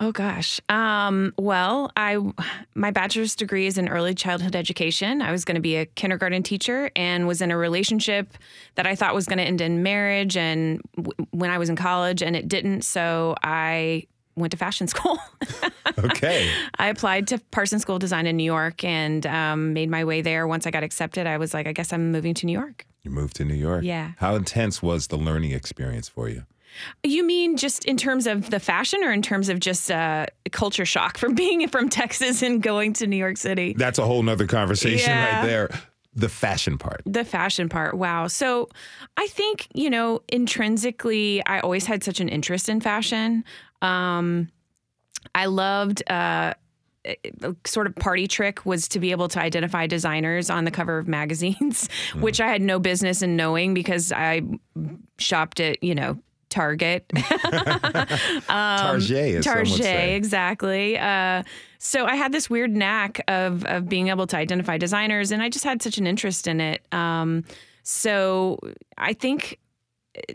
Oh 0.05 0.11
gosh. 0.11 0.61
Um, 0.68 1.32
well, 1.38 1.92
I 1.96 2.18
my 2.74 2.90
bachelor's 2.90 3.36
degree 3.36 3.68
is 3.68 3.78
in 3.78 3.88
early 3.88 4.14
childhood 4.16 4.57
education. 4.57 5.22
I 5.22 5.30
was 5.30 5.44
going 5.44 5.55
to 5.55 5.61
be 5.61 5.76
a 5.76 5.86
kindergarten 5.86 6.42
teacher 6.42 6.90
and 6.96 7.28
was 7.28 7.40
in 7.40 7.53
a 7.53 7.57
relationship 7.57 8.34
that 8.74 8.84
I 8.84 8.96
thought 8.96 9.14
was 9.14 9.26
going 9.26 9.38
to 9.38 9.44
end 9.44 9.61
in 9.61 9.84
marriage 9.84 10.36
and 10.36 10.82
w- 10.96 11.28
when 11.30 11.50
I 11.50 11.59
was 11.59 11.68
in 11.70 11.76
college 11.76 12.20
and 12.20 12.34
it 12.34 12.48
didn't, 12.48 12.82
so 12.82 13.36
I 13.44 14.09
went 14.34 14.50
to 14.50 14.57
fashion 14.57 14.88
school. 14.94 15.18
Okay. 15.98 16.50
I 16.80 16.88
applied 16.88 17.28
to 17.28 17.38
Parsons 17.53 17.82
School 17.82 17.96
of 17.96 18.00
Design 18.00 18.26
in 18.26 18.36
New 18.36 18.44
York 18.44 18.82
and 18.82 19.24
um, 19.24 19.72
made 19.72 19.88
my 19.88 20.05
way 20.05 20.20
there. 20.20 20.48
Once 20.48 20.66
I 20.66 20.72
got 20.72 20.82
accepted, 20.82 21.28
I 21.28 21.38
was 21.38 21.55
like, 21.55 21.68
I 21.68 21.72
guess 21.72 21.92
I'm 21.92 22.11
moving 22.11 22.34
to 22.34 22.46
New 22.46 22.59
York. 22.59 22.86
you 23.03 23.12
moved 23.12 23.36
to 23.36 23.44
New 23.44 23.55
York. 23.55 23.84
Yeah. 23.84 24.12
How 24.16 24.34
intense 24.34 24.82
was 24.82 25.07
the 25.07 25.16
learning 25.16 25.53
experience 25.53 26.09
for 26.09 26.28
you? 26.28 26.44
You 27.04 27.24
mean 27.24 27.56
just 27.56 27.84
in 27.84 27.96
terms 27.96 28.26
of 28.26 28.50
the 28.50 28.60
fashion 28.60 29.04
or 29.04 29.12
in 29.12 29.22
terms 29.22 29.48
of 29.48 29.60
just 29.60 29.90
uh, 29.90 30.26
culture 30.50 30.84
shock 30.86 31.18
from 31.18 31.34
being 31.36 31.66
from 31.68 31.88
Texas 31.88 32.42
and 32.42 32.62
going 32.62 32.92
to 32.94 33.06
New 33.06 33.16
York 33.16 33.36
City? 33.36 33.74
That's 33.76 33.98
a 33.98 34.04
whole 34.06 34.22
nother 34.22 34.46
conversation 34.46 35.10
Yeah. 35.10 35.36
right 35.40 35.46
there. 35.46 35.70
The 36.14 36.28
fashion 36.28 36.76
part. 36.76 37.02
The 37.06 37.24
fashion 37.24 37.68
part. 37.70 37.94
Wow. 37.96 38.26
So 38.26 38.68
I 39.16 39.26
think, 39.28 39.68
you 39.74 39.88
know, 39.88 40.20
intrinsically, 40.28 41.44
I 41.46 41.60
always 41.60 41.86
had 41.86 42.04
such 42.04 42.20
an 42.20 42.28
interest 42.28 42.68
in 42.68 42.80
fashion. 42.80 43.44
Um, 43.80 44.50
I 45.34 45.46
loved, 45.46 46.02
uh, 46.10 46.54
sort 47.66 47.86
of 47.88 47.96
party 47.96 48.28
trick 48.28 48.64
was 48.64 48.86
to 48.88 49.00
be 49.00 49.10
able 49.10 49.26
to 49.28 49.40
identify 49.40 49.86
designers 49.86 50.50
on 50.50 50.64
the 50.64 50.70
cover 50.70 50.98
of 50.98 51.08
magazines, 51.08 51.88
which 52.20 52.40
I 52.40 52.46
had 52.48 52.62
no 52.62 52.78
business 52.78 53.22
in 53.22 53.34
knowing 53.34 53.74
because 53.74 54.12
I 54.12 54.42
shopped 55.18 55.58
at, 55.60 55.82
you 55.82 55.94
know, 55.94 56.18
Target. 56.53 57.11
Target, 58.48 59.36
as 59.36 59.44
Target, 59.44 60.14
exactly. 60.14 60.98
Uh, 60.98 61.42
so 61.78 62.05
I 62.07 62.14
had 62.16 62.32
this 62.32 62.48
weird 62.50 62.70
knack 62.70 63.22
of 63.28 63.64
of 63.64 63.88
being 63.88 64.09
able 64.09 64.26
to 64.28 64.36
identify 64.36 64.76
designers, 64.78 65.30
and 65.32 65.42
I 65.42 65.48
just 65.48 65.64
had 65.64 65.82
such 65.82 65.98
an 65.98 66.07
interest 66.07 66.46
in 66.46 66.61
it. 66.61 66.82
Um, 66.92 67.44
so 67.82 68.59
I 68.98 69.12
think 69.14 69.59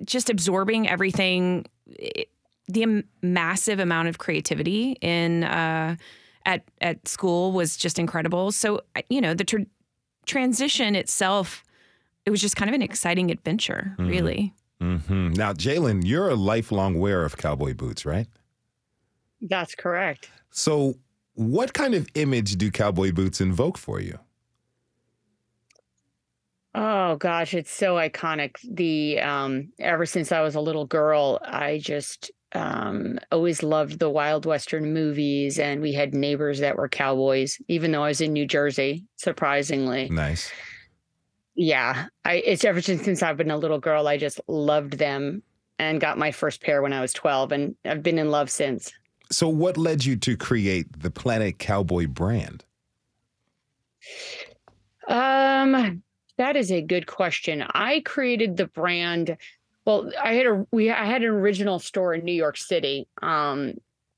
just 0.03 0.29
absorbing 0.29 0.87
everything, 0.89 1.65
it- 1.87 2.29
the 2.69 2.83
am- 2.83 3.03
massive 3.21 3.79
amount 3.79 4.09
of 4.09 4.17
creativity 4.17 4.97
in 5.01 5.45
uh, 5.45 5.95
at 6.45 6.63
at 6.81 7.07
school 7.07 7.53
was 7.53 7.77
just 7.77 7.97
incredible. 7.97 8.51
So 8.51 8.81
you 9.09 9.21
know 9.21 9.33
the 9.33 9.45
tr- 9.45 9.69
transition 10.25 10.93
itself, 10.95 11.63
it 12.25 12.29
was 12.31 12.41
just 12.41 12.57
kind 12.57 12.67
of 12.67 12.75
an 12.75 12.81
exciting 12.81 13.31
adventure, 13.31 13.95
really. 13.97 14.53
Hmm 14.79 15.29
Now, 15.33 15.53
Jaylin, 15.53 16.05
you're 16.05 16.29
a 16.29 16.35
lifelong 16.35 16.99
wearer 16.99 17.25
of 17.25 17.37
cowboy 17.37 17.73
boots, 17.73 18.05
right? 18.05 18.27
That's 19.41 19.75
correct. 19.75 20.29
So, 20.51 20.95
what 21.33 21.73
kind 21.73 21.93
of 21.93 22.07
image 22.15 22.57
do 22.57 22.71
cowboy 22.71 23.11
boots 23.11 23.41
invoke 23.41 23.77
for 23.77 23.99
you? 23.99 24.19
Oh 26.75 27.15
gosh, 27.15 27.55
it's 27.55 27.71
so 27.71 27.95
iconic. 27.95 28.55
The 28.63 29.19
um 29.19 29.71
ever 29.79 30.05
since 30.05 30.31
I 30.31 30.41
was 30.41 30.55
a 30.55 30.61
little 30.61 30.85
girl, 30.85 31.39
I 31.43 31.79
just 31.79 32.31
um 32.53 33.19
always 33.31 33.63
loved 33.63 33.97
the 33.97 34.09
Wild 34.09 34.45
Western 34.45 34.93
movies 34.93 35.57
and 35.57 35.81
we 35.81 35.93
had 35.93 36.13
neighbors 36.13 36.59
that 36.59 36.77
were 36.77 36.87
cowboys 36.87 37.57
even 37.67 37.91
though 37.91 38.03
I 38.03 38.09
was 38.09 38.21
in 38.21 38.31
New 38.31 38.45
Jersey, 38.45 39.05
surprisingly. 39.15 40.07
Nice. 40.09 40.51
Yeah, 41.57 42.05
I 42.23 42.35
it's 42.35 42.63
ever 42.63 42.81
since 42.81 43.03
since 43.03 43.23
I've 43.23 43.35
been 43.35 43.49
a 43.49 43.57
little 43.57 43.79
girl, 43.79 44.07
I 44.07 44.17
just 44.17 44.39
loved 44.47 44.93
them 44.93 45.41
and 45.79 45.99
got 45.99 46.19
my 46.19 46.31
first 46.31 46.61
pair 46.61 46.83
when 46.83 46.93
I 46.93 47.01
was 47.01 47.13
12 47.13 47.51
and 47.51 47.75
I've 47.83 48.03
been 48.03 48.19
in 48.19 48.29
love 48.29 48.51
since. 48.51 48.93
So, 49.31 49.49
what 49.49 49.75
led 49.75 50.05
you 50.05 50.15
to 50.17 50.37
create 50.37 51.01
the 51.01 51.09
Planet 51.09 51.57
Cowboy 51.57 52.05
brand? 52.05 52.63
Um, 55.07 56.03
that 56.37 56.55
is 56.55 56.71
a 56.71 56.81
good 56.81 57.07
question. 57.07 57.65
I 57.73 58.01
created 58.05 58.55
the 58.55 58.67
brand. 58.67 59.35
Well, 59.83 60.11
I 60.23 60.33
had 60.33 60.45
a 60.45 60.67
we 60.71 60.91
I 60.91 61.05
had 61.05 61.23
an 61.23 61.29
original 61.29 61.79
store 61.79 62.13
in 62.13 62.23
New 62.23 62.33
York 62.33 62.57
City. 62.57 63.07
Um, 63.23 63.73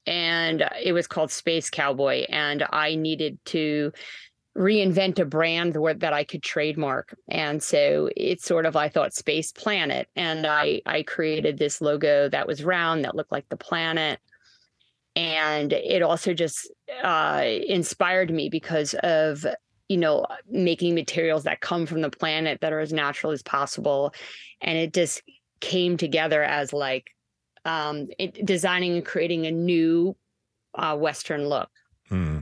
and 0.05 0.67
it 0.83 0.91
was 0.91 1.07
called 1.07 1.31
Space 1.31 1.69
Cowboy, 1.69 2.25
and 2.29 2.65
I 2.71 2.95
needed 2.95 3.37
to 3.45 3.93
reinvent 4.59 5.17
a 5.19 5.25
brand 5.25 5.73
that 5.73 6.13
I 6.13 6.23
could 6.25 6.43
trademark. 6.43 7.15
And 7.29 7.63
so 7.63 8.09
it's 8.15 8.45
sort 8.45 8.65
of 8.65 8.75
I 8.75 8.89
thought 8.89 9.13
Space 9.13 9.51
Planet, 9.51 10.07
and 10.15 10.45
I 10.45 10.81
I 10.85 11.03
created 11.03 11.57
this 11.57 11.81
logo 11.81 12.29
that 12.29 12.47
was 12.47 12.63
round 12.63 13.05
that 13.05 13.15
looked 13.15 13.31
like 13.31 13.47
the 13.49 13.57
planet. 13.57 14.19
And 15.15 15.73
it 15.73 16.01
also 16.01 16.33
just 16.33 16.71
uh, 17.03 17.43
inspired 17.45 18.29
me 18.31 18.49
because 18.49 18.93
of 19.01 19.45
you 19.89 19.97
know, 19.97 20.23
making 20.47 20.93
materials 20.93 21.43
that 21.43 21.61
come 21.61 21.87
from 21.87 22.01
the 22.01 22.11
planet 22.11 22.61
that 22.61 22.71
are 22.71 22.79
as 22.79 22.93
natural 22.93 23.33
as 23.33 23.41
possible. 23.41 24.13
And 24.61 24.77
it 24.77 24.93
just 24.93 25.23
came 25.61 25.97
together 25.97 26.43
as 26.43 26.71
like 26.71 27.07
um, 27.65 28.07
it, 28.19 28.45
designing 28.45 28.93
and 28.93 29.05
creating 29.05 29.47
a 29.47 29.51
new 29.51 30.15
uh, 30.75 30.95
Western 30.95 31.47
look. 31.47 31.69
Hmm. 32.07 32.41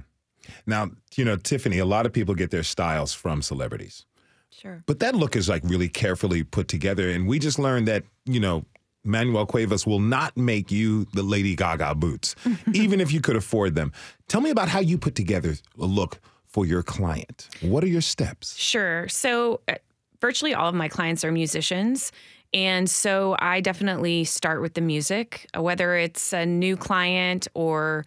Now, 0.66 0.92
you 1.16 1.26
know, 1.26 1.36
Tiffany, 1.36 1.80
a 1.80 1.86
lot 1.86 2.06
of 2.06 2.14
people 2.14 2.36
get 2.36 2.52
their 2.52 2.64
styles 2.64 3.14
from 3.14 3.42
celebrities. 3.42 4.06
Sure. 4.50 4.84
But 4.86 5.00
that 5.00 5.16
look 5.16 5.36
is 5.36 5.48
like 5.48 5.64
really 5.66 5.90
carefully 5.90 6.44
put 6.44 6.68
together. 6.68 7.10
And 7.10 7.28
we 7.28 7.40
just 7.40 7.60
learned 7.60 7.88
that, 7.88 8.04
you 8.26 8.40
know, 8.40 8.66
Manuel 9.04 9.46
Cuevas 9.46 9.86
will 9.86 10.00
not 10.00 10.36
make 10.36 10.72
you 10.72 11.06
the 11.14 11.24
Lady 11.24 11.56
Gaga 11.56 11.96
boots, 11.96 12.36
even 12.74 13.00
if 13.00 13.12
you 13.12 13.22
could 13.22 13.36
afford 13.36 13.76
them. 13.76 13.94
Tell 14.28 14.42
me 14.42 14.50
about 14.50 14.68
how 14.68 14.80
you 14.80 14.98
put 14.98 15.16
together 15.16 15.56
a 15.80 15.86
look 15.86 16.20
for 16.48 16.66
your 16.66 16.84
client. 16.84 17.50
What 17.62 17.84
are 17.84 17.88
your 17.88 18.02
steps? 18.02 18.58
Sure. 18.58 19.08
So, 19.08 19.62
uh, 19.68 19.76
virtually 20.20 20.54
all 20.54 20.68
of 20.68 20.76
my 20.76 20.88
clients 20.88 21.24
are 21.24 21.32
musicians. 21.32 22.12
And 22.54 22.90
so 22.90 23.36
I 23.40 23.62
definitely 23.62 24.24
start 24.24 24.62
with 24.62 24.74
the 24.74 24.82
music, 24.82 25.48
whether 25.56 25.96
it's 25.96 26.34
a 26.34 26.46
new 26.46 26.78
client 26.78 27.48
or 27.54 28.06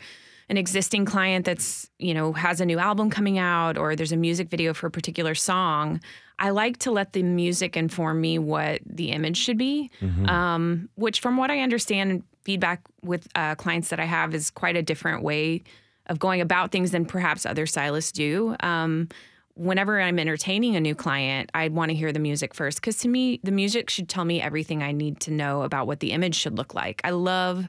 an 0.50 0.56
existing 0.56 1.04
client 1.04 1.46
that's, 1.46 1.88
you 1.98 2.12
know, 2.12 2.32
has 2.32 2.60
a 2.60 2.66
new 2.66 2.78
album 2.78 3.08
coming 3.08 3.38
out 3.38 3.78
or 3.78 3.94
there's 3.94 4.10
a 4.10 4.16
music 4.16 4.50
video 4.50 4.74
for 4.74 4.88
a 4.88 4.90
particular 4.90 5.34
song. 5.34 6.00
I 6.40 6.50
like 6.50 6.78
to 6.78 6.90
let 6.90 7.12
the 7.12 7.22
music 7.22 7.76
inform 7.76 8.20
me 8.20 8.36
what 8.38 8.80
the 8.84 9.12
image 9.12 9.36
should 9.36 9.56
be, 9.58 9.90
um, 10.28 10.88
which, 10.96 11.20
from 11.20 11.36
what 11.36 11.52
I 11.52 11.60
understand, 11.60 12.24
feedback 12.42 12.82
with 13.02 13.28
uh, 13.36 13.54
clients 13.54 13.90
that 13.90 14.00
I 14.00 14.06
have 14.06 14.34
is 14.34 14.50
quite 14.50 14.74
a 14.76 14.82
different 14.82 15.22
way 15.22 15.62
of 16.06 16.18
going 16.18 16.40
about 16.40 16.72
things 16.72 16.90
than 16.90 17.04
perhaps 17.04 17.46
other 17.46 17.66
stylists 17.66 18.10
do. 18.10 18.56
Um, 18.60 19.08
whenever 19.54 20.00
I'm 20.00 20.18
entertaining 20.18 20.74
a 20.74 20.80
new 20.80 20.96
client, 20.96 21.50
I'd 21.54 21.74
want 21.74 21.90
to 21.90 21.94
hear 21.94 22.10
the 22.10 22.18
music 22.18 22.54
first 22.54 22.80
because 22.80 22.96
to 22.98 23.08
me, 23.08 23.38
the 23.44 23.52
music 23.52 23.88
should 23.88 24.08
tell 24.08 24.24
me 24.24 24.40
everything 24.42 24.82
I 24.82 24.90
need 24.90 25.20
to 25.20 25.30
know 25.30 25.62
about 25.62 25.86
what 25.86 26.00
the 26.00 26.10
image 26.10 26.34
should 26.34 26.56
look 26.56 26.74
like. 26.74 27.00
I 27.04 27.10
love. 27.10 27.68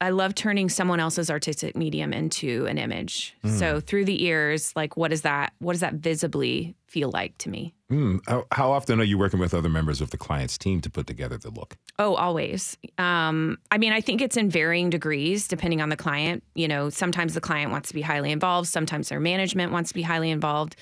I 0.00 0.10
love 0.10 0.34
turning 0.34 0.68
someone 0.68 1.00
else's 1.00 1.30
artistic 1.30 1.74
medium 1.74 2.12
into 2.12 2.66
an 2.66 2.76
image. 2.76 3.34
So 3.46 3.80
through 3.80 4.04
the 4.04 4.24
ears, 4.24 4.72
like 4.76 4.96
what 4.96 5.10
does 5.10 5.22
that 5.22 5.54
what 5.58 5.72
does 5.72 5.80
that 5.80 5.94
visibly 5.94 6.76
feel 6.86 7.10
like 7.10 7.36
to 7.38 7.48
me? 7.48 7.72
Hmm, 7.88 8.18
how, 8.26 8.46
how 8.52 8.72
often 8.72 9.00
are 9.00 9.04
you 9.04 9.16
working 9.16 9.40
with 9.40 9.54
other 9.54 9.68
members 9.68 10.00
of 10.00 10.10
the 10.10 10.16
client's 10.18 10.58
team 10.58 10.80
to 10.82 10.90
put 10.90 11.06
together 11.06 11.38
the 11.38 11.50
look? 11.50 11.76
Oh, 11.98 12.14
always. 12.14 12.76
Um, 12.98 13.58
I 13.70 13.78
mean, 13.78 13.92
I 13.92 14.00
think 14.00 14.20
it's 14.20 14.36
in 14.36 14.50
varying 14.50 14.90
degrees 14.90 15.48
depending 15.48 15.80
on 15.80 15.88
the 15.88 15.96
client. 15.96 16.42
You 16.54 16.68
know, 16.68 16.90
sometimes 16.90 17.34
the 17.34 17.40
client 17.40 17.70
wants 17.70 17.88
to 17.88 17.94
be 17.94 18.02
highly 18.02 18.32
involved, 18.32 18.68
sometimes 18.68 19.08
their 19.08 19.20
management 19.20 19.72
wants 19.72 19.90
to 19.90 19.94
be 19.94 20.02
highly 20.02 20.30
involved. 20.30 20.76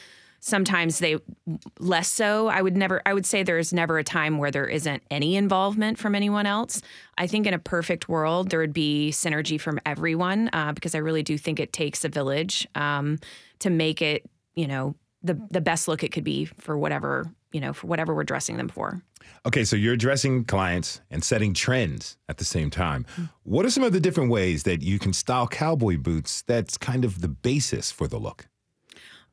Sometimes 0.46 0.98
they 0.98 1.16
less 1.78 2.06
so. 2.06 2.48
I 2.48 2.60
would 2.60 2.76
never, 2.76 3.00
I 3.06 3.14
would 3.14 3.24
say 3.24 3.42
there's 3.42 3.72
never 3.72 3.96
a 3.96 4.04
time 4.04 4.36
where 4.36 4.50
there 4.50 4.66
isn't 4.66 5.02
any 5.10 5.36
involvement 5.36 5.96
from 5.96 6.14
anyone 6.14 6.44
else. 6.44 6.82
I 7.16 7.26
think 7.26 7.46
in 7.46 7.54
a 7.54 7.58
perfect 7.58 8.10
world, 8.10 8.50
there 8.50 8.58
would 8.58 8.74
be 8.74 9.08
synergy 9.10 9.58
from 9.58 9.80
everyone 9.86 10.50
uh, 10.52 10.72
because 10.74 10.94
I 10.94 10.98
really 10.98 11.22
do 11.22 11.38
think 11.38 11.60
it 11.60 11.72
takes 11.72 12.04
a 12.04 12.10
village 12.10 12.68
um, 12.74 13.20
to 13.60 13.70
make 13.70 14.02
it, 14.02 14.28
you 14.54 14.66
know, 14.66 14.94
the, 15.22 15.40
the 15.50 15.62
best 15.62 15.88
look 15.88 16.04
it 16.04 16.12
could 16.12 16.24
be 16.24 16.44
for 16.44 16.76
whatever, 16.76 17.24
you 17.52 17.60
know, 17.62 17.72
for 17.72 17.86
whatever 17.86 18.14
we're 18.14 18.22
dressing 18.22 18.58
them 18.58 18.68
for. 18.68 19.00
Okay, 19.46 19.64
so 19.64 19.76
you're 19.76 19.94
addressing 19.94 20.44
clients 20.44 21.00
and 21.10 21.24
setting 21.24 21.54
trends 21.54 22.18
at 22.28 22.36
the 22.36 22.44
same 22.44 22.68
time. 22.68 23.06
What 23.44 23.64
are 23.64 23.70
some 23.70 23.82
of 23.82 23.94
the 23.94 24.00
different 24.00 24.30
ways 24.30 24.64
that 24.64 24.82
you 24.82 24.98
can 24.98 25.14
style 25.14 25.48
cowboy 25.48 25.96
boots 25.96 26.42
that's 26.42 26.76
kind 26.76 27.02
of 27.02 27.22
the 27.22 27.28
basis 27.28 27.90
for 27.90 28.06
the 28.06 28.18
look? 28.18 28.46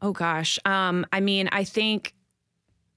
Oh 0.02 0.12
gosh. 0.12 0.58
Um, 0.66 1.06
I 1.12 1.20
mean, 1.20 1.50
I 1.52 1.64
think 1.64 2.14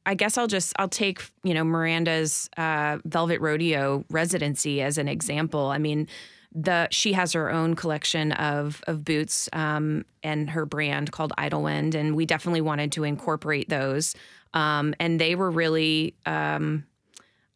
I 0.07 0.14
guess 0.14 0.36
I'll 0.36 0.46
just 0.46 0.74
I'll 0.78 0.88
take, 0.88 1.22
you 1.42 1.55
know, 1.55 1.64
Miranda's 1.64 2.48
uh, 2.57 2.98
Velvet 3.05 3.40
Rodeo 3.40 4.05
residency 4.11 4.82
as 4.82 4.98
an 4.98 5.09
example. 5.09 5.66
I 5.66 5.78
mean, 5.78 6.09
the 6.52 6.88
she 6.90 7.12
has 7.14 7.32
her 7.32 7.50
own 7.50 7.74
collection 7.74 8.32
of 8.32 8.82
of 8.86 9.05
boots 9.05 9.48
um, 9.52 10.05
and 10.22 10.50
her 10.50 10.66
brand 10.66 11.11
called 11.11 11.32
Idyllwind, 11.38 11.94
and 11.94 12.14
we 12.14 12.26
definitely 12.26 12.61
wanted 12.61 12.92
to 12.92 13.05
incorporate 13.05 13.68
those. 13.68 14.14
Um, 14.52 14.94
and 15.00 15.20
they 15.20 15.34
were 15.34 15.50
really, 15.50 16.14
um, 16.26 16.84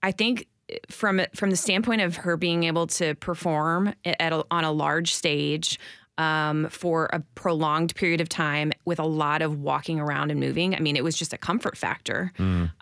I 0.03 0.11
think, 0.11 0.49
from 0.91 1.21
from 1.35 1.51
the 1.51 1.57
standpoint 1.57 2.01
of 2.01 2.17
her 2.17 2.37
being 2.37 2.65
able 2.65 2.87
to 2.89 3.15
perform 3.15 3.95
a, 4.05 4.43
on 4.51 4.65
a 4.65 4.73
large 4.73 5.15
stage 5.15 5.79
um, 6.19 6.69
for 6.69 7.09
a 7.13 7.21
prolonged 7.35 7.95
period 7.95 8.21
of 8.21 8.29
time 8.29 8.73
with 8.85 8.99
a 8.99 9.07
lot 9.07 9.41
of 9.41 9.61
walking 9.61 9.99
around 10.01 10.31
and 10.31 10.39
moving. 10.39 10.75
I 10.75 10.81
mean, 10.81 10.97
it 10.97 11.05
was 11.05 11.17
just 11.17 11.33
a 11.33 11.39
comfort 11.39 11.77
factor. 11.79 12.33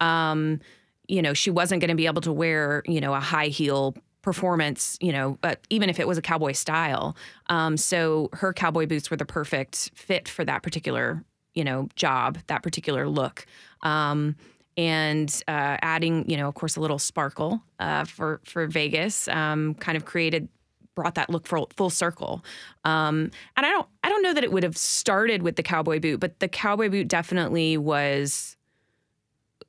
Um, 0.00 0.60
you 1.06 1.22
know, 1.22 1.34
she 1.34 1.50
wasn't 1.50 1.80
going 1.80 1.90
to 1.90 1.94
be 1.94 2.06
able 2.06 2.22
to 2.22 2.32
wear, 2.32 2.82
you 2.86 3.00
know, 3.00 3.14
a 3.14 3.20
high 3.20 3.46
heel 3.46 3.94
performance, 4.22 4.98
you 5.00 5.12
know, 5.12 5.38
even 5.70 5.88
if 5.88 6.00
it 6.00 6.08
was 6.08 6.18
a 6.18 6.22
cowboy 6.22 6.50
style. 6.50 7.16
Um, 7.48 7.76
so 7.76 8.28
her 8.32 8.52
cowboy 8.52 8.86
boots 8.86 9.08
were 9.08 9.16
the 9.16 9.24
perfect 9.24 9.92
fit 9.94 10.28
for 10.28 10.44
that 10.44 10.64
particular, 10.64 11.22
you 11.54 11.62
know, 11.62 11.88
job, 11.94 12.38
that 12.48 12.64
particular 12.64 13.08
look. 13.08 13.46
Um, 13.82 14.34
and 14.76 15.30
uh, 15.46 15.78
adding, 15.80 16.28
you 16.28 16.36
know, 16.36 16.48
of 16.48 16.54
course, 16.54 16.76
a 16.76 16.80
little 16.80 16.98
sparkle 16.98 17.62
uh, 17.78 18.04
for 18.04 18.40
for 18.44 18.66
Vegas, 18.66 19.28
um, 19.28 19.74
kind 19.74 19.96
of 19.96 20.04
created 20.04 20.48
brought 20.96 21.14
that 21.14 21.30
look 21.30 21.46
full, 21.46 21.70
full 21.76 21.90
circle. 21.90 22.44
Um, 22.84 23.30
and 23.56 23.64
I 23.64 23.70
don't 23.70 23.86
I 24.02 24.08
don't 24.08 24.22
know 24.22 24.34
that 24.34 24.42
it 24.42 24.50
would 24.50 24.64
have 24.64 24.76
started 24.76 25.42
with 25.42 25.54
the 25.54 25.62
cowboy 25.62 26.00
boot, 26.00 26.18
but 26.18 26.40
the 26.40 26.48
cowboy 26.48 26.88
boot 26.88 27.06
definitely 27.06 27.76
was 27.76 28.56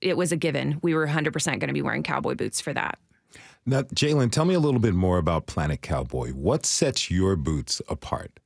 it 0.01 0.17
was 0.17 0.31
a 0.31 0.37
given. 0.37 0.79
We 0.81 0.95
were 0.95 1.07
100% 1.07 1.45
going 1.45 1.59
to 1.59 1.73
be 1.73 1.81
wearing 1.81 2.03
cowboy 2.03 2.35
boots 2.35 2.61
for 2.61 2.73
that. 2.73 2.97
Now, 3.65 3.81
Jaylin, 3.81 4.31
tell 4.31 4.45
me 4.45 4.53
a 4.53 4.59
little 4.59 4.79
bit 4.79 4.93
more 4.93 5.17
about 5.17 5.45
Planet 5.45 5.81
Cowboy. 5.81 6.31
What 6.31 6.65
sets 6.65 7.11
your 7.11 7.35
boots 7.35 7.81
apart? 7.89 8.39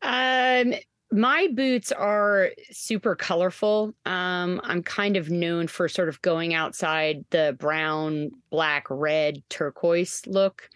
Um, 0.00 0.72
my 1.12 1.48
boots 1.54 1.90
are 1.92 2.50
super 2.70 3.16
colorful. 3.16 3.94
Um, 4.06 4.60
I'm 4.62 4.82
kind 4.82 5.16
of 5.16 5.30
known 5.30 5.66
for 5.66 5.88
sort 5.88 6.08
of 6.08 6.22
going 6.22 6.54
outside 6.54 7.24
the 7.30 7.56
brown, 7.58 8.30
black, 8.50 8.86
red, 8.88 9.42
turquoise 9.48 10.22
look. 10.26 10.68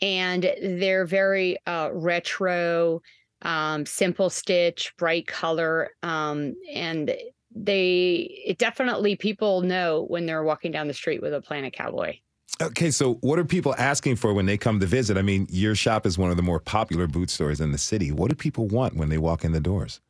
And 0.00 0.52
they're 0.62 1.06
very 1.06 1.56
uh, 1.66 1.90
retro, 1.92 3.00
um, 3.42 3.86
simple 3.86 4.28
stitch, 4.28 4.92
bright 4.98 5.26
color. 5.26 5.90
Um, 6.02 6.54
and 6.72 7.14
they 7.54 8.42
it 8.46 8.58
definitely 8.58 9.16
people 9.16 9.60
know 9.60 10.04
when 10.08 10.26
they're 10.26 10.44
walking 10.44 10.72
down 10.72 10.88
the 10.88 10.94
street 10.94 11.22
with 11.22 11.34
a 11.34 11.40
Planet 11.40 11.72
Cowboy. 11.72 12.16
Okay, 12.60 12.90
so 12.90 13.14
what 13.22 13.38
are 13.38 13.44
people 13.44 13.74
asking 13.76 14.16
for 14.16 14.34
when 14.34 14.46
they 14.46 14.56
come 14.56 14.78
to 14.80 14.86
visit? 14.86 15.16
I 15.16 15.22
mean, 15.22 15.46
your 15.50 15.74
shop 15.74 16.06
is 16.06 16.18
one 16.18 16.30
of 16.30 16.36
the 16.36 16.42
more 16.42 16.60
popular 16.60 17.06
boot 17.06 17.30
stores 17.30 17.60
in 17.60 17.72
the 17.72 17.78
city. 17.78 18.12
What 18.12 18.30
do 18.30 18.36
people 18.36 18.68
want 18.68 18.96
when 18.96 19.08
they 19.08 19.18
walk 19.18 19.44
in 19.44 19.52
the 19.52 19.60
doors? 19.60 20.00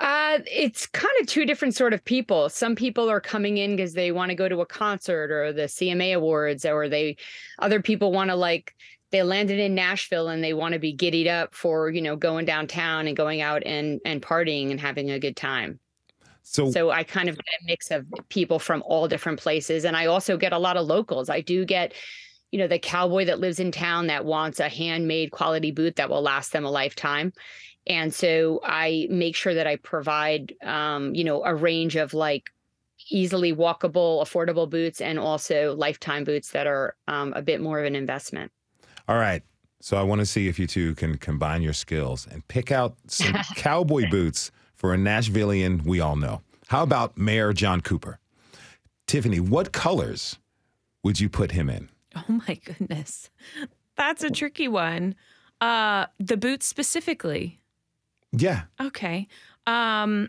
Uh, 0.00 0.38
it's 0.50 0.86
kind 0.86 1.12
of 1.20 1.26
two 1.26 1.44
different 1.44 1.74
sort 1.74 1.92
of 1.92 2.04
people. 2.04 2.48
Some 2.48 2.74
people 2.74 3.10
are 3.10 3.20
coming 3.20 3.58
in 3.58 3.76
because 3.76 3.92
they 3.92 4.10
want 4.10 4.30
to 4.30 4.34
go 4.34 4.48
to 4.48 4.60
a 4.60 4.66
concert 4.66 5.30
or 5.30 5.52
the 5.52 5.62
CMA 5.62 6.16
Awards, 6.16 6.64
or 6.64 6.88
they, 6.88 7.16
other 7.58 7.80
people 7.80 8.10
want 8.10 8.30
to 8.30 8.36
like 8.36 8.74
they 9.12 9.22
landed 9.22 9.60
in 9.60 9.74
Nashville 9.74 10.28
and 10.28 10.42
they 10.42 10.54
want 10.54 10.72
to 10.72 10.80
be 10.80 10.92
giddied 10.92 11.28
up 11.28 11.54
for 11.54 11.90
you 11.90 12.02
know 12.02 12.16
going 12.16 12.46
downtown 12.46 13.06
and 13.06 13.16
going 13.16 13.40
out 13.40 13.62
and 13.64 14.00
and 14.04 14.22
partying 14.22 14.70
and 14.70 14.80
having 14.80 15.10
a 15.10 15.20
good 15.20 15.36
time. 15.36 15.78
So, 16.42 16.70
So 16.70 16.90
I 16.90 17.04
kind 17.04 17.28
of 17.28 17.36
get 17.36 17.44
a 17.60 17.64
mix 17.64 17.90
of 17.90 18.06
people 18.28 18.58
from 18.58 18.82
all 18.86 19.08
different 19.08 19.40
places. 19.40 19.84
And 19.84 19.96
I 19.96 20.06
also 20.06 20.36
get 20.36 20.52
a 20.52 20.58
lot 20.58 20.76
of 20.76 20.86
locals. 20.86 21.30
I 21.30 21.40
do 21.40 21.64
get, 21.64 21.94
you 22.50 22.58
know, 22.58 22.66
the 22.66 22.78
cowboy 22.78 23.24
that 23.26 23.40
lives 23.40 23.60
in 23.60 23.72
town 23.72 24.08
that 24.08 24.24
wants 24.24 24.60
a 24.60 24.68
handmade 24.68 25.30
quality 25.30 25.70
boot 25.70 25.96
that 25.96 26.10
will 26.10 26.22
last 26.22 26.52
them 26.52 26.64
a 26.64 26.70
lifetime. 26.70 27.32
And 27.86 28.12
so 28.14 28.60
I 28.64 29.06
make 29.10 29.34
sure 29.34 29.54
that 29.54 29.66
I 29.66 29.76
provide, 29.76 30.54
um, 30.62 31.14
you 31.14 31.24
know, 31.24 31.44
a 31.44 31.54
range 31.54 31.96
of 31.96 32.14
like 32.14 32.50
easily 33.10 33.52
walkable, 33.54 34.22
affordable 34.22 34.68
boots 34.68 35.00
and 35.00 35.18
also 35.18 35.74
lifetime 35.74 36.24
boots 36.24 36.50
that 36.52 36.66
are 36.66 36.94
um, 37.08 37.32
a 37.34 37.42
bit 37.42 37.60
more 37.60 37.80
of 37.80 37.86
an 37.86 37.96
investment. 37.96 38.52
all 39.08 39.16
right. 39.16 39.42
So 39.80 39.96
I 39.96 40.02
want 40.04 40.20
to 40.20 40.26
see 40.26 40.46
if 40.46 40.60
you 40.60 40.68
two 40.68 40.94
can 40.94 41.18
combine 41.18 41.60
your 41.60 41.72
skills 41.72 42.28
and 42.30 42.46
pick 42.46 42.70
out 42.70 42.96
some 43.08 43.32
cowboy 43.56 44.08
boots 44.08 44.52
for 44.82 44.92
a 44.92 44.96
Nashvilleian 44.98 45.84
we 45.86 46.00
all 46.00 46.16
know. 46.16 46.42
How 46.66 46.82
about 46.82 47.16
Mayor 47.16 47.52
John 47.52 47.80
Cooper? 47.80 48.18
Tiffany, 49.06 49.38
what 49.38 49.72
colors 49.72 50.38
would 51.04 51.20
you 51.20 51.28
put 51.28 51.52
him 51.52 51.70
in? 51.70 51.88
Oh 52.16 52.42
my 52.46 52.58
goodness. 52.64 53.30
That's 53.96 54.22
a 54.24 54.30
tricky 54.30 54.68
one. 54.68 55.14
Uh 55.60 56.06
the 56.18 56.36
boots 56.36 56.66
specifically. 56.66 57.60
Yeah. 58.32 58.62
Okay. 58.80 59.28
Um 59.66 60.28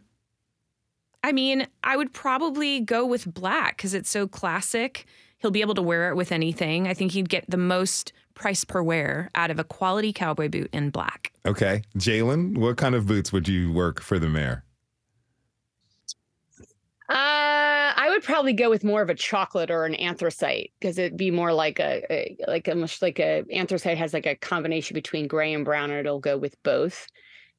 I 1.24 1.32
mean, 1.32 1.68
I 1.84 1.98
would 1.98 2.14
probably 2.14 2.80
go 2.80 3.06
with 3.06 3.34
black 3.34 3.80
cuz 3.80 3.94
it's 3.94 4.10
so 4.10 4.28
classic. 4.28 5.06
He'll 5.44 5.52
be 5.52 5.62
able 5.62 5.76
to 5.76 5.84
wear 5.84 6.10
it 6.10 6.16
with 6.16 6.32
anything. 6.32 6.88
I 6.88 6.96
think 6.96 7.12
he'd 7.12 7.30
get 7.30 7.46
the 7.48 7.58
most 7.58 8.14
price 8.34 8.64
per 8.64 8.82
wear 8.82 9.30
out 9.36 9.52
of 9.52 9.60
a 9.60 9.64
quality 9.64 10.12
cowboy 10.12 10.50
boot 10.50 10.70
in 10.74 10.90
black. 10.90 11.32
Okay. 11.46 11.84
Jaylin, 11.96 12.58
what 12.58 12.78
kind 12.78 12.96
of 12.96 13.06
boots 13.06 13.32
would 13.32 13.48
you 13.48 13.72
work 13.72 14.02
for 14.02 14.18
the 14.18 14.28
mayor? 14.28 14.64
Uh, 17.10 17.94
I 17.96 18.08
would 18.10 18.24
would 18.24 18.34
probably 18.34 18.54
go 18.54 18.70
with 18.70 18.84
more 18.84 19.02
of 19.02 19.10
a 19.10 19.16
chocolate 19.16 19.70
or 19.70 19.86
an 19.86 19.96
anthracite 19.96 20.72
because 20.80 20.98
it'd 20.98 21.18
be 21.18 21.32
more 21.32 21.54
like 21.54 21.80
a, 21.80 22.04
a 22.12 22.38
like 22.48 22.68
a 22.68 22.76
much 22.76 23.02
like 23.02 23.20
a 23.20 23.44
anthracite 23.52 23.98
has 23.98 24.14
like 24.14 24.26
a 24.26 24.36
combination 24.36 24.94
between 24.94 25.28
gray 25.28 25.54
and 25.54 25.66
brown, 25.66 25.90
and 25.90 26.00
it'll 26.00 26.20
go 26.20 26.38
with 26.38 26.62
both. 26.64 27.08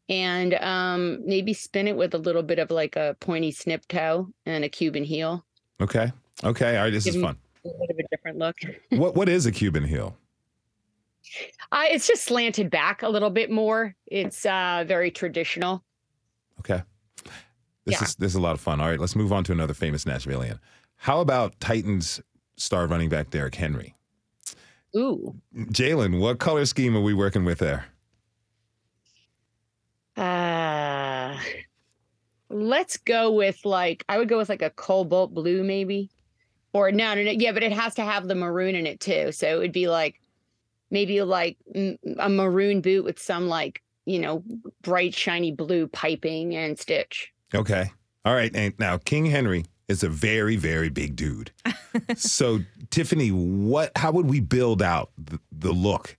And 0.08 0.54
um, 0.54 1.20
maybe 1.24 1.54
spin 1.54 1.88
it 1.88 1.96
with 1.96 2.14
a 2.14 2.18
little 2.18 2.42
bit 2.42 2.58
of 2.58 2.70
like 2.70 2.96
a 2.96 3.16
pointy 3.20 3.50
snip 3.52 3.86
toe 3.88 4.28
and 4.44 4.64
a 4.64 4.68
Cuban 4.68 5.04
heel. 5.04 5.44
Okay. 5.80 6.12
Okay. 6.42 6.76
All 6.76 6.84
right. 6.84 6.92
This 6.92 7.04
Give 7.04 7.14
is 7.14 7.16
me 7.16 7.22
fun. 7.22 7.38
A 7.64 7.68
bit 7.68 7.90
of 7.90 7.98
a 7.98 8.08
different 8.10 8.38
look. 8.38 8.56
What 8.90 9.14
What 9.14 9.28
is 9.28 9.46
a 9.46 9.52
Cuban 9.52 9.84
heel? 9.84 10.16
Uh, 11.72 11.84
it's 11.86 12.06
just 12.06 12.24
slanted 12.24 12.70
back 12.70 13.02
a 13.02 13.08
little 13.08 13.30
bit 13.30 13.50
more. 13.50 13.94
It's 14.06 14.44
uh, 14.44 14.84
very 14.86 15.10
traditional. 15.10 15.82
Okay. 16.60 16.82
This 17.86 17.94
Yeah. 18.00 18.04
is 18.04 18.14
this 18.16 18.32
is 18.32 18.36
a 18.36 18.40
lot 18.40 18.54
of 18.54 18.60
fun. 18.60 18.80
All 18.80 18.88
right, 18.88 19.00
let's 19.00 19.16
move 19.16 19.32
on 19.32 19.44
to 19.44 19.52
another 19.52 19.74
famous 19.74 20.04
Nashvilleian. 20.04 20.58
How 20.96 21.20
about 21.20 21.58
Titans 21.60 22.20
star 22.56 22.86
running 22.86 23.08
back 23.08 23.30
Derrick 23.30 23.54
Henry? 23.54 23.94
Ooh. 24.96 25.34
Jaylin, 25.56 26.20
what 26.20 26.38
color 26.38 26.64
scheme 26.66 26.96
are 26.96 27.00
we 27.00 27.14
working 27.14 27.44
with 27.44 27.58
there? 27.58 27.86
Uh, 30.16 31.36
let's 32.48 32.96
go 32.98 33.32
with 33.32 33.64
like 33.64 34.04
I 34.08 34.18
would 34.18 34.28
go 34.28 34.38
with 34.38 34.48
like 34.48 34.62
a 34.62 34.70
cobalt 34.70 35.34
blue 35.34 35.64
maybe, 35.64 36.10
or 36.74 36.90
no, 36.90 37.14
no, 37.14 37.22
no, 37.22 37.30
yeah, 37.30 37.52
but 37.52 37.62
it 37.62 37.72
has 37.72 37.94
to 37.94 38.02
have 38.02 38.28
the 38.28 38.34
maroon 38.34 38.74
in 38.74 38.86
it 38.86 39.00
too. 39.00 39.32
So 39.32 39.46
it 39.46 39.58
would 39.58 39.72
be 39.72 39.88
like 39.88 40.20
maybe 40.90 41.22
like 41.22 41.56
a 42.18 42.28
maroon 42.28 42.82
boot 42.82 43.04
with 43.04 43.18
some 43.18 43.48
like 43.48 43.80
you 44.04 44.18
know 44.18 44.42
bright 44.82 45.14
shiny 45.14 45.52
blue 45.52 45.86
piping 45.86 46.54
and 46.54 46.78
stitch. 46.78 47.32
Okay. 47.54 47.90
All 48.26 48.34
right. 48.34 48.54
And 48.54 48.74
now 48.78 48.98
King 48.98 49.26
Henry 49.26 49.64
is 49.88 50.02
a 50.02 50.08
very, 50.08 50.56
very 50.56 50.88
big 50.88 51.14
dude. 51.14 51.52
so 52.16 52.58
Tiffany, 52.90 53.28
what 53.28 53.92
how 53.96 54.10
would 54.10 54.28
we 54.28 54.40
build 54.40 54.82
out 54.82 55.10
the, 55.16 55.38
the 55.52 55.72
look 55.72 56.16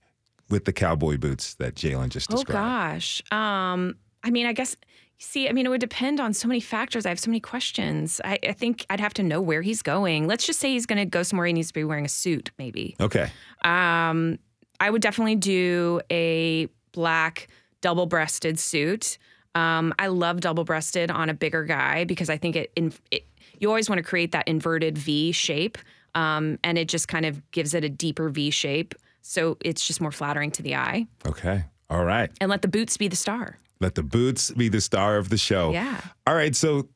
with 0.48 0.64
the 0.64 0.72
cowboy 0.72 1.18
boots 1.18 1.54
that 1.54 1.74
Jaylin 1.74 2.08
just 2.08 2.30
described? 2.30 2.50
Oh 2.50 2.52
gosh. 2.52 3.22
Um, 3.30 3.96
I 4.24 4.30
mean, 4.30 4.46
I 4.46 4.52
guess. 4.52 4.76
See, 5.18 5.48
I 5.48 5.52
mean, 5.52 5.64
it 5.64 5.70
would 5.70 5.80
depend 5.80 6.20
on 6.20 6.34
so 6.34 6.46
many 6.46 6.60
factors. 6.60 7.06
I 7.06 7.08
have 7.08 7.18
so 7.18 7.30
many 7.30 7.40
questions. 7.40 8.20
I, 8.24 8.38
I 8.46 8.52
think 8.52 8.84
I'd 8.90 9.00
have 9.00 9.14
to 9.14 9.22
know 9.22 9.40
where 9.40 9.62
he's 9.62 9.80
going. 9.80 10.26
Let's 10.26 10.44
just 10.44 10.60
say 10.60 10.72
he's 10.72 10.84
going 10.84 10.98
to 10.98 11.06
go 11.06 11.22
somewhere 11.22 11.46
he 11.46 11.54
needs 11.54 11.68
to 11.68 11.74
be 11.74 11.84
wearing 11.84 12.04
a 12.04 12.08
suit, 12.08 12.50
maybe. 12.58 12.96
Okay. 13.00 13.30
Um, 13.64 14.38
I 14.78 14.90
would 14.90 15.00
definitely 15.00 15.36
do 15.36 16.00
a 16.10 16.68
black 16.92 17.48
double-breasted 17.80 18.58
suit. 18.58 19.16
Um, 19.54 19.94
I 19.98 20.08
love 20.08 20.40
double-breasted 20.40 21.10
on 21.10 21.30
a 21.30 21.34
bigger 21.34 21.64
guy 21.64 22.04
because 22.04 22.28
I 22.28 22.36
think 22.36 22.56
it, 22.56 22.72
in, 22.76 22.92
it 23.10 23.26
you 23.58 23.68
always 23.68 23.88
want 23.88 23.98
to 23.98 24.02
create 24.02 24.32
that 24.32 24.46
inverted 24.46 24.98
V 24.98 25.32
shape, 25.32 25.78
um, 26.14 26.58
and 26.62 26.76
it 26.76 26.88
just 26.88 27.08
kind 27.08 27.24
of 27.24 27.50
gives 27.52 27.72
it 27.72 27.84
a 27.84 27.88
deeper 27.88 28.28
V 28.28 28.50
shape. 28.50 28.94
So 29.22 29.56
it's 29.60 29.86
just 29.86 30.00
more 30.00 30.12
flattering 30.12 30.50
to 30.52 30.62
the 30.62 30.76
eye. 30.76 31.06
Okay. 31.26 31.64
All 31.88 32.04
right. 32.04 32.30
And 32.38 32.50
let 32.50 32.60
the 32.60 32.68
boots 32.68 32.98
be 32.98 33.08
the 33.08 33.16
star. 33.16 33.58
Let 33.80 33.94
the 33.94 34.02
boots 34.02 34.50
be 34.52 34.68
the 34.68 34.80
star 34.80 35.18
of 35.18 35.28
the 35.28 35.36
show. 35.36 35.70
Yeah. 35.70 36.00
All 36.26 36.34
right. 36.34 36.56
So, 36.56 36.88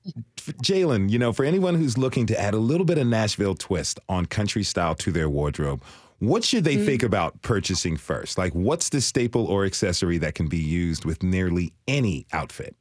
Jaylin, 0.63 1.11
you 1.11 1.19
know, 1.19 1.33
for 1.33 1.45
anyone 1.45 1.75
who's 1.75 1.99
looking 1.99 2.27
to 2.27 2.41
add 2.41 2.55
a 2.55 2.59
little 2.59 2.87
bit 2.87 2.97
of 2.97 3.07
Nashville 3.07 3.55
twist 3.55 4.01
on 4.09 4.27
country 4.27 4.63
style 4.63 4.95
to 4.97 5.13
their 5.13 5.29
wardrobe, 5.29 5.83
what 6.21 6.45
should 6.45 6.65
they 6.65 6.77
think 6.77 7.03
about 7.03 7.41
purchasing 7.43 7.97
first? 7.97 8.37
Like, 8.39 8.55
what's 8.55 8.91
the 8.91 9.01
staple 9.01 9.47
or 9.47 9.65
accessory 9.65 10.19
that 10.19 10.35
can 10.35 10.49
be 10.49 10.59
used 10.59 11.05
with 11.05 11.23
nearly 11.23 11.73
any 11.89 12.27
outfit? 12.33 12.77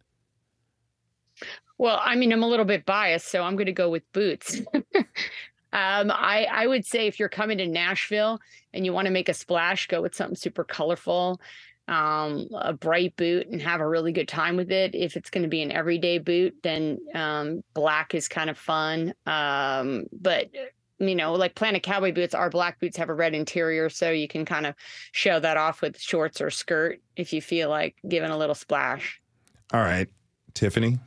Well, 1.78 2.02
I 2.04 2.16
mean, 2.16 2.34
I'm 2.34 2.44
a 2.44 2.48
little 2.48 2.66
bit 2.66 2.86
biased, 2.86 3.32
so 3.32 3.42
I'm 3.42 3.56
going 3.56 3.68
to 3.68 3.72
go 3.72 3.90
with 3.90 4.04
boots. 4.12 4.62
um, 4.76 6.12
I 6.12 6.48
I 6.52 6.68
would 6.68 6.86
say 6.86 7.08
if 7.08 7.18
you're 7.18 7.30
coming 7.30 7.58
to 7.60 7.68
Nashville 7.68 8.40
and 8.74 8.86
you 8.86 8.92
want 8.92 9.06
to 9.06 9.12
make 9.12 9.30
a 9.30 9.34
splash, 9.34 9.88
go 9.88 10.02
with 10.02 10.14
something 10.14 10.36
super 10.36 10.66
colorful, 10.66 11.40
um, 11.90 12.48
a 12.54 12.74
bright 12.74 13.16
boot, 13.18 13.48
and 13.48 13.62
have 13.62 13.82
a 13.82 13.88
really 13.88 14.12
good 14.12 14.28
time 14.28 14.56
with 14.56 14.72
it. 14.72 14.96
If 14.96 15.18
it's 15.18 15.30
going 15.30 15.44
to 15.44 15.50
be 15.50 15.62
an 15.62 15.72
everyday 15.72 16.20
boot, 16.20 16.56
then 16.64 17.00
um, 17.14 17.64
black 17.74 18.14
is 18.14 18.28
kind 18.28 18.50
of 18.50 18.58
fun. 18.58 19.14
Um, 19.26 20.06
but 20.12 20.50
you 21.00 21.16
know, 21.16 21.34
like 21.34 21.56
Planet 21.56 21.82
Cowboy 21.82 22.14
boots, 22.14 22.36
our 22.36 22.50
black 22.50 22.80
boots 22.80 22.98
have 22.98 23.10
a 23.10 23.14
red 23.14 23.34
interior, 23.34 23.90
so 23.90 24.12
you 24.12 24.28
can 24.28 24.46
kind 24.46 24.66
of 24.66 24.76
show 25.12 25.40
that 25.40 25.58
off 25.58 25.82
with 25.82 26.00
shorts 26.00 26.42
or 26.42 26.50
skirt 26.50 27.02
if 27.16 27.34
you 27.34 27.42
feel 27.42 27.70
like 27.70 27.96
giving 28.08 28.30
a 28.30 28.38
little 28.38 28.56
splash. 28.56 29.22
All 29.74 29.82
right. 29.82 30.08
Tiffany? 30.54 31.00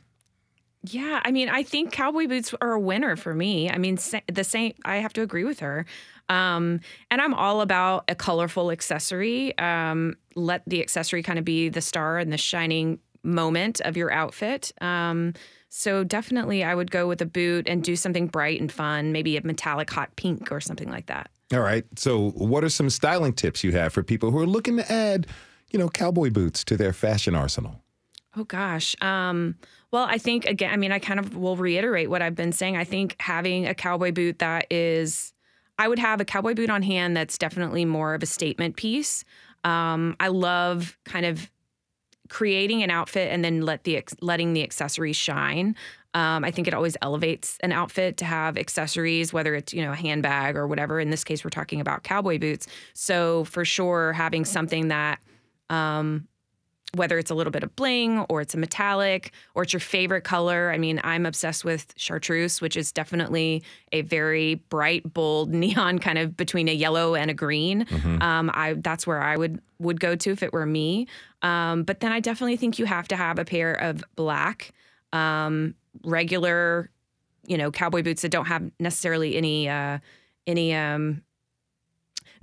Yeah, 0.85 1.21
I 1.23 1.31
mean, 1.31 1.47
I 1.47 1.63
think 1.63 1.93
cowboy 1.93 2.27
boots 2.27 2.53
are 2.59 2.73
a 2.73 2.79
winner 2.79 3.15
for 3.15 3.33
me. 3.33 3.69
I 3.69 3.77
mean, 3.77 3.95
sa- 3.97 4.19
the 4.31 4.43
same. 4.43 4.73
I 4.83 4.97
have 4.97 5.13
to 5.13 5.21
agree 5.21 5.45
with 5.45 5.59
her. 5.59 5.85
Um, 6.29 6.79
and 7.11 7.21
I'm 7.21 7.33
all 7.33 7.61
about 7.61 8.05
a 8.07 8.15
colorful 8.15 8.71
accessory. 8.71 9.57
Um, 9.57 10.15
let 10.35 10.63
the 10.67 10.81
accessory 10.81 11.23
kind 11.23 11.37
of 11.37 11.45
be 11.45 11.69
the 11.69 11.81
star 11.81 12.17
and 12.17 12.31
the 12.31 12.37
shining 12.37 12.99
moment 13.23 13.81
of 13.81 13.97
your 13.97 14.11
outfit. 14.11 14.71
Um, 14.81 15.33
so 15.69 16.03
definitely, 16.03 16.63
I 16.63 16.75
would 16.75 16.91
go 16.91 17.07
with 17.07 17.21
a 17.21 17.25
boot 17.25 17.67
and 17.67 17.83
do 17.83 17.95
something 17.95 18.27
bright 18.27 18.61
and 18.61 18.71
fun, 18.71 19.11
maybe 19.11 19.37
a 19.37 19.41
metallic 19.43 19.89
hot 19.89 20.15
pink 20.15 20.51
or 20.51 20.61
something 20.61 20.89
like 20.89 21.07
that. 21.07 21.29
All 21.51 21.61
right. 21.61 21.83
So, 21.95 22.29
what 22.31 22.63
are 22.63 22.69
some 22.69 22.89
styling 22.89 23.33
tips 23.33 23.63
you 23.63 23.71
have 23.71 23.91
for 23.91 24.03
people 24.03 24.31
who 24.31 24.39
are 24.39 24.45
looking 24.45 24.77
to 24.77 24.91
add, 24.91 25.27
you 25.71 25.79
know, 25.79 25.89
cowboy 25.89 26.29
boots 26.29 26.63
to 26.65 26.77
their 26.77 26.93
fashion 26.93 27.35
arsenal? 27.35 27.81
Oh 28.35 28.43
gosh. 28.43 28.95
Um, 29.01 29.55
well, 29.91 30.05
I 30.05 30.17
think 30.17 30.45
again, 30.45 30.73
I 30.73 30.77
mean, 30.77 30.91
I 30.91 30.99
kind 30.99 31.19
of 31.19 31.35
will 31.35 31.55
reiterate 31.55 32.09
what 32.09 32.21
I've 32.21 32.35
been 32.35 32.51
saying. 32.51 32.77
I 32.77 32.83
think 32.83 33.15
having 33.19 33.67
a 33.67 33.75
cowboy 33.75 34.11
boot 34.11 34.39
that 34.39 34.67
is, 34.71 35.32
I 35.79 35.87
would 35.87 35.99
have 35.99 36.21
a 36.21 36.25
cowboy 36.25 36.53
boot 36.53 36.69
on 36.69 36.83
hand 36.83 37.17
that's 37.17 37.37
definitely 37.37 37.85
more 37.85 38.13
of 38.13 38.23
a 38.23 38.27
statement 38.27 38.75
piece. 38.75 39.23
Um, 39.63 40.15
I 40.19 40.27
love 40.27 40.97
kind 41.05 41.25
of 41.25 41.49
creating 42.29 42.83
an 42.83 42.89
outfit 42.89 43.31
and 43.31 43.43
then 43.43 43.61
let 43.61 43.83
the 43.83 44.03
letting 44.21 44.53
the 44.53 44.63
accessories 44.63 45.15
shine. 45.15 45.75
Um, 46.15 46.43
I 46.43 46.51
think 46.51 46.67
it 46.67 46.73
always 46.73 46.95
elevates 47.01 47.57
an 47.61 47.71
outfit 47.71 48.17
to 48.17 48.25
have 48.25 48.57
accessories, 48.57 49.33
whether 49.33 49.55
it's 49.55 49.73
you 49.73 49.81
know 49.81 49.91
a 49.91 49.95
handbag 49.95 50.55
or 50.55 50.67
whatever. 50.67 50.99
In 50.99 51.09
this 51.09 51.23
case, 51.23 51.43
we're 51.43 51.49
talking 51.49 51.81
about 51.81 52.03
cowboy 52.03 52.37
boots. 52.37 52.67
So 52.93 53.45
for 53.45 53.65
sure, 53.65 54.13
having 54.13 54.45
something 54.45 54.89
that 54.89 55.19
um, 55.69 56.27
whether 56.95 57.17
it's 57.17 57.31
a 57.31 57.35
little 57.35 57.51
bit 57.51 57.63
of 57.63 57.75
bling 57.75 58.19
or 58.29 58.41
it's 58.41 58.53
a 58.53 58.57
metallic 58.57 59.31
or 59.55 59.63
it's 59.63 59.73
your 59.73 59.79
favorite 59.79 60.23
color. 60.23 60.71
I 60.71 60.77
mean, 60.77 61.01
I'm 61.03 61.25
obsessed 61.25 61.65
with 61.65 61.91
chartreuse, 61.97 62.61
which 62.61 62.77
is 62.77 62.91
definitely 62.91 63.63
a 63.91 64.01
very 64.01 64.55
bright, 64.55 65.11
bold 65.11 65.49
neon 65.53 65.99
kind 65.99 66.17
of 66.17 66.37
between 66.37 66.67
a 66.67 66.73
yellow 66.73 67.15
and 67.15 67.31
a 67.31 67.33
green. 67.33 67.87
Um, 68.21 68.51
I 68.53 68.75
that's 68.77 69.07
where 69.07 69.21
I 69.21 69.37
would 69.37 69.59
would 69.79 69.99
go 69.99 70.15
to 70.15 70.31
if 70.31 70.43
it 70.43 70.53
were 70.53 70.65
me. 70.65 71.07
Um, 71.41 71.83
but 71.83 71.99
then 71.99 72.11
I 72.11 72.19
definitely 72.19 72.57
think 72.57 72.79
you 72.79 72.85
have 72.85 73.07
to 73.09 73.15
have 73.15 73.39
a 73.39 73.45
pair 73.45 73.73
of 73.73 74.03
black, 74.15 74.71
um, 75.11 75.75
regular, 76.03 76.89
you 77.47 77.57
know, 77.57 77.71
cowboy 77.71 78.03
boots 78.03 78.21
that 78.21 78.29
don't 78.29 78.45
have 78.45 78.71
necessarily 78.79 79.35
any 79.35 79.67
uh, 79.67 79.97
any 80.45 80.75
um, 80.75 81.23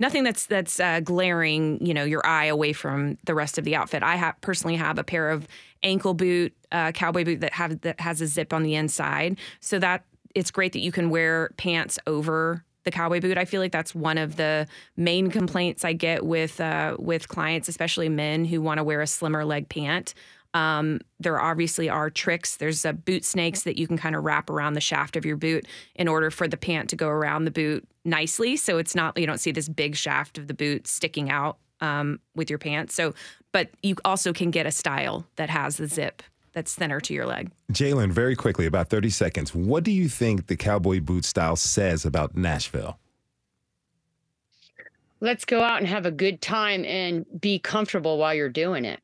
nothing 0.01 0.23
that's 0.23 0.47
that's 0.47 0.79
uh, 0.79 0.99
glaring 0.99 1.83
you 1.85 1.93
know 1.93 2.03
your 2.03 2.25
eye 2.25 2.45
away 2.45 2.73
from 2.73 3.17
the 3.25 3.35
rest 3.35 3.57
of 3.57 3.63
the 3.63 3.75
outfit. 3.75 4.03
I 4.03 4.15
have 4.17 4.41
personally 4.41 4.75
have 4.75 4.97
a 4.97 5.03
pair 5.03 5.29
of 5.29 5.47
ankle 5.83 6.13
boot 6.13 6.53
uh, 6.73 6.91
cowboy 6.91 7.23
boot 7.23 7.39
that 7.39 7.53
have 7.53 7.79
that 7.81 8.01
has 8.01 8.19
a 8.19 8.27
zip 8.27 8.51
on 8.51 8.63
the 8.63 8.75
inside. 8.75 9.37
So 9.61 9.79
that 9.79 10.03
it's 10.35 10.51
great 10.51 10.73
that 10.73 10.79
you 10.79 10.91
can 10.91 11.09
wear 11.09 11.51
pants 11.55 11.99
over 12.07 12.65
the 12.83 12.91
cowboy 12.91 13.21
boot. 13.21 13.37
I 13.37 13.45
feel 13.45 13.61
like 13.61 13.71
that's 13.71 13.93
one 13.93 14.17
of 14.17 14.37
the 14.37 14.67
main 14.97 15.29
complaints 15.29 15.85
i 15.85 15.93
get 15.93 16.25
with 16.25 16.59
uh, 16.59 16.97
with 16.99 17.27
clients 17.27 17.69
especially 17.69 18.09
men 18.09 18.43
who 18.43 18.61
want 18.61 18.79
to 18.79 18.83
wear 18.83 19.01
a 19.01 19.07
slimmer 19.07 19.45
leg 19.45 19.69
pant. 19.69 20.13
Um, 20.53 20.99
there 21.17 21.39
obviously 21.39 21.87
are 21.87 22.09
tricks. 22.09 22.57
There's 22.57 22.83
uh, 22.85 22.91
boot 22.91 23.23
snakes 23.23 23.63
that 23.63 23.77
you 23.77 23.87
can 23.87 23.97
kind 23.97 24.17
of 24.17 24.25
wrap 24.25 24.49
around 24.49 24.73
the 24.73 24.81
shaft 24.81 25.15
of 25.15 25.25
your 25.25 25.37
boot 25.37 25.65
in 25.95 26.09
order 26.09 26.29
for 26.29 26.45
the 26.45 26.57
pant 26.57 26.89
to 26.89 26.97
go 26.97 27.07
around 27.07 27.45
the 27.45 27.51
boot 27.51 27.87
nicely. 28.05 28.57
So 28.57 28.77
it's 28.77 28.95
not, 28.95 29.17
you 29.17 29.25
don't 29.25 29.39
see 29.39 29.51
this 29.51 29.69
big 29.69 29.95
shaft 29.95 30.37
of 30.37 30.47
the 30.47 30.53
boot 30.53 30.87
sticking 30.87 31.29
out 31.29 31.57
um, 31.79 32.19
with 32.35 32.49
your 32.49 32.59
pants. 32.59 32.93
So, 32.95 33.13
but 33.51 33.69
you 33.83 33.95
also 34.05 34.33
can 34.33 34.51
get 34.51 34.65
a 34.65 34.71
style 34.71 35.25
that 35.35 35.49
has 35.49 35.77
the 35.77 35.87
zip 35.87 36.23
that's 36.53 36.75
thinner 36.75 36.99
to 37.01 37.13
your 37.13 37.25
leg. 37.25 37.51
Jaylin, 37.71 38.11
very 38.11 38.35
quickly, 38.35 38.65
about 38.65 38.89
30 38.89 39.09
seconds. 39.09 39.55
What 39.55 39.83
do 39.83 39.91
you 39.91 40.09
think 40.09 40.47
the 40.47 40.57
cowboy 40.57 40.99
boot 40.99 41.25
style 41.25 41.55
says 41.55 42.05
about 42.05 42.35
Nashville? 42.35 42.97
Let's 45.19 45.45
go 45.45 45.61
out 45.61 45.77
and 45.77 45.87
have 45.87 46.05
a 46.05 46.11
good 46.11 46.41
time 46.41 46.83
and 46.83 47.25
be 47.39 47.59
comfortable 47.59 48.17
while 48.17 48.33
you're 48.33 48.49
doing 48.49 48.85
it. 48.85 48.99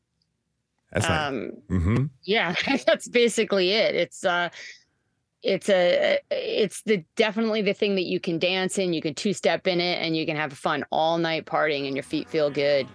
That's 0.92 1.08
not. 1.08 1.28
Um, 1.28 1.52
hmm 1.68 2.06
yeah, 2.24 2.56
that's 2.86 3.08
basically 3.08 3.72
it. 3.72 3.96
It's 3.96 4.24
uh 4.24 4.50
it's 5.44 5.70
a 5.70 6.20
it's 6.32 6.82
the 6.82 7.04
definitely 7.16 7.62
the 7.62 7.74
thing 7.74 7.96
that 7.96 8.06
you 8.06 8.20
can 8.20 8.40
dance 8.40 8.78
in, 8.78 8.94
you 8.94 9.02
can 9.02 9.14
two 9.14 9.34
step 9.34 9.68
in 9.68 9.80
it, 9.80 10.02
and 10.02 10.16
you 10.18 10.26
can 10.26 10.36
have 10.36 10.54
fun 10.54 10.84
all 10.92 11.18
night 11.18 11.46
partying 11.46 11.86
and 11.88 11.96
your 11.96 12.04
feet 12.04 12.28
feel 12.28 12.50
good. 12.50 12.88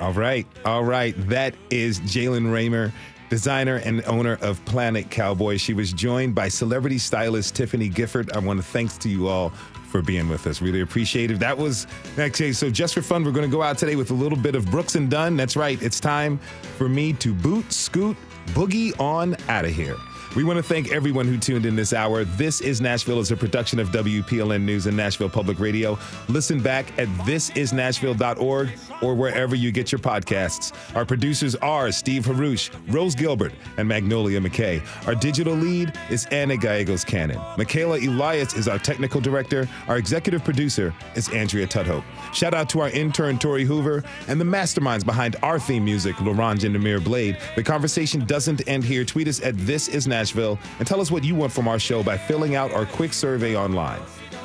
All 0.00 0.12
right. 0.12 0.46
All 0.64 0.84
right. 0.84 1.14
That 1.28 1.54
is 1.70 2.00
Jaylin 2.00 2.52
Ramer. 2.52 2.92
designer 3.28 3.76
and 3.84 4.04
owner 4.06 4.38
of 4.40 4.64
Planet 4.64 5.10
Cowboy. 5.10 5.56
She 5.56 5.74
was 5.74 5.92
joined 5.92 6.34
by 6.34 6.48
celebrity 6.48 6.98
stylist 6.98 7.54
Tiffany 7.54 7.88
Gifford. 7.88 8.32
I 8.32 8.38
want 8.38 8.58
to 8.58 8.64
thanks 8.64 8.96
to 8.98 9.08
you 9.08 9.28
all 9.28 9.50
for 9.90 10.02
being 10.02 10.28
with 10.28 10.46
us. 10.46 10.60
Really 10.60 10.80
appreciate 10.80 11.30
it. 11.30 11.38
That 11.38 11.56
was 11.56 11.86
okay. 12.18 12.52
So 12.52 12.70
just 12.70 12.94
for 12.94 13.02
fun, 13.02 13.24
we're 13.24 13.32
going 13.32 13.48
to 13.48 13.54
go 13.54 13.62
out 13.62 13.78
today 13.78 13.96
with 13.96 14.10
a 14.10 14.14
little 14.14 14.38
bit 14.38 14.54
of 14.54 14.70
Brooks 14.70 14.94
and 14.94 15.10
Dunn. 15.10 15.36
That's 15.36 15.56
right. 15.56 15.80
It's 15.82 16.00
time 16.00 16.38
for 16.76 16.88
me 16.88 17.12
to 17.14 17.34
boot, 17.34 17.72
scoot, 17.72 18.16
boogie 18.48 18.98
on 19.00 19.36
out 19.48 19.64
of 19.64 19.72
here. 19.72 19.96
We 20.38 20.44
want 20.44 20.58
to 20.58 20.62
thank 20.62 20.92
everyone 20.92 21.26
who 21.26 21.36
tuned 21.36 21.66
in 21.66 21.74
this 21.74 21.92
hour. 21.92 22.22
This 22.22 22.60
is 22.60 22.80
Nashville 22.80 23.18
is 23.18 23.32
a 23.32 23.36
production 23.36 23.80
of 23.80 23.88
WPLN 23.88 24.62
News 24.62 24.86
and 24.86 24.96
Nashville 24.96 25.28
Public 25.28 25.58
Radio. 25.58 25.98
Listen 26.28 26.62
back 26.62 26.96
at 26.96 27.08
thisisnashville.org 27.26 28.70
or 29.02 29.16
wherever 29.16 29.56
you 29.56 29.72
get 29.72 29.90
your 29.90 29.98
podcasts. 29.98 30.72
Our 30.94 31.04
producers 31.04 31.56
are 31.56 31.90
Steve 31.90 32.24
Haruch, 32.24 32.70
Rose 32.86 33.16
Gilbert, 33.16 33.52
and 33.78 33.88
Magnolia 33.88 34.40
McKay. 34.40 34.80
Our 35.08 35.16
digital 35.16 35.54
lead 35.54 35.92
is 36.08 36.26
Anna 36.26 36.56
Gallegos 36.56 37.02
Cannon. 37.02 37.38
Michaela 37.56 37.98
Elias 37.98 38.54
is 38.54 38.68
our 38.68 38.78
technical 38.78 39.20
director. 39.20 39.68
Our 39.88 39.98
executive 39.98 40.44
producer 40.44 40.94
is 41.16 41.28
Andrea 41.30 41.66
Tudhope. 41.66 42.04
Shout 42.32 42.54
out 42.54 42.68
to 42.70 42.80
our 42.80 42.90
intern, 42.90 43.40
Tori 43.40 43.64
Hoover, 43.64 44.04
and 44.28 44.40
the 44.40 44.44
masterminds 44.44 45.04
behind 45.04 45.34
our 45.42 45.58
theme 45.58 45.84
music, 45.84 46.20
Laurent 46.20 46.60
Jandemir 46.60 47.02
Blade. 47.02 47.38
The 47.56 47.64
conversation 47.64 48.24
doesn't 48.24 48.62
end 48.68 48.84
here. 48.84 49.04
Tweet 49.04 49.26
us 49.26 49.42
at 49.42 49.56
This 49.56 49.88
Is 49.88 50.06
Nashville 50.28 50.58
and 50.78 50.86
tell 50.86 51.00
us 51.00 51.10
what 51.10 51.24
you 51.24 51.34
want 51.34 51.52
from 51.52 51.66
our 51.68 51.78
show 51.78 52.02
by 52.02 52.18
filling 52.18 52.54
out 52.54 52.70
our 52.72 52.84
quick 52.84 53.14
survey 53.14 53.56
online. 53.56 54.00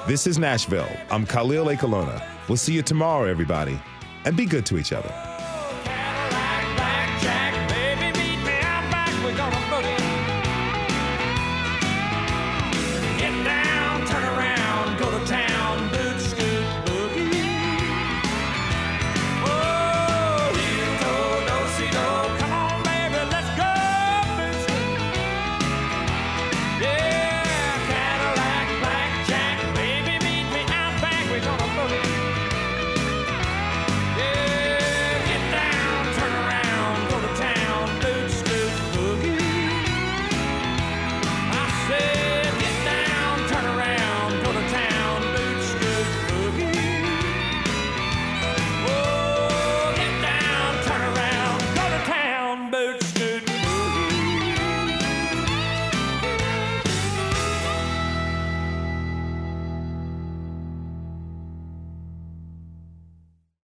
This 0.07 0.27
is 0.27 0.37
Nashville. 0.39 0.87
I'm 1.11 1.25
Khalil 1.25 1.65
Ekulona. 1.65 2.25
We'll 2.47 2.57
see 2.57 2.73
you 2.73 2.81
tomorrow, 2.81 3.25
everybody, 3.29 3.77
and 4.23 4.37
be 4.37 4.45
good 4.45 4.65
to 4.67 4.77
each 4.77 4.93
other. 4.93 5.32